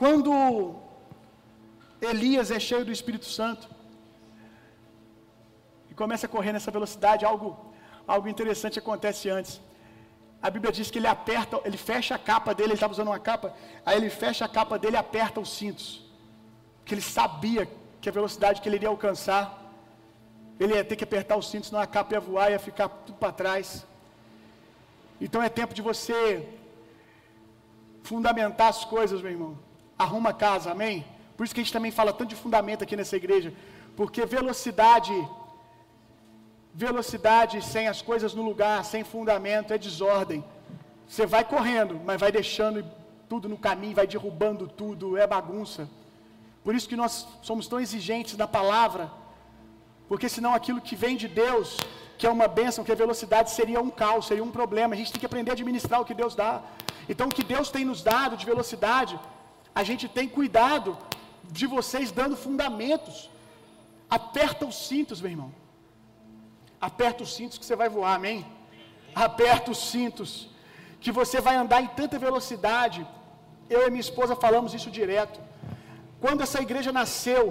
Quando 0.02 0.32
Elias 2.10 2.50
é 2.50 2.58
cheio 2.68 2.84
do 2.84 2.90
Espírito 2.90 3.26
Santo 3.34 3.68
e 5.88 5.94
começa 5.94 6.26
a 6.26 6.28
correr 6.28 6.52
nessa 6.52 6.72
velocidade, 6.76 7.24
algo, 7.24 7.48
algo 8.14 8.26
interessante 8.32 8.80
acontece 8.80 9.30
antes. 9.30 9.60
A 10.46 10.50
Bíblia 10.50 10.72
diz 10.72 10.90
que 10.90 10.98
ele 10.98 11.06
aperta, 11.06 11.60
ele 11.64 11.76
fecha 11.76 12.16
a 12.16 12.18
capa 12.18 12.52
dele, 12.52 12.70
ele 12.70 12.74
estava 12.80 12.92
usando 12.96 13.12
uma 13.12 13.20
capa, 13.20 13.54
aí 13.86 13.96
ele 13.96 14.10
fecha 14.10 14.44
a 14.44 14.48
capa 14.48 14.76
dele 14.76 14.96
e 14.96 15.02
aperta 15.06 15.38
os 15.38 15.50
cintos. 15.58 16.04
Porque 16.78 16.94
ele 16.94 17.06
sabia 17.18 17.70
que 18.00 18.08
a 18.08 18.12
velocidade 18.20 18.60
que 18.60 18.68
ele 18.68 18.78
iria 18.80 18.88
alcançar, 18.88 19.44
ele 20.58 20.74
ia 20.74 20.84
ter 20.84 20.96
que 20.96 21.04
apertar 21.04 21.36
os 21.36 21.48
cintos, 21.48 21.68
senão 21.68 21.80
a 21.80 21.86
capa 21.86 22.14
ia 22.14 22.20
voar, 22.28 22.50
ia 22.50 22.58
ficar 22.58 22.88
tudo 22.88 23.18
para 23.18 23.32
trás. 23.40 23.86
Então 25.20 25.40
é 25.40 25.48
tempo 25.48 25.72
de 25.72 25.82
você 25.90 26.48
fundamentar 28.02 28.66
as 28.66 28.84
coisas, 28.84 29.22
meu 29.22 29.30
irmão 29.30 29.71
arruma 30.02 30.30
a 30.30 30.38
casa, 30.46 30.70
amém? 30.72 31.04
Por 31.36 31.44
isso 31.44 31.54
que 31.54 31.60
a 31.60 31.64
gente 31.64 31.72
também 31.72 31.90
fala 31.90 32.12
tanto 32.12 32.30
de 32.30 32.36
fundamento 32.36 32.82
aqui 32.84 32.96
nessa 32.96 33.16
igreja, 33.16 33.52
porque 33.96 34.24
velocidade, 34.24 35.14
velocidade 36.74 37.62
sem 37.62 37.88
as 37.88 38.00
coisas 38.02 38.34
no 38.34 38.42
lugar, 38.42 38.84
sem 38.84 39.02
fundamento, 39.04 39.72
é 39.72 39.78
desordem. 39.78 40.44
Você 41.08 41.26
vai 41.26 41.44
correndo, 41.44 42.00
mas 42.04 42.20
vai 42.20 42.32
deixando 42.32 42.84
tudo 43.28 43.48
no 43.48 43.58
caminho, 43.58 43.94
vai 43.94 44.06
derrubando 44.06 44.66
tudo, 44.68 45.16
é 45.16 45.26
bagunça. 45.26 45.88
Por 46.64 46.74
isso 46.74 46.88
que 46.88 46.96
nós 47.02 47.26
somos 47.42 47.66
tão 47.66 47.80
exigentes 47.80 48.36
na 48.36 48.46
palavra, 48.46 49.10
porque 50.08 50.28
senão 50.28 50.54
aquilo 50.54 50.80
que 50.80 50.94
vem 50.94 51.16
de 51.16 51.28
Deus, 51.28 51.78
que 52.18 52.26
é 52.26 52.30
uma 52.30 52.46
bênção, 52.46 52.84
que 52.84 52.92
é 52.92 52.94
velocidade, 52.94 53.50
seria 53.50 53.80
um 53.80 53.90
caos, 53.90 54.26
seria 54.26 54.44
um 54.44 54.50
problema. 54.50 54.94
A 54.94 54.96
gente 54.96 55.12
tem 55.12 55.18
que 55.18 55.26
aprender 55.26 55.50
a 55.50 55.54
administrar 55.54 56.00
o 56.00 56.04
que 56.04 56.14
Deus 56.14 56.34
dá. 56.34 56.62
Então, 57.08 57.26
o 57.28 57.34
que 57.36 57.42
Deus 57.42 57.68
tem 57.68 57.84
nos 57.84 58.00
dado 58.02 58.36
de 58.36 58.46
velocidade 58.46 59.18
a 59.74 59.82
gente 59.82 60.06
tem 60.08 60.28
cuidado 60.28 60.96
de 61.58 61.66
vocês 61.66 62.12
dando 62.12 62.36
fundamentos. 62.36 63.30
Aperta 64.08 64.66
os 64.66 64.86
cintos, 64.88 65.20
meu 65.20 65.30
irmão. 65.30 65.52
Aperta 66.80 67.22
os 67.22 67.34
cintos 67.34 67.58
que 67.58 67.64
você 67.64 67.76
vai 67.82 67.88
voar, 67.88 68.14
amém? 68.14 68.44
Aperta 69.14 69.70
os 69.70 69.80
cintos, 69.90 70.48
que 71.00 71.12
você 71.12 71.40
vai 71.40 71.56
andar 71.56 71.80
em 71.82 71.86
tanta 71.86 72.18
velocidade. 72.18 73.06
Eu 73.68 73.86
e 73.86 73.90
minha 73.90 74.06
esposa 74.08 74.34
falamos 74.34 74.74
isso 74.74 74.90
direto. 74.90 75.40
Quando 76.20 76.42
essa 76.42 76.60
igreja 76.60 76.92
nasceu, 76.92 77.44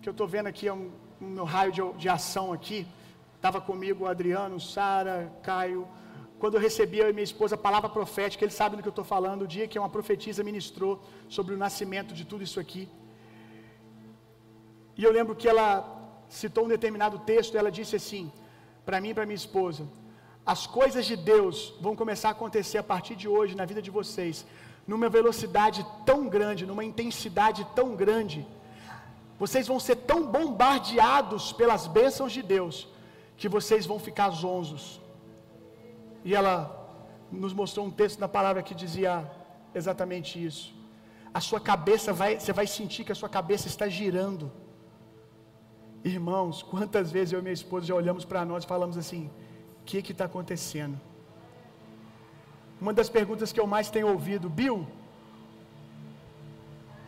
que 0.00 0.08
eu 0.08 0.12
estou 0.12 0.28
vendo 0.28 0.48
aqui 0.48 0.68
é 0.68 0.72
um, 0.72 0.90
um 1.20 1.30
meu 1.38 1.44
raio 1.44 1.72
de, 1.72 1.82
de 2.02 2.08
ação 2.08 2.52
aqui, 2.52 2.86
estava 3.36 3.60
comigo 3.60 4.04
o 4.04 4.08
Adriano, 4.08 4.60
Sara, 4.60 5.32
Caio, 5.42 5.86
quando 6.44 6.56
eu 6.58 6.64
recebi, 6.68 6.96
eu 7.02 7.08
e 7.10 7.14
minha 7.18 7.30
esposa, 7.30 7.52
a 7.54 7.64
palavra 7.66 7.88
profética, 7.96 8.44
ele 8.44 8.56
sabe 8.58 8.76
do 8.76 8.82
que 8.82 8.90
eu 8.90 8.96
estou 8.96 9.08
falando, 9.12 9.42
o 9.42 9.50
dia 9.52 9.66
que 9.66 9.78
uma 9.82 9.92
profetisa 9.94 10.48
ministrou 10.48 10.94
sobre 11.36 11.52
o 11.54 11.58
nascimento 11.62 12.12
de 12.18 12.24
tudo 12.30 12.42
isso 12.46 12.58
aqui. 12.62 12.82
E 14.98 15.02
eu 15.06 15.12
lembro 15.16 15.34
que 15.40 15.48
ela 15.52 15.68
citou 16.40 16.64
um 16.64 16.72
determinado 16.74 17.18
texto, 17.30 17.56
ela 17.60 17.70
disse 17.78 17.96
assim, 18.00 18.24
para 18.84 19.00
mim 19.02 19.10
e 19.12 19.14
para 19.18 19.24
minha 19.30 19.42
esposa: 19.44 19.84
As 20.54 20.62
coisas 20.78 21.06
de 21.10 21.16
Deus 21.32 21.56
vão 21.84 21.94
começar 22.02 22.28
a 22.28 22.32
acontecer 22.38 22.78
a 22.80 22.88
partir 22.92 23.16
de 23.22 23.28
hoje 23.36 23.58
na 23.60 23.66
vida 23.70 23.80
de 23.86 23.94
vocês, 23.98 24.44
numa 24.86 25.08
velocidade 25.08 25.80
tão 26.10 26.20
grande, 26.34 26.68
numa 26.72 26.84
intensidade 26.90 27.62
tão 27.78 27.88
grande. 28.02 28.40
Vocês 29.44 29.66
vão 29.72 29.80
ser 29.86 29.96
tão 30.12 30.20
bombardeados 30.36 31.46
pelas 31.60 31.86
bênçãos 31.98 32.34
de 32.36 32.42
Deus 32.56 32.76
que 33.38 33.48
vocês 33.56 33.86
vão 33.92 33.98
ficar 34.08 34.28
zonzos. 34.44 34.84
E 36.24 36.34
ela 36.34 36.54
nos 37.30 37.52
mostrou 37.52 37.86
um 37.86 37.90
texto 37.90 38.18
na 38.18 38.28
palavra 38.28 38.62
que 38.62 38.74
dizia 38.74 39.30
exatamente 39.74 40.42
isso. 40.44 40.74
A 41.32 41.40
sua 41.40 41.60
cabeça 41.60 42.12
vai, 42.12 42.38
você 42.38 42.52
vai 42.52 42.66
sentir 42.66 43.04
que 43.04 43.12
a 43.12 43.14
sua 43.14 43.28
cabeça 43.28 43.66
está 43.66 43.88
girando. 43.88 44.50
Irmãos, 46.04 46.62
quantas 46.62 47.10
vezes 47.10 47.32
eu 47.32 47.40
e 47.40 47.42
minha 47.42 47.52
esposa 47.52 47.86
já 47.86 47.94
olhamos 47.94 48.24
para 48.24 48.44
nós 48.44 48.64
e 48.64 48.66
falamos 48.66 48.96
assim: 48.96 49.30
o 49.80 49.84
que 49.84 49.98
está 50.12 50.26
acontecendo? 50.26 51.00
Uma 52.80 52.92
das 52.92 53.08
perguntas 53.08 53.52
que 53.52 53.60
eu 53.60 53.66
mais 53.66 53.90
tenho 53.90 54.08
ouvido, 54.08 54.48
Bill, 54.48 54.86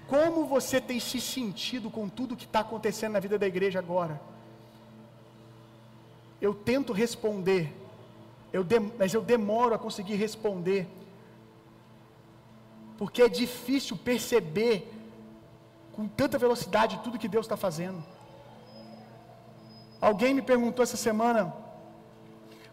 como 0.07 0.47
você 0.47 0.81
tem 0.81 1.01
se 1.01 1.21
sentido 1.21 1.91
com 1.91 2.09
tudo 2.09 2.37
que 2.37 2.45
está 2.45 2.61
acontecendo 2.61 3.13
na 3.13 3.21
vida 3.21 3.39
da 3.39 3.47
igreja 3.47 3.79
agora? 3.79 4.21
Eu 6.41 6.55
tento 6.55 6.93
responder, 6.93 7.75
eu 8.57 8.65
de, 8.65 8.81
mas 8.81 9.13
eu 9.13 9.21
demoro 9.21 9.75
a 9.75 9.79
conseguir 9.79 10.15
responder, 10.15 10.89
porque 12.97 13.21
é 13.21 13.29
difícil 13.29 13.97
perceber 13.99 14.91
com 15.93 16.09
tanta 16.09 16.39
velocidade 16.39 17.01
tudo 17.05 17.19
que 17.19 17.29
Deus 17.29 17.45
está 17.45 17.57
fazendo. 17.57 18.03
Alguém 20.01 20.33
me 20.33 20.41
perguntou 20.41 20.83
essa 20.83 20.97
semana: 20.97 21.55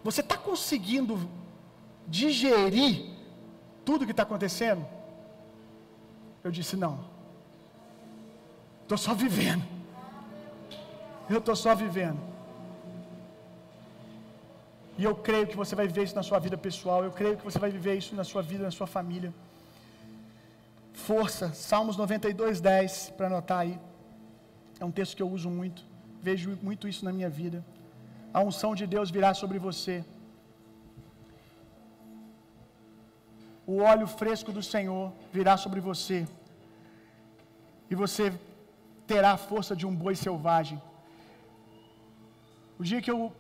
você 0.02 0.22
está 0.22 0.38
conseguindo 0.38 1.30
digerir 2.08 3.10
tudo 3.84 4.06
que 4.06 4.12
está 4.12 4.24
acontecendo? 4.24 4.86
Eu 6.44 6.52
disse: 6.52 6.78
não. 6.78 7.12
Estou 8.84 8.98
só 8.98 9.14
vivendo. 9.14 9.66
Eu 11.30 11.40
estou 11.40 11.56
só 11.58 11.76
vivendo. 11.76 12.33
E 14.98 15.04
eu 15.04 15.16
creio 15.16 15.48
que 15.48 15.56
você 15.56 15.76
vai 15.76 15.88
viver 15.88 16.04
isso 16.04 16.16
na 16.16 16.24
sua 16.24 16.40
vida 16.40 16.58
pessoal. 16.58 17.04
Eu 17.04 17.12
creio 17.12 17.38
que 17.38 17.44
você 17.44 17.58
vai 17.58 17.72
viver 17.78 17.96
isso 18.02 18.16
na 18.16 18.24
sua 18.24 18.42
vida, 18.42 18.64
na 18.64 18.72
sua 18.72 18.86
família. 18.86 19.34
Força, 20.94 21.52
Salmos 21.54 21.98
92, 21.98 22.62
10, 22.62 23.14
para 23.18 23.28
anotar 23.28 23.60
aí. 23.60 23.80
É 24.80 24.86
um 24.86 24.92
texto 24.92 25.16
que 25.18 25.24
eu 25.24 25.30
uso 25.38 25.50
muito. 25.50 25.84
Vejo 26.22 26.58
muito 26.62 26.88
isso 26.88 27.04
na 27.04 27.12
minha 27.12 27.30
vida. 27.30 27.66
A 28.34 28.42
unção 28.42 28.74
de 28.76 28.86
Deus 28.86 29.10
virá 29.10 29.34
sobre 29.34 29.58
você. 29.58 30.06
O 33.66 33.78
óleo 33.92 34.08
fresco 34.08 34.52
do 34.52 34.62
Senhor 34.62 35.12
virá 35.32 35.56
sobre 35.58 35.80
você. 35.80 36.28
E 37.90 37.96
você 37.96 38.34
terá 39.08 39.32
a 39.32 39.38
força 39.38 39.76
de 39.76 39.86
um 39.86 39.96
boi 39.96 40.16
selvagem. 40.16 40.82
O 42.80 42.84
dia 42.84 43.02
que 43.02 43.12
eu 43.12 43.32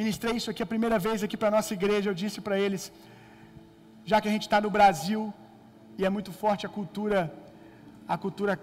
ministrei 0.00 0.34
isso 0.36 0.50
aqui 0.50 0.62
a 0.62 0.70
primeira 0.72 0.98
vez 0.98 1.22
aqui 1.22 1.36
para 1.38 1.48
a 1.48 1.54
nossa 1.56 1.72
igreja, 1.72 2.10
eu 2.10 2.16
disse 2.22 2.38
para 2.46 2.56
eles, 2.64 2.92
já 4.04 4.20
que 4.20 4.28
a 4.28 4.30
gente 4.34 4.42
está 4.42 4.60
no 4.60 4.70
Brasil 4.76 5.32
e 5.96 6.04
é 6.04 6.10
muito 6.16 6.30
forte 6.40 6.66
a 6.66 6.68
cultura, 6.68 7.20
a 8.06 8.18
cultura 8.18 8.60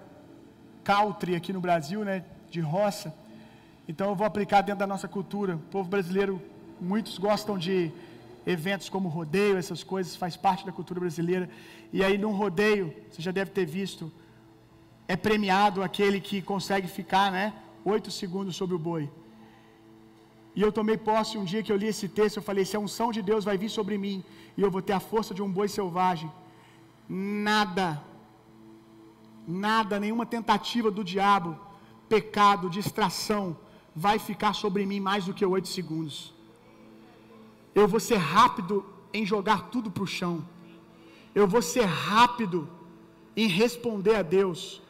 country 0.83 1.35
aqui 1.35 1.51
no 1.51 1.59
Brasil, 1.59 2.05
né, 2.09 2.23
de 2.51 2.59
roça. 2.59 3.11
Então 3.87 4.09
eu 4.09 4.15
vou 4.15 4.27
aplicar 4.27 4.61
dentro 4.61 4.81
da 4.81 4.85
nossa 4.93 5.07
cultura. 5.07 5.55
O 5.55 5.65
povo 5.75 5.89
brasileiro, 5.89 6.39
muitos 6.79 7.17
gostam 7.17 7.57
de 7.57 7.91
eventos 8.45 8.87
como 8.87 9.09
rodeio, 9.09 9.57
essas 9.57 9.83
coisas, 9.83 10.15
faz 10.15 10.37
parte 10.37 10.63
da 10.67 10.71
cultura 10.71 10.99
brasileira. 10.99 11.49
E 11.91 12.03
aí 12.03 12.15
num 12.15 12.35
rodeio, 12.43 12.93
você 13.09 13.23
já 13.23 13.31
deve 13.31 13.49
ter 13.49 13.65
visto, 13.65 14.11
é 15.07 15.15
premiado 15.15 15.81
aquele 15.81 16.21
que 16.21 16.43
consegue 16.43 16.87
ficar, 16.87 17.31
né, 17.31 17.53
oito 17.83 18.11
segundos 18.11 18.55
sobre 18.55 18.75
o 18.75 18.79
boi. 18.79 19.09
E 20.55 20.61
eu 20.61 20.71
tomei 20.71 20.97
posse 20.97 21.37
um 21.37 21.45
dia 21.51 21.63
que 21.63 21.71
eu 21.71 21.79
li 21.81 21.87
esse 21.87 22.07
texto, 22.07 22.37
eu 22.37 22.43
falei: 22.49 22.63
se 22.65 22.75
a 22.75 22.79
unção 22.79 23.11
de 23.11 23.21
Deus 23.21 23.43
vai 23.49 23.57
vir 23.57 23.69
sobre 23.69 23.97
mim 23.97 24.23
e 24.57 24.61
eu 24.61 24.69
vou 24.75 24.81
ter 24.81 24.93
a 24.93 24.99
força 24.99 25.33
de 25.33 25.41
um 25.41 25.51
boi 25.57 25.67
selvagem, 25.67 26.31
nada, 27.09 28.01
nada, 29.47 29.99
nenhuma 29.99 30.25
tentativa 30.25 30.91
do 30.91 31.03
diabo, 31.03 31.51
pecado, 32.07 32.69
distração, 32.69 33.57
vai 33.95 34.17
ficar 34.19 34.53
sobre 34.53 34.85
mim 34.85 34.99
mais 34.99 35.25
do 35.25 35.33
que 35.33 35.45
oito 35.45 35.67
segundos. 35.67 36.33
Eu 37.73 37.87
vou 37.87 37.99
ser 37.99 38.17
rápido 38.17 38.85
em 39.11 39.25
jogar 39.25 39.69
tudo 39.73 39.89
para 39.89 40.03
o 40.03 40.07
chão. 40.07 40.35
Eu 41.33 41.47
vou 41.47 41.61
ser 41.61 41.85
rápido 41.85 42.69
em 43.35 43.47
responder 43.47 44.15
a 44.15 44.21
Deus. 44.21 44.81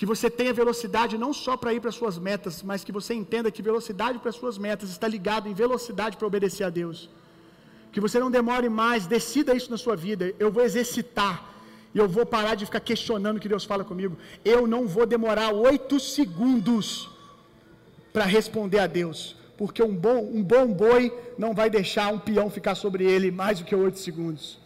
Que 0.00 0.06
você 0.06 0.28
tenha 0.30 0.52
velocidade 0.60 1.18
não 1.22 1.32
só 1.44 1.54
para 1.60 1.74
ir 1.74 1.80
para 1.84 1.92
suas 1.92 2.16
metas, 2.26 2.62
mas 2.68 2.82
que 2.82 2.92
você 2.98 3.12
entenda 3.22 3.50
que 3.54 3.68
velocidade 3.70 4.18
para 4.18 4.32
suas 4.32 4.56
metas 4.66 4.88
está 4.88 5.06
ligado 5.14 5.46
em 5.46 5.52
velocidade 5.52 6.16
para 6.16 6.26
obedecer 6.26 6.64
a 6.64 6.70
Deus. 6.70 6.98
Que 7.92 8.00
você 8.04 8.18
não 8.18 8.30
demore 8.30 8.70
mais, 8.70 9.06
decida 9.06 9.54
isso 9.54 9.70
na 9.70 9.76
sua 9.76 9.96
vida. 10.06 10.24
Eu 10.38 10.50
vou 10.50 10.64
exercitar. 10.64 11.34
E 11.94 11.98
eu 11.98 12.08
vou 12.08 12.24
parar 12.24 12.54
de 12.54 12.64
ficar 12.64 12.80
questionando 12.80 13.36
o 13.36 13.40
que 13.40 13.52
Deus 13.54 13.66
fala 13.72 13.84
comigo. 13.84 14.16
Eu 14.42 14.66
não 14.66 14.82
vou 14.86 15.04
demorar 15.04 15.52
oito 15.52 16.00
segundos 16.00 17.10
para 18.10 18.24
responder 18.24 18.78
a 18.78 18.86
Deus. 18.86 19.36
Porque 19.58 19.82
um 19.82 19.94
bom, 19.94 20.20
um 20.32 20.42
bom 20.42 20.66
boi 20.82 21.12
não 21.36 21.52
vai 21.52 21.68
deixar 21.68 22.10
um 22.10 22.18
peão 22.18 22.48
ficar 22.48 22.74
sobre 22.74 23.04
ele 23.04 23.30
mais 23.30 23.58
do 23.58 23.66
que 23.66 23.76
oito 23.76 23.98
segundos. 23.98 24.58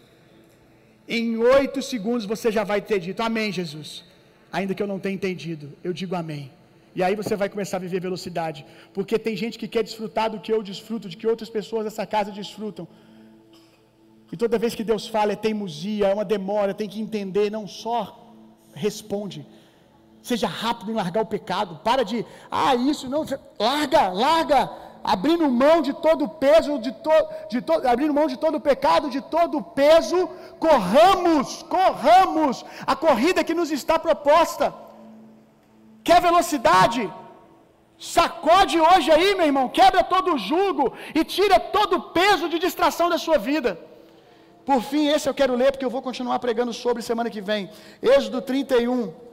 Em 1.09 1.37
oito 1.39 1.83
segundos 1.83 2.25
você 2.25 2.53
já 2.53 2.63
vai 2.63 2.81
ter 2.81 3.01
dito 3.01 3.21
Amém, 3.21 3.51
Jesus. 3.51 4.14
Ainda 4.59 4.73
que 4.77 4.83
eu 4.85 4.91
não 4.93 5.01
tenha 5.05 5.17
entendido, 5.21 5.67
eu 5.87 5.93
digo 6.01 6.15
Amém. 6.15 6.45
E 6.97 7.03
aí 7.03 7.15
você 7.21 7.35
vai 7.41 7.49
começar 7.55 7.77
a 7.79 7.85
viver 7.87 8.01
velocidade. 8.09 8.61
Porque 8.97 9.19
tem 9.27 9.37
gente 9.43 9.59
que 9.61 9.69
quer 9.75 9.83
desfrutar 9.89 10.27
do 10.33 10.39
que 10.45 10.53
eu 10.53 10.63
desfruto, 10.63 11.09
de 11.13 11.17
que 11.21 11.27
outras 11.33 11.51
pessoas 11.57 11.85
dessa 11.87 12.07
casa 12.15 12.31
desfrutam. 12.31 12.87
E 14.33 14.37
toda 14.37 14.63
vez 14.65 14.73
que 14.79 14.85
Deus 14.85 15.05
fala 15.15 15.33
é 15.33 15.37
teimosia, 15.47 16.07
é 16.07 16.15
uma 16.15 16.25
demora, 16.25 16.73
tem 16.73 16.89
que 16.89 17.01
entender, 17.01 17.51
não 17.51 17.67
só 17.67 17.99
responde. 18.87 19.45
Seja 20.23 20.47
rápido 20.47 20.93
em 20.93 20.95
largar 20.95 21.23
o 21.23 21.33
pecado. 21.35 21.81
Para 21.89 22.05
de, 22.05 22.25
ah, 22.49 22.77
isso 22.77 23.09
não, 23.09 23.27
larga, 23.59 24.03
larga, 24.09 24.71
abrindo 25.13 25.51
mão 25.63 25.77
de 25.83 25.93
todo 25.93 26.25
o 26.25 26.33
peso, 26.45 26.79
de, 26.79 26.91
to, 27.05 27.19
de 27.51 27.61
to, 27.61 27.75
abrindo 27.95 28.15
mão 28.19 28.27
de 28.27 28.39
todo 28.45 28.57
o 28.57 28.65
pecado, 28.69 29.11
de 29.17 29.21
todo 29.21 29.59
o 29.59 29.67
peso, 29.81 30.19
corramos, 30.59 31.63
corramos 31.77 32.65
a 32.87 32.97
corrida 32.97 33.45
que 33.45 33.59
nos 33.61 33.71
está 33.71 33.99
proposta. 33.99 34.75
Quer 36.03 36.21
velocidade? 36.23 37.03
Sacode 37.99 38.77
hoje 38.81 39.11
aí, 39.17 39.35
meu 39.35 39.47
irmão, 39.47 39.69
quebra 39.69 40.03
todo 40.03 40.35
o 40.35 40.39
jugo 40.39 40.95
e 41.15 41.23
tira 41.37 41.59
todo 41.61 41.97
o 41.97 42.03
peso 42.21 42.49
de 42.49 42.59
distração 42.59 43.09
da 43.09 43.19
sua 43.19 43.39
vida. 43.39 43.79
Por 44.65 44.81
fim, 44.83 45.09
esse 45.09 45.29
eu 45.29 45.35
quero 45.35 45.55
ler 45.55 45.71
porque 45.71 45.85
eu 45.85 45.95
vou 45.97 46.01
continuar 46.01 46.39
pregando 46.39 46.73
sobre 46.73 47.03
semana 47.03 47.29
que 47.29 47.43
vem. 47.43 47.71
Êxodo 48.03 48.41
31. 48.41 49.24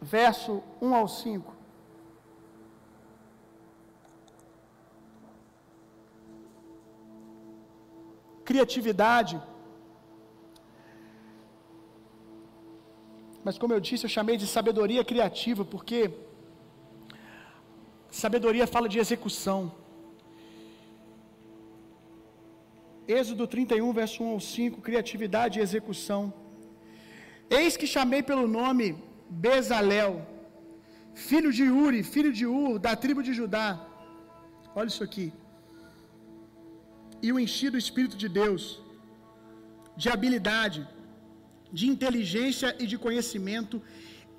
Verso 0.00 0.62
1 0.80 0.94
ao 0.94 1.06
5. 1.06 1.54
Criatividade. 8.44 9.40
Mas 13.44 13.58
como 13.58 13.72
eu 13.72 13.80
disse, 13.80 14.04
eu 14.04 14.10
chamei 14.10 14.36
de 14.36 14.46
sabedoria 14.46 15.04
criativa, 15.04 15.64
porque 15.64 16.10
sabedoria 18.10 18.66
fala 18.66 18.88
de 18.88 18.98
execução. 18.98 19.72
Êxodo 23.06 23.46
31, 23.46 23.92
verso 23.92 24.22
1 24.22 24.28
ao 24.32 24.40
5, 24.40 24.80
criatividade 24.80 25.58
e 25.58 25.62
execução. 25.62 26.32
Eis 27.48 27.76
que 27.76 27.86
chamei 27.86 28.22
pelo 28.22 28.46
nome 28.46 28.86
Bezalel, 29.30 30.26
filho 31.14 31.52
de 31.52 31.64
Uri, 31.84 32.02
filho 32.02 32.32
de 32.32 32.46
Ur, 32.46 32.78
da 32.78 32.94
tribo 32.96 33.22
de 33.22 33.32
Judá. 33.32 33.68
Olha 34.74 34.88
isso 34.88 35.04
aqui. 35.04 35.32
E 37.22 37.32
o 37.32 37.38
enchi 37.38 37.68
do 37.70 37.78
Espírito 37.78 38.16
de 38.16 38.28
Deus, 38.28 38.80
de 39.96 40.08
habilidade, 40.08 40.86
de 41.72 41.86
inteligência 41.88 42.74
e 42.82 42.86
de 42.86 42.96
conhecimento 42.98 43.80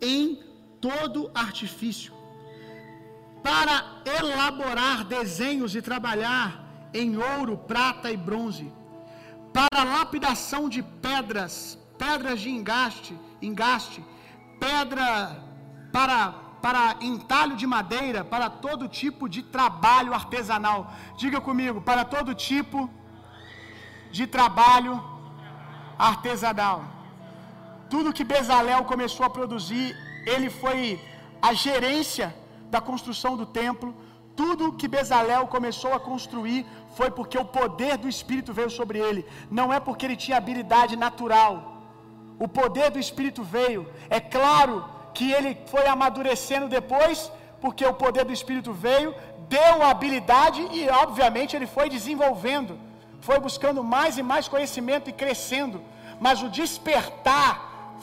em 0.02 0.40
todo 0.82 1.32
artifício, 1.34 2.14
para 3.44 3.76
elaborar 4.20 5.06
desenhos 5.06 5.76
e 5.76 5.82
trabalhar 5.82 6.48
em 6.94 7.18
ouro, 7.18 7.58
prata 7.58 8.12
e 8.12 8.18
bronze, 8.18 8.68
para 9.54 9.84
lapidação 9.84 10.68
de 10.68 10.82
pedras, 11.08 11.78
pedras 11.98 12.40
de 12.42 12.50
engaste, 12.50 13.14
engaste, 13.42 14.04
pedra 14.64 15.10
para 15.96 16.18
para 16.66 16.82
entalho 17.12 17.56
de 17.62 17.66
madeira, 17.76 18.24
para 18.34 18.48
todo 18.66 18.88
tipo 18.88 19.28
de 19.28 19.42
trabalho 19.56 20.14
artesanal. 20.14 20.80
Diga 21.22 21.40
comigo, 21.42 21.82
para 21.90 22.04
todo 22.06 22.36
tipo 22.36 22.80
de 24.18 24.28
trabalho 24.28 24.94
artesanal. 25.98 26.84
Tudo 27.90 28.14
que 28.18 28.24
Bezalel 28.24 28.84
começou 28.92 29.26
a 29.26 29.30
produzir, 29.38 29.88
ele 30.34 30.50
foi 30.62 30.82
a 31.42 31.52
gerência 31.66 32.28
da 32.70 32.80
construção 32.80 33.36
do 33.36 33.48
templo. 33.62 33.90
Tudo 34.36 34.74
que 34.80 34.88
Bezalel 34.88 35.48
começou 35.48 35.94
a 35.96 36.00
construir 36.00 36.66
foi 36.98 37.10
porque 37.10 37.38
o 37.38 37.50
poder 37.60 37.98
do 37.98 38.08
Espírito 38.08 38.54
veio 38.54 38.70
sobre 38.70 39.00
ele. 39.00 39.26
Não 39.50 39.74
é 39.74 39.80
porque 39.80 40.06
ele 40.06 40.16
tinha 40.16 40.38
habilidade 40.38 40.96
natural. 40.96 41.71
O 42.46 42.48
poder 42.60 42.88
do 42.94 43.00
Espírito 43.06 43.42
veio. 43.56 43.82
É 44.18 44.20
claro 44.36 44.74
que 45.16 45.26
ele 45.38 45.52
foi 45.74 45.86
amadurecendo 45.94 46.68
depois, 46.78 47.18
porque 47.64 47.86
o 47.86 47.98
poder 48.04 48.24
do 48.30 48.34
Espírito 48.38 48.72
veio, 48.86 49.10
deu 49.56 49.74
habilidade 49.90 50.62
e, 50.78 50.82
obviamente, 51.04 51.56
ele 51.56 51.68
foi 51.76 51.88
desenvolvendo, 51.98 52.74
foi 53.28 53.38
buscando 53.48 53.84
mais 53.96 54.18
e 54.18 54.24
mais 54.32 54.48
conhecimento 54.54 55.08
e 55.10 55.18
crescendo. 55.22 55.78
Mas 56.26 56.42
o 56.42 56.50
despertar 56.50 57.52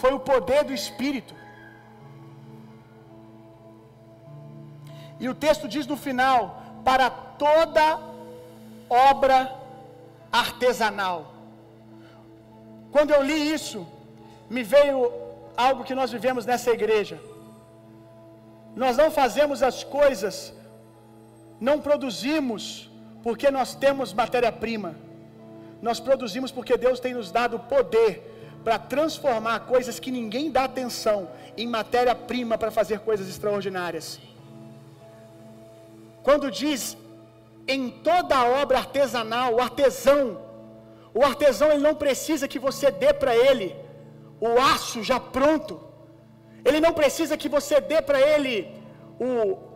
foi 0.01 0.13
o 0.15 0.21
poder 0.31 0.63
do 0.69 0.75
Espírito. 0.81 1.35
E 5.19 5.29
o 5.29 5.35
texto 5.35 5.67
diz 5.75 5.85
no 5.93 5.99
final: 6.07 6.41
para 6.89 7.11
toda 7.45 7.85
obra 9.11 9.39
artesanal. 10.45 11.21
Quando 12.93 13.11
eu 13.11 13.23
li 13.31 13.39
isso, 13.59 13.81
me 14.55 14.63
veio 14.63 15.13
algo 15.57 15.85
que 15.85 15.95
nós 15.95 16.11
vivemos 16.17 16.45
nessa 16.47 16.71
igreja. 16.71 17.19
Nós 18.83 18.97
não 18.97 19.11
fazemos 19.11 19.63
as 19.63 19.83
coisas, 19.83 20.37
não 21.61 21.81
produzimos 21.81 22.91
porque 23.23 23.51
nós 23.51 23.75
temos 23.75 24.13
matéria-prima. 24.13 24.95
Nós 25.83 25.99
produzimos 26.01 26.51
porque 26.51 26.77
Deus 26.77 27.01
tem 27.01 27.15
nos 27.15 27.31
dado 27.31 27.59
poder 27.75 28.13
para 28.65 28.79
transformar 28.79 29.61
coisas 29.61 29.99
que 30.01 30.11
ninguém 30.11 30.51
dá 30.51 30.65
atenção 30.65 31.29
em 31.57 31.67
matéria-prima 31.67 32.57
para 32.59 32.71
fazer 32.71 33.01
coisas 33.01 33.29
extraordinárias. 33.29 34.21
Quando 36.23 36.51
diz 36.51 36.97
em 37.67 37.91
toda 37.91 38.45
obra 38.63 38.79
artesanal, 38.79 39.55
o 39.55 39.61
artesão, 39.61 40.41
o 41.15 41.23
artesão 41.25 41.71
ele 41.71 41.83
não 41.89 41.95
precisa 41.95 42.49
que 42.49 42.59
você 42.59 42.91
dê 42.91 43.13
para 43.13 43.37
ele 43.37 43.75
o 44.41 44.61
aço 44.61 45.03
já 45.03 45.19
pronto. 45.19 45.81
Ele 46.65 46.81
não 46.81 46.93
precisa 46.93 47.37
que 47.37 47.49
você 47.49 47.81
dê 47.81 48.01
para 48.03 48.21
ele 48.21 48.55
o 49.21 49.69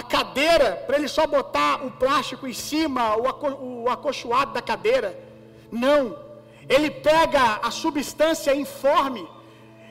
a 0.00 0.02
cadeira, 0.02 0.70
para 0.86 0.96
ele 0.98 1.06
só 1.06 1.24
botar 1.24 1.84
o 1.86 1.90
plástico 2.02 2.48
em 2.48 2.52
cima, 2.52 3.16
o, 3.16 3.28
aco, 3.28 3.46
o 3.46 3.88
acolchoado 3.88 4.52
da 4.52 4.60
cadeira. 4.60 5.16
Não. 5.70 6.18
Ele 6.68 6.90
pega 6.90 7.60
a 7.62 7.70
substância 7.70 8.56
informe. 8.64 9.24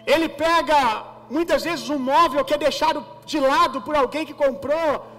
Ele 0.06 0.28
pega 0.28 1.06
muitas 1.30 1.64
vezes 1.64 1.90
um 1.90 1.98
móvel 1.98 2.44
que 2.44 2.54
é 2.54 2.58
deixado 2.58 3.06
de 3.26 3.40
lado 3.40 3.82
por 3.82 3.96
alguém 3.96 4.26
que 4.26 4.34
comprou 4.34 5.14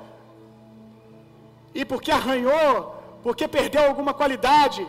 e 1.75 1.85
porque 1.85 2.11
arranhou, 2.11 2.73
porque 3.23 3.49
perdeu 3.49 3.85
alguma 3.87 4.13
qualidade, 4.15 4.87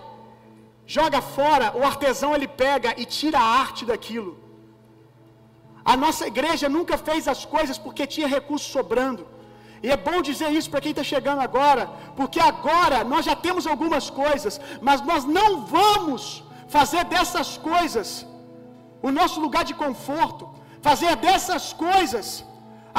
joga 0.85 1.21
fora, 1.21 1.67
o 1.79 1.83
artesão 1.91 2.31
ele 2.35 2.47
pega 2.47 2.89
e 3.01 3.05
tira 3.05 3.39
a 3.39 3.51
arte 3.63 3.83
daquilo. 3.91 4.33
A 5.91 5.95
nossa 6.03 6.25
igreja 6.33 6.67
nunca 6.77 6.97
fez 7.07 7.27
as 7.33 7.41
coisas 7.55 7.77
porque 7.77 8.13
tinha 8.15 8.27
recurso 8.27 8.67
sobrando. 8.77 9.23
E 9.85 9.89
é 9.95 9.97
bom 10.07 10.19
dizer 10.29 10.49
isso 10.57 10.69
para 10.71 10.81
quem 10.83 10.93
está 10.93 11.03
chegando 11.13 11.41
agora, 11.47 11.83
porque 12.19 12.39
agora 12.39 13.03
nós 13.11 13.23
já 13.29 13.35
temos 13.45 13.65
algumas 13.67 14.05
coisas, 14.23 14.53
mas 14.87 15.01
nós 15.09 15.23
não 15.37 15.49
vamos 15.77 16.43
fazer 16.75 17.03
dessas 17.13 17.49
coisas 17.71 18.07
o 19.07 19.11
nosso 19.19 19.39
lugar 19.45 19.63
de 19.69 19.75
conforto, 19.83 20.43
fazer 20.87 21.15
dessas 21.27 21.65
coisas 21.87 22.27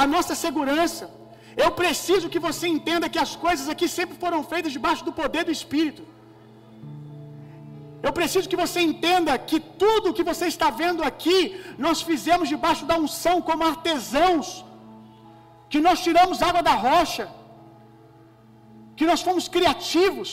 a 0.03 0.07
nossa 0.15 0.35
segurança. 0.45 1.05
Eu 1.65 1.71
preciso 1.81 2.31
que 2.33 2.45
você 2.47 2.67
entenda 2.77 3.13
que 3.15 3.23
as 3.27 3.33
coisas 3.45 3.67
aqui 3.73 3.89
sempre 3.99 4.17
foram 4.25 4.41
feitas 4.53 4.73
debaixo 4.77 5.05
do 5.07 5.13
poder 5.21 5.43
do 5.49 5.57
Espírito. 5.59 6.03
Eu 8.07 8.13
preciso 8.19 8.51
que 8.51 8.63
você 8.65 8.81
entenda 8.89 9.33
que 9.51 9.59
tudo 9.83 10.17
que 10.17 10.29
você 10.31 10.47
está 10.55 10.69
vendo 10.83 11.03
aqui, 11.11 11.39
nós 11.85 12.01
fizemos 12.09 12.51
debaixo 12.55 12.85
da 12.91 12.97
unção 13.05 13.37
como 13.49 13.69
artesãos, 13.73 14.49
que 15.73 15.81
nós 15.87 16.03
tiramos 16.07 16.43
água 16.49 16.63
da 16.69 16.75
rocha, 16.89 17.25
que 18.99 19.09
nós 19.11 19.23
fomos 19.29 19.47
criativos. 19.57 20.31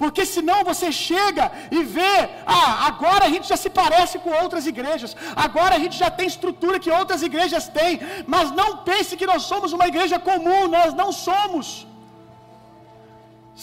Porque 0.00 0.22
senão 0.34 0.58
você 0.70 0.88
chega 1.08 1.46
e 1.78 1.80
vê, 1.96 2.14
ah, 2.58 2.72
agora 2.90 3.24
a 3.26 3.32
gente 3.32 3.46
já 3.52 3.58
se 3.64 3.70
parece 3.80 4.16
com 4.24 4.32
outras 4.42 4.66
igrejas, 4.72 5.14
agora 5.46 5.74
a 5.76 5.82
gente 5.82 5.96
já 6.02 6.10
tem 6.18 6.26
estrutura 6.34 6.82
que 6.84 6.92
outras 7.00 7.22
igrejas 7.28 7.66
têm, 7.78 7.94
mas 8.34 8.46
não 8.60 8.70
pense 8.90 9.18
que 9.20 9.30
nós 9.32 9.42
somos 9.50 9.74
uma 9.78 9.88
igreja 9.92 10.18
comum, 10.30 10.62
nós 10.78 10.92
não 11.02 11.10
somos. 11.28 11.68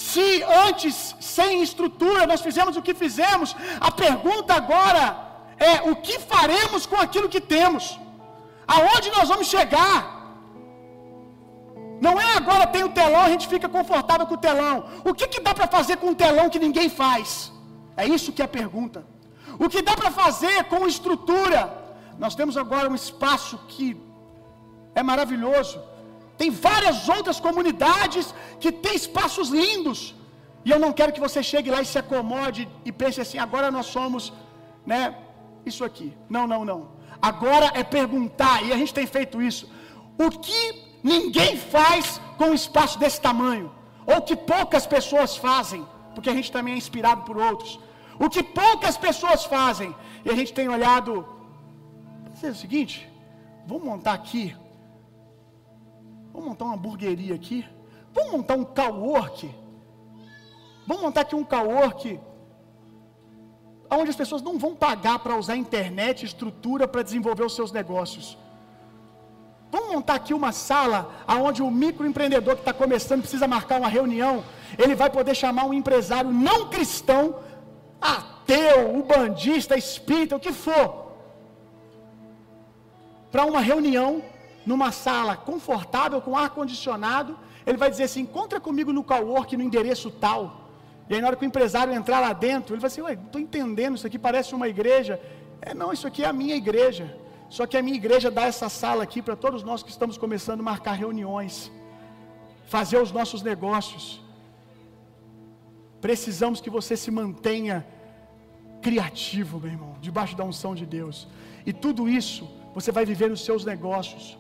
Se 0.06 0.44
antes, 0.68 1.16
sem 1.20 1.64
estrutura, 1.68 2.28
nós 2.32 2.42
fizemos 2.48 2.78
o 2.78 2.84
que 2.88 2.94
fizemos, 2.94 3.56
a 3.88 3.90
pergunta 3.90 4.54
agora 4.54 5.06
é: 5.72 5.90
o 5.90 5.96
que 5.96 6.20
faremos 6.20 6.86
com 6.86 6.98
aquilo 7.06 7.28
que 7.34 7.42
temos? 7.56 8.00
Aonde 8.76 9.10
nós 9.16 9.28
vamos 9.28 9.48
chegar? 9.48 10.00
Não 12.06 12.14
é 12.26 12.30
agora 12.42 12.68
tem 12.68 12.84
o 12.84 12.94
telão, 13.00 13.22
a 13.24 13.32
gente 13.34 13.48
fica 13.48 13.68
confortável 13.68 14.28
com 14.28 14.36
o 14.36 14.44
telão. 14.50 14.76
O 15.04 15.16
que, 15.16 15.28
que 15.34 15.42
dá 15.48 15.56
para 15.60 15.68
fazer 15.76 15.98
com 15.98 16.10
um 16.12 16.20
telão 16.24 16.48
que 16.48 16.60
ninguém 16.60 16.90
faz? 17.02 17.52
É 17.96 18.06
isso 18.06 18.32
que 18.32 18.44
é 18.44 18.46
a 18.46 18.56
pergunta. 18.62 19.04
O 19.58 19.68
que 19.68 19.82
dá 19.82 19.96
para 20.02 20.12
fazer 20.12 20.66
com 20.66 20.88
estrutura? 20.96 21.62
Nós 22.20 22.36
temos 22.36 22.56
agora 22.56 22.88
um 22.88 22.94
espaço 23.04 23.58
que 23.68 23.88
é 24.94 25.02
maravilhoso. 25.02 25.82
Tem 26.38 26.50
várias 26.50 27.10
outras 27.10 27.40
comunidades 27.40 28.34
que 28.60 28.72
têm 28.72 28.96
espaços 28.96 29.50
lindos. 29.50 30.16
E 30.66 30.72
eu 30.72 30.80
não 30.80 30.92
quero 30.94 31.14
que 31.14 31.20
você 31.28 31.42
chegue 31.42 31.72
lá 31.72 31.82
e 31.82 31.86
se 31.86 31.98
acomode 31.98 32.68
e 32.86 32.92
pense 32.92 33.20
assim: 33.22 33.40
agora 33.40 33.70
nós 33.72 33.88
somos, 33.88 34.34
né, 34.86 35.16
isso 35.66 35.84
aqui. 35.84 36.14
Não, 36.30 36.46
não, 36.46 36.64
não. 36.64 36.80
Agora 37.22 37.72
é 37.74 37.84
perguntar, 37.84 38.64
e 38.66 38.72
a 38.72 38.78
gente 38.78 38.94
tem 38.94 39.08
feito 39.08 39.42
isso. 39.42 39.68
O 40.18 40.30
que 40.46 40.88
Ninguém 41.04 41.58
faz 41.58 42.20
com 42.38 42.46
um 42.52 42.54
espaço 42.54 43.00
desse 43.00 43.20
tamanho, 43.22 43.72
ou 44.06 44.22
que 44.22 44.36
poucas 44.36 44.86
pessoas 44.96 45.38
fazem, 45.38 45.86
porque 46.14 46.30
a 46.30 46.34
gente 46.34 46.52
também 46.52 46.74
é 46.74 46.78
inspirado 46.78 47.22
por 47.28 47.38
outros. 47.38 47.80
O 48.20 48.30
que 48.30 48.42
poucas 48.42 48.98
pessoas 48.98 49.46
fazem, 49.46 49.96
e 50.26 50.30
a 50.30 50.36
gente 50.36 50.54
tem 50.54 50.68
olhado, 50.68 51.26
é 52.44 52.50
o 52.50 52.56
seguinte, 52.56 53.08
vamos 53.66 53.84
montar 53.84 54.14
aqui, 54.14 54.56
vamos 56.38 56.50
montar 56.52 56.66
uma 56.66 56.76
hamburgueria 56.76 57.34
aqui, 57.34 57.66
vamos 58.14 58.32
montar 58.32 58.56
um 58.56 58.64
cowork, 58.64 59.50
vamos 60.86 61.02
montar 61.02 61.22
aqui 61.22 61.36
um 61.36 61.44
cowork, 61.44 62.20
onde 63.90 64.12
as 64.12 64.16
pessoas 64.16 64.44
não 64.44 64.60
vão 64.60 64.76
pagar 64.76 65.18
para 65.18 65.36
usar 65.36 65.56
internet, 65.56 66.24
estrutura 66.24 66.88
para 66.88 67.02
desenvolver 67.02 67.44
os 67.44 67.56
seus 67.56 67.72
negócios. 67.72 68.38
Vamos 69.72 69.92
montar 69.92 70.14
aqui 70.14 70.32
uma 70.32 70.52
sala 70.52 71.10
onde 71.28 71.64
o 71.64 71.72
microempreendedor 71.72 72.54
que 72.54 72.62
está 72.62 72.72
começando 72.72 73.22
precisa 73.22 73.48
marcar 73.48 73.80
uma 73.80 73.90
reunião. 73.90 74.44
Ele 74.78 74.94
vai 74.94 75.10
poder 75.10 75.34
chamar 75.34 75.66
um 75.66 75.74
empresário 75.74 76.32
não 76.32 76.70
cristão, 76.70 77.40
ateu, 78.00 78.96
ubandista, 78.96 79.76
espírita, 79.76 80.36
o 80.36 80.40
que 80.40 80.54
for, 80.54 81.14
para 83.32 83.44
uma 83.44 83.60
reunião 83.60 84.22
numa 84.68 84.92
sala 84.92 85.34
confortável, 85.50 86.20
com 86.22 86.38
ar 86.38 86.50
condicionado. 86.50 87.32
Ele 87.66 87.78
vai 87.84 87.90
dizer 87.90 88.04
assim: 88.04 88.22
encontra 88.22 88.60
comigo 88.60 88.92
no 88.98 89.04
cowork 89.12 89.56
no 89.56 89.64
endereço 89.64 90.12
tal. 90.12 90.42
E 91.10 91.14
aí, 91.14 91.22
na 91.22 91.28
hora 91.28 91.38
que 91.38 91.46
o 91.46 91.52
empresário 91.52 91.94
entrar 91.94 92.20
lá 92.20 92.34
dentro, 92.34 92.74
ele 92.74 92.82
vai 92.82 92.90
assim: 92.90 93.02
Ué, 93.02 93.14
estou 93.14 93.42
entendendo, 93.42 93.96
isso 93.96 94.06
aqui 94.06 94.20
parece 94.20 94.54
uma 94.54 94.68
igreja. 94.68 95.20
É, 95.62 95.74
não, 95.74 95.92
isso 95.94 96.06
aqui 96.10 96.22
é 96.24 96.28
a 96.28 96.34
minha 96.34 96.56
igreja. 96.64 97.06
Só 97.50 97.66
que 97.66 97.78
a 97.78 97.82
minha 97.82 97.96
igreja 97.96 98.30
dá 98.30 98.44
essa 98.44 98.68
sala 98.68 99.04
aqui 99.04 99.22
para 99.22 99.36
todos 99.36 99.64
nós 99.64 99.82
que 99.82 99.90
estamos 99.90 100.18
começando 100.18 100.60
a 100.60 100.64
marcar 100.64 100.94
reuniões, 101.06 101.72
fazer 102.66 102.98
os 103.06 103.12
nossos 103.12 103.42
negócios. 103.42 104.22
Precisamos 106.02 106.60
que 106.60 106.70
você 106.70 106.98
se 106.98 107.10
mantenha 107.10 107.88
criativo, 108.82 109.60
meu 109.60 109.72
irmão, 109.72 109.96
debaixo 110.02 110.36
da 110.36 110.44
unção 110.44 110.76
de 110.76 110.86
Deus. 110.86 111.28
E 111.66 111.72
tudo 111.72 112.10
isso 112.10 112.44
você 112.76 112.92
vai 112.92 113.06
viver 113.06 113.30
nos 113.30 113.44
seus 113.44 113.64
negócios. 113.64 114.38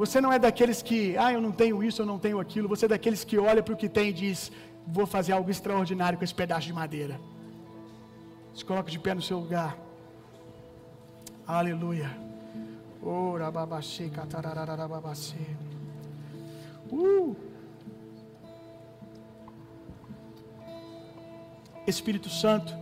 Você 0.00 0.20
não 0.20 0.32
é 0.32 0.38
daqueles 0.38 0.80
que, 0.80 1.16
ah, 1.18 1.32
eu 1.32 1.40
não 1.40 1.50
tenho 1.50 1.82
isso, 1.82 2.00
eu 2.02 2.06
não 2.06 2.20
tenho 2.20 2.38
aquilo. 2.38 2.68
Você 2.68 2.84
é 2.84 2.88
daqueles 2.88 3.24
que 3.24 3.36
olha 3.36 3.64
para 3.64 3.74
o 3.74 3.76
que 3.76 3.88
tem 3.88 4.10
e 4.10 4.12
diz, 4.12 4.52
vou 4.86 5.06
fazer 5.06 5.32
algo 5.32 5.50
extraordinário 5.50 6.16
com 6.16 6.22
esse 6.22 6.32
pedaço 6.32 6.68
de 6.68 6.72
madeira. 6.72 7.20
Se 8.54 8.64
coloca 8.64 8.92
de 8.92 8.98
pé 9.00 9.12
no 9.12 9.20
seu 9.20 9.40
lugar. 9.40 9.76
Aleluia. 11.44 12.16
Ora 13.02 13.50
catarararababacê. 14.14 15.44
Uh! 16.92 17.34
Espírito 21.88 22.30
Santo. 22.30 22.72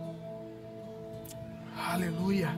Aleluia. 1.75 2.51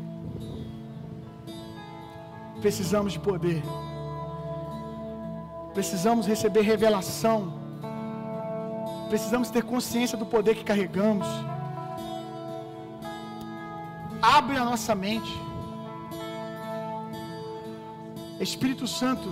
Precisamos 2.62 3.14
de 3.14 3.20
poder. 3.22 3.64
Precisamos 5.80 6.28
receber 6.28 6.62
revelação. 6.64 7.54
Precisamos 9.08 9.50
ter 9.50 9.64
consciência 9.64 10.18
do 10.18 10.26
poder 10.26 10.56
que 10.56 10.64
carregamos. 10.70 11.26
Abre 14.22 14.58
a 14.58 14.66
nossa 14.66 14.94
mente. 14.94 15.32
Espírito 18.42 18.86
Santo, 18.88 19.30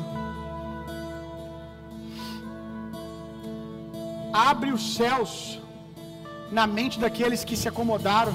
abre 4.31 4.71
os 4.71 4.95
céus 4.95 5.59
na 6.49 6.65
mente 6.65 6.97
daqueles 6.97 7.43
que 7.43 7.57
se 7.57 7.67
acomodaram. 7.67 8.33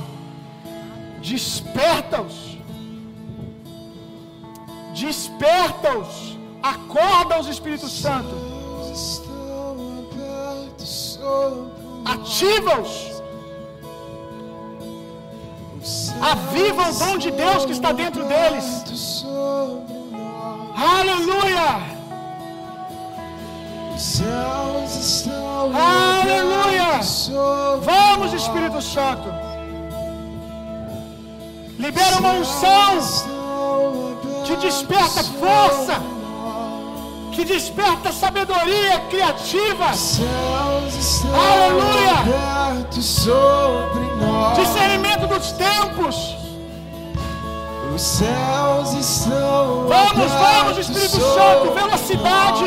Desperta-os. 1.22 2.58
Desperta-os. 4.92 6.31
Acorda-os, 6.62 7.48
Espírito 7.48 7.88
Santo. 7.88 8.34
Ativa-os. 12.04 13.22
Aviva 16.20 16.90
o 16.90 16.98
dom 16.98 17.18
de 17.18 17.30
Deus 17.30 17.64
que 17.64 17.72
está 17.72 17.92
dentro 17.92 18.24
deles. 18.24 19.24
Aleluia! 20.76 21.92
Aleluia! 25.74 27.00
Vamos, 27.82 28.32
Espírito 28.32 28.80
Santo. 28.80 29.28
Libera 31.78 32.18
uma 32.18 32.32
unção 32.34 33.00
que 34.44 34.56
desperta 34.56 35.24
força, 35.24 36.00
que 37.42 37.54
desperta 37.54 38.12
sabedoria 38.12 39.00
criativa. 39.10 39.86
Aleluia! 41.34 42.86
Discernimento 44.54 45.26
dos 45.26 45.52
tempos. 45.52 46.36
Os 47.94 48.00
céus 48.00 48.92
estão 48.94 49.86
Vamos, 49.88 50.32
vamos, 50.32 50.78
Espírito 50.78 51.20
Santo, 51.20 51.72
velocidade. 51.74 52.64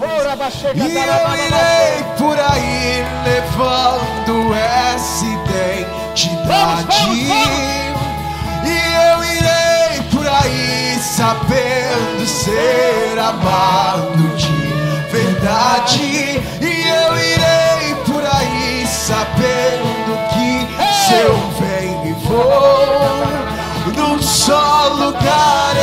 Ora, 0.00 0.36
E 0.74 0.80
eu 0.80 1.34
irei 1.46 2.04
por 2.18 2.36
aí 2.40 3.04
levando 3.24 4.54
essa 4.54 5.24
identidade. 5.24 7.10
E 7.12 7.83
sabendo 11.04 12.26
ser 12.26 13.18
amado 13.18 14.36
de 14.36 15.12
verdade. 15.12 16.42
E 16.60 16.88
eu 16.88 17.16
irei 17.16 17.94
por 18.06 18.24
aí 18.24 18.86
sabendo 18.86 20.18
que 20.30 20.66
se 21.06 21.14
eu 21.14 21.36
venho 21.60 22.06
e 22.06 22.12
vou, 22.26 23.94
num 23.94 24.22
só 24.22 24.88
lugar 24.88 25.76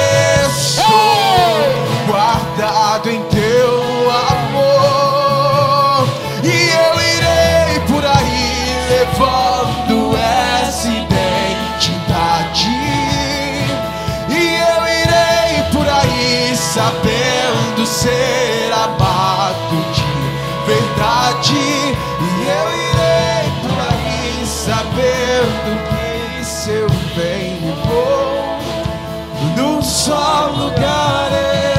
só 30.12 30.48
lugar 30.64 31.30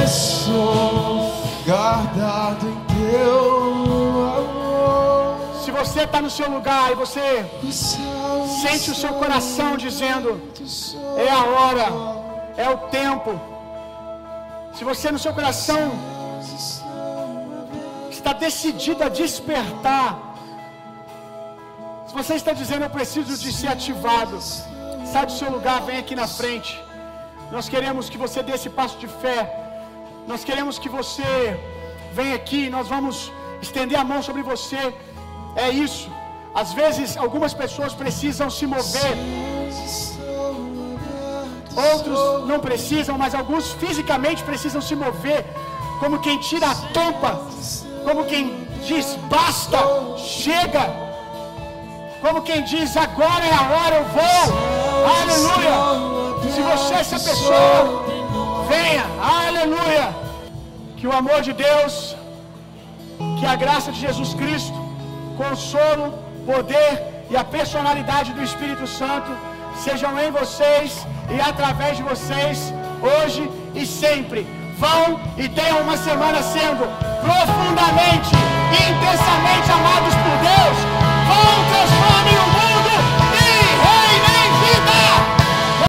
estou 0.04 1.30
guardado 1.66 2.64
em 2.72 2.78
teu 2.94 3.38
amor. 4.38 5.60
Se 5.62 5.70
você 5.70 6.00
está 6.04 6.20
no 6.26 6.30
seu 6.30 6.48
lugar 6.56 6.92
e 6.92 6.94
você 6.94 7.24
sente 8.62 8.90
o 8.90 8.98
seu 9.02 9.12
coração 9.22 9.70
dizendo: 9.76 10.30
é 11.26 11.30
a 11.40 11.42
hora, 11.54 11.86
é 12.56 12.68
o 12.74 12.78
tempo. 13.00 13.32
Se 14.76 14.82
você 14.90 15.10
no 15.14 15.18
seu 15.18 15.34
coração 15.34 15.82
está 18.10 18.32
decidido 18.32 19.04
a 19.04 19.10
despertar, 19.10 20.08
se 22.06 22.14
você 22.20 22.34
está 22.40 22.52
dizendo 22.62 22.84
eu 22.84 22.94
preciso 22.98 23.36
de 23.44 23.52
ser 23.52 23.68
ativado, 23.68 24.38
sai 25.12 25.26
do 25.26 25.32
seu 25.40 25.50
lugar, 25.50 25.82
vem 25.82 25.98
aqui 25.98 26.14
na 26.22 26.26
frente. 26.26 26.72
Nós 27.54 27.68
queremos 27.72 28.08
que 28.10 28.18
você 28.24 28.42
dê 28.42 28.52
esse 28.58 28.70
passo 28.78 28.96
de 29.02 29.08
fé. 29.22 29.38
Nós 30.30 30.42
queremos 30.48 30.78
que 30.82 30.88
você 30.98 31.30
venha 32.18 32.34
aqui, 32.34 32.60
nós 32.76 32.88
vamos 32.94 33.16
estender 33.66 33.98
a 33.98 34.04
mão 34.10 34.20
sobre 34.28 34.42
você. 34.52 34.82
É 35.64 35.68
isso. 35.86 36.10
Às 36.54 36.72
vezes 36.72 37.16
algumas 37.24 37.52
pessoas 37.62 37.92
precisam 38.02 38.48
se 38.50 38.66
mover, 38.66 39.14
outros 41.88 42.20
não 42.50 42.58
precisam, 42.68 43.16
mas 43.22 43.34
alguns 43.34 43.72
fisicamente 43.82 44.42
precisam 44.50 44.82
se 44.88 44.94
mover, 44.94 45.44
como 46.00 46.20
quem 46.20 46.38
tira 46.38 46.66
a 46.70 46.74
tampa, 46.98 47.32
como 48.06 48.26
quem 48.26 48.44
diz 48.86 49.16
basta, 49.34 49.78
chega, 50.18 50.84
como 52.20 52.42
quem 52.42 52.62
diz 52.64 52.96
agora 52.96 53.44
é 53.52 53.54
a 53.54 53.64
hora, 53.74 53.96
eu 53.96 54.06
vou, 54.16 54.44
aleluia. 55.18 56.11
Se 56.50 56.60
você 56.60 56.94
é 56.94 57.00
essa 57.00 57.18
pessoa, 57.18 58.04
venha, 58.68 59.04
aleluia. 59.46 60.06
Que 60.96 61.06
o 61.06 61.12
amor 61.12 61.40
de 61.42 61.52
Deus, 61.52 62.16
que 63.38 63.46
a 63.46 63.56
graça 63.56 63.90
de 63.92 64.00
Jesus 64.00 64.34
Cristo, 64.34 64.78
consolo, 65.36 66.06
poder 66.46 67.26
e 67.30 67.36
a 67.36 67.44
personalidade 67.44 68.32
do 68.32 68.42
Espírito 68.42 68.86
Santo 68.86 69.30
sejam 69.84 70.18
em 70.18 70.30
vocês 70.30 71.06
e 71.34 71.40
através 71.40 71.96
de 71.96 72.02
vocês, 72.02 72.72
hoje 73.10 73.50
e 73.74 73.86
sempre. 73.86 74.46
Vão 74.78 75.20
e 75.36 75.48
tenham 75.48 75.80
uma 75.80 75.96
semana 75.96 76.42
sendo 76.42 76.84
profundamente 77.26 78.34
intensamente 78.84 79.70
amados 79.78 80.14
por 80.24 80.36
Deus. 80.50 80.78
Vão, 81.30 81.54
transformem 81.72 82.36
o 82.44 82.48
mundo 82.54 82.71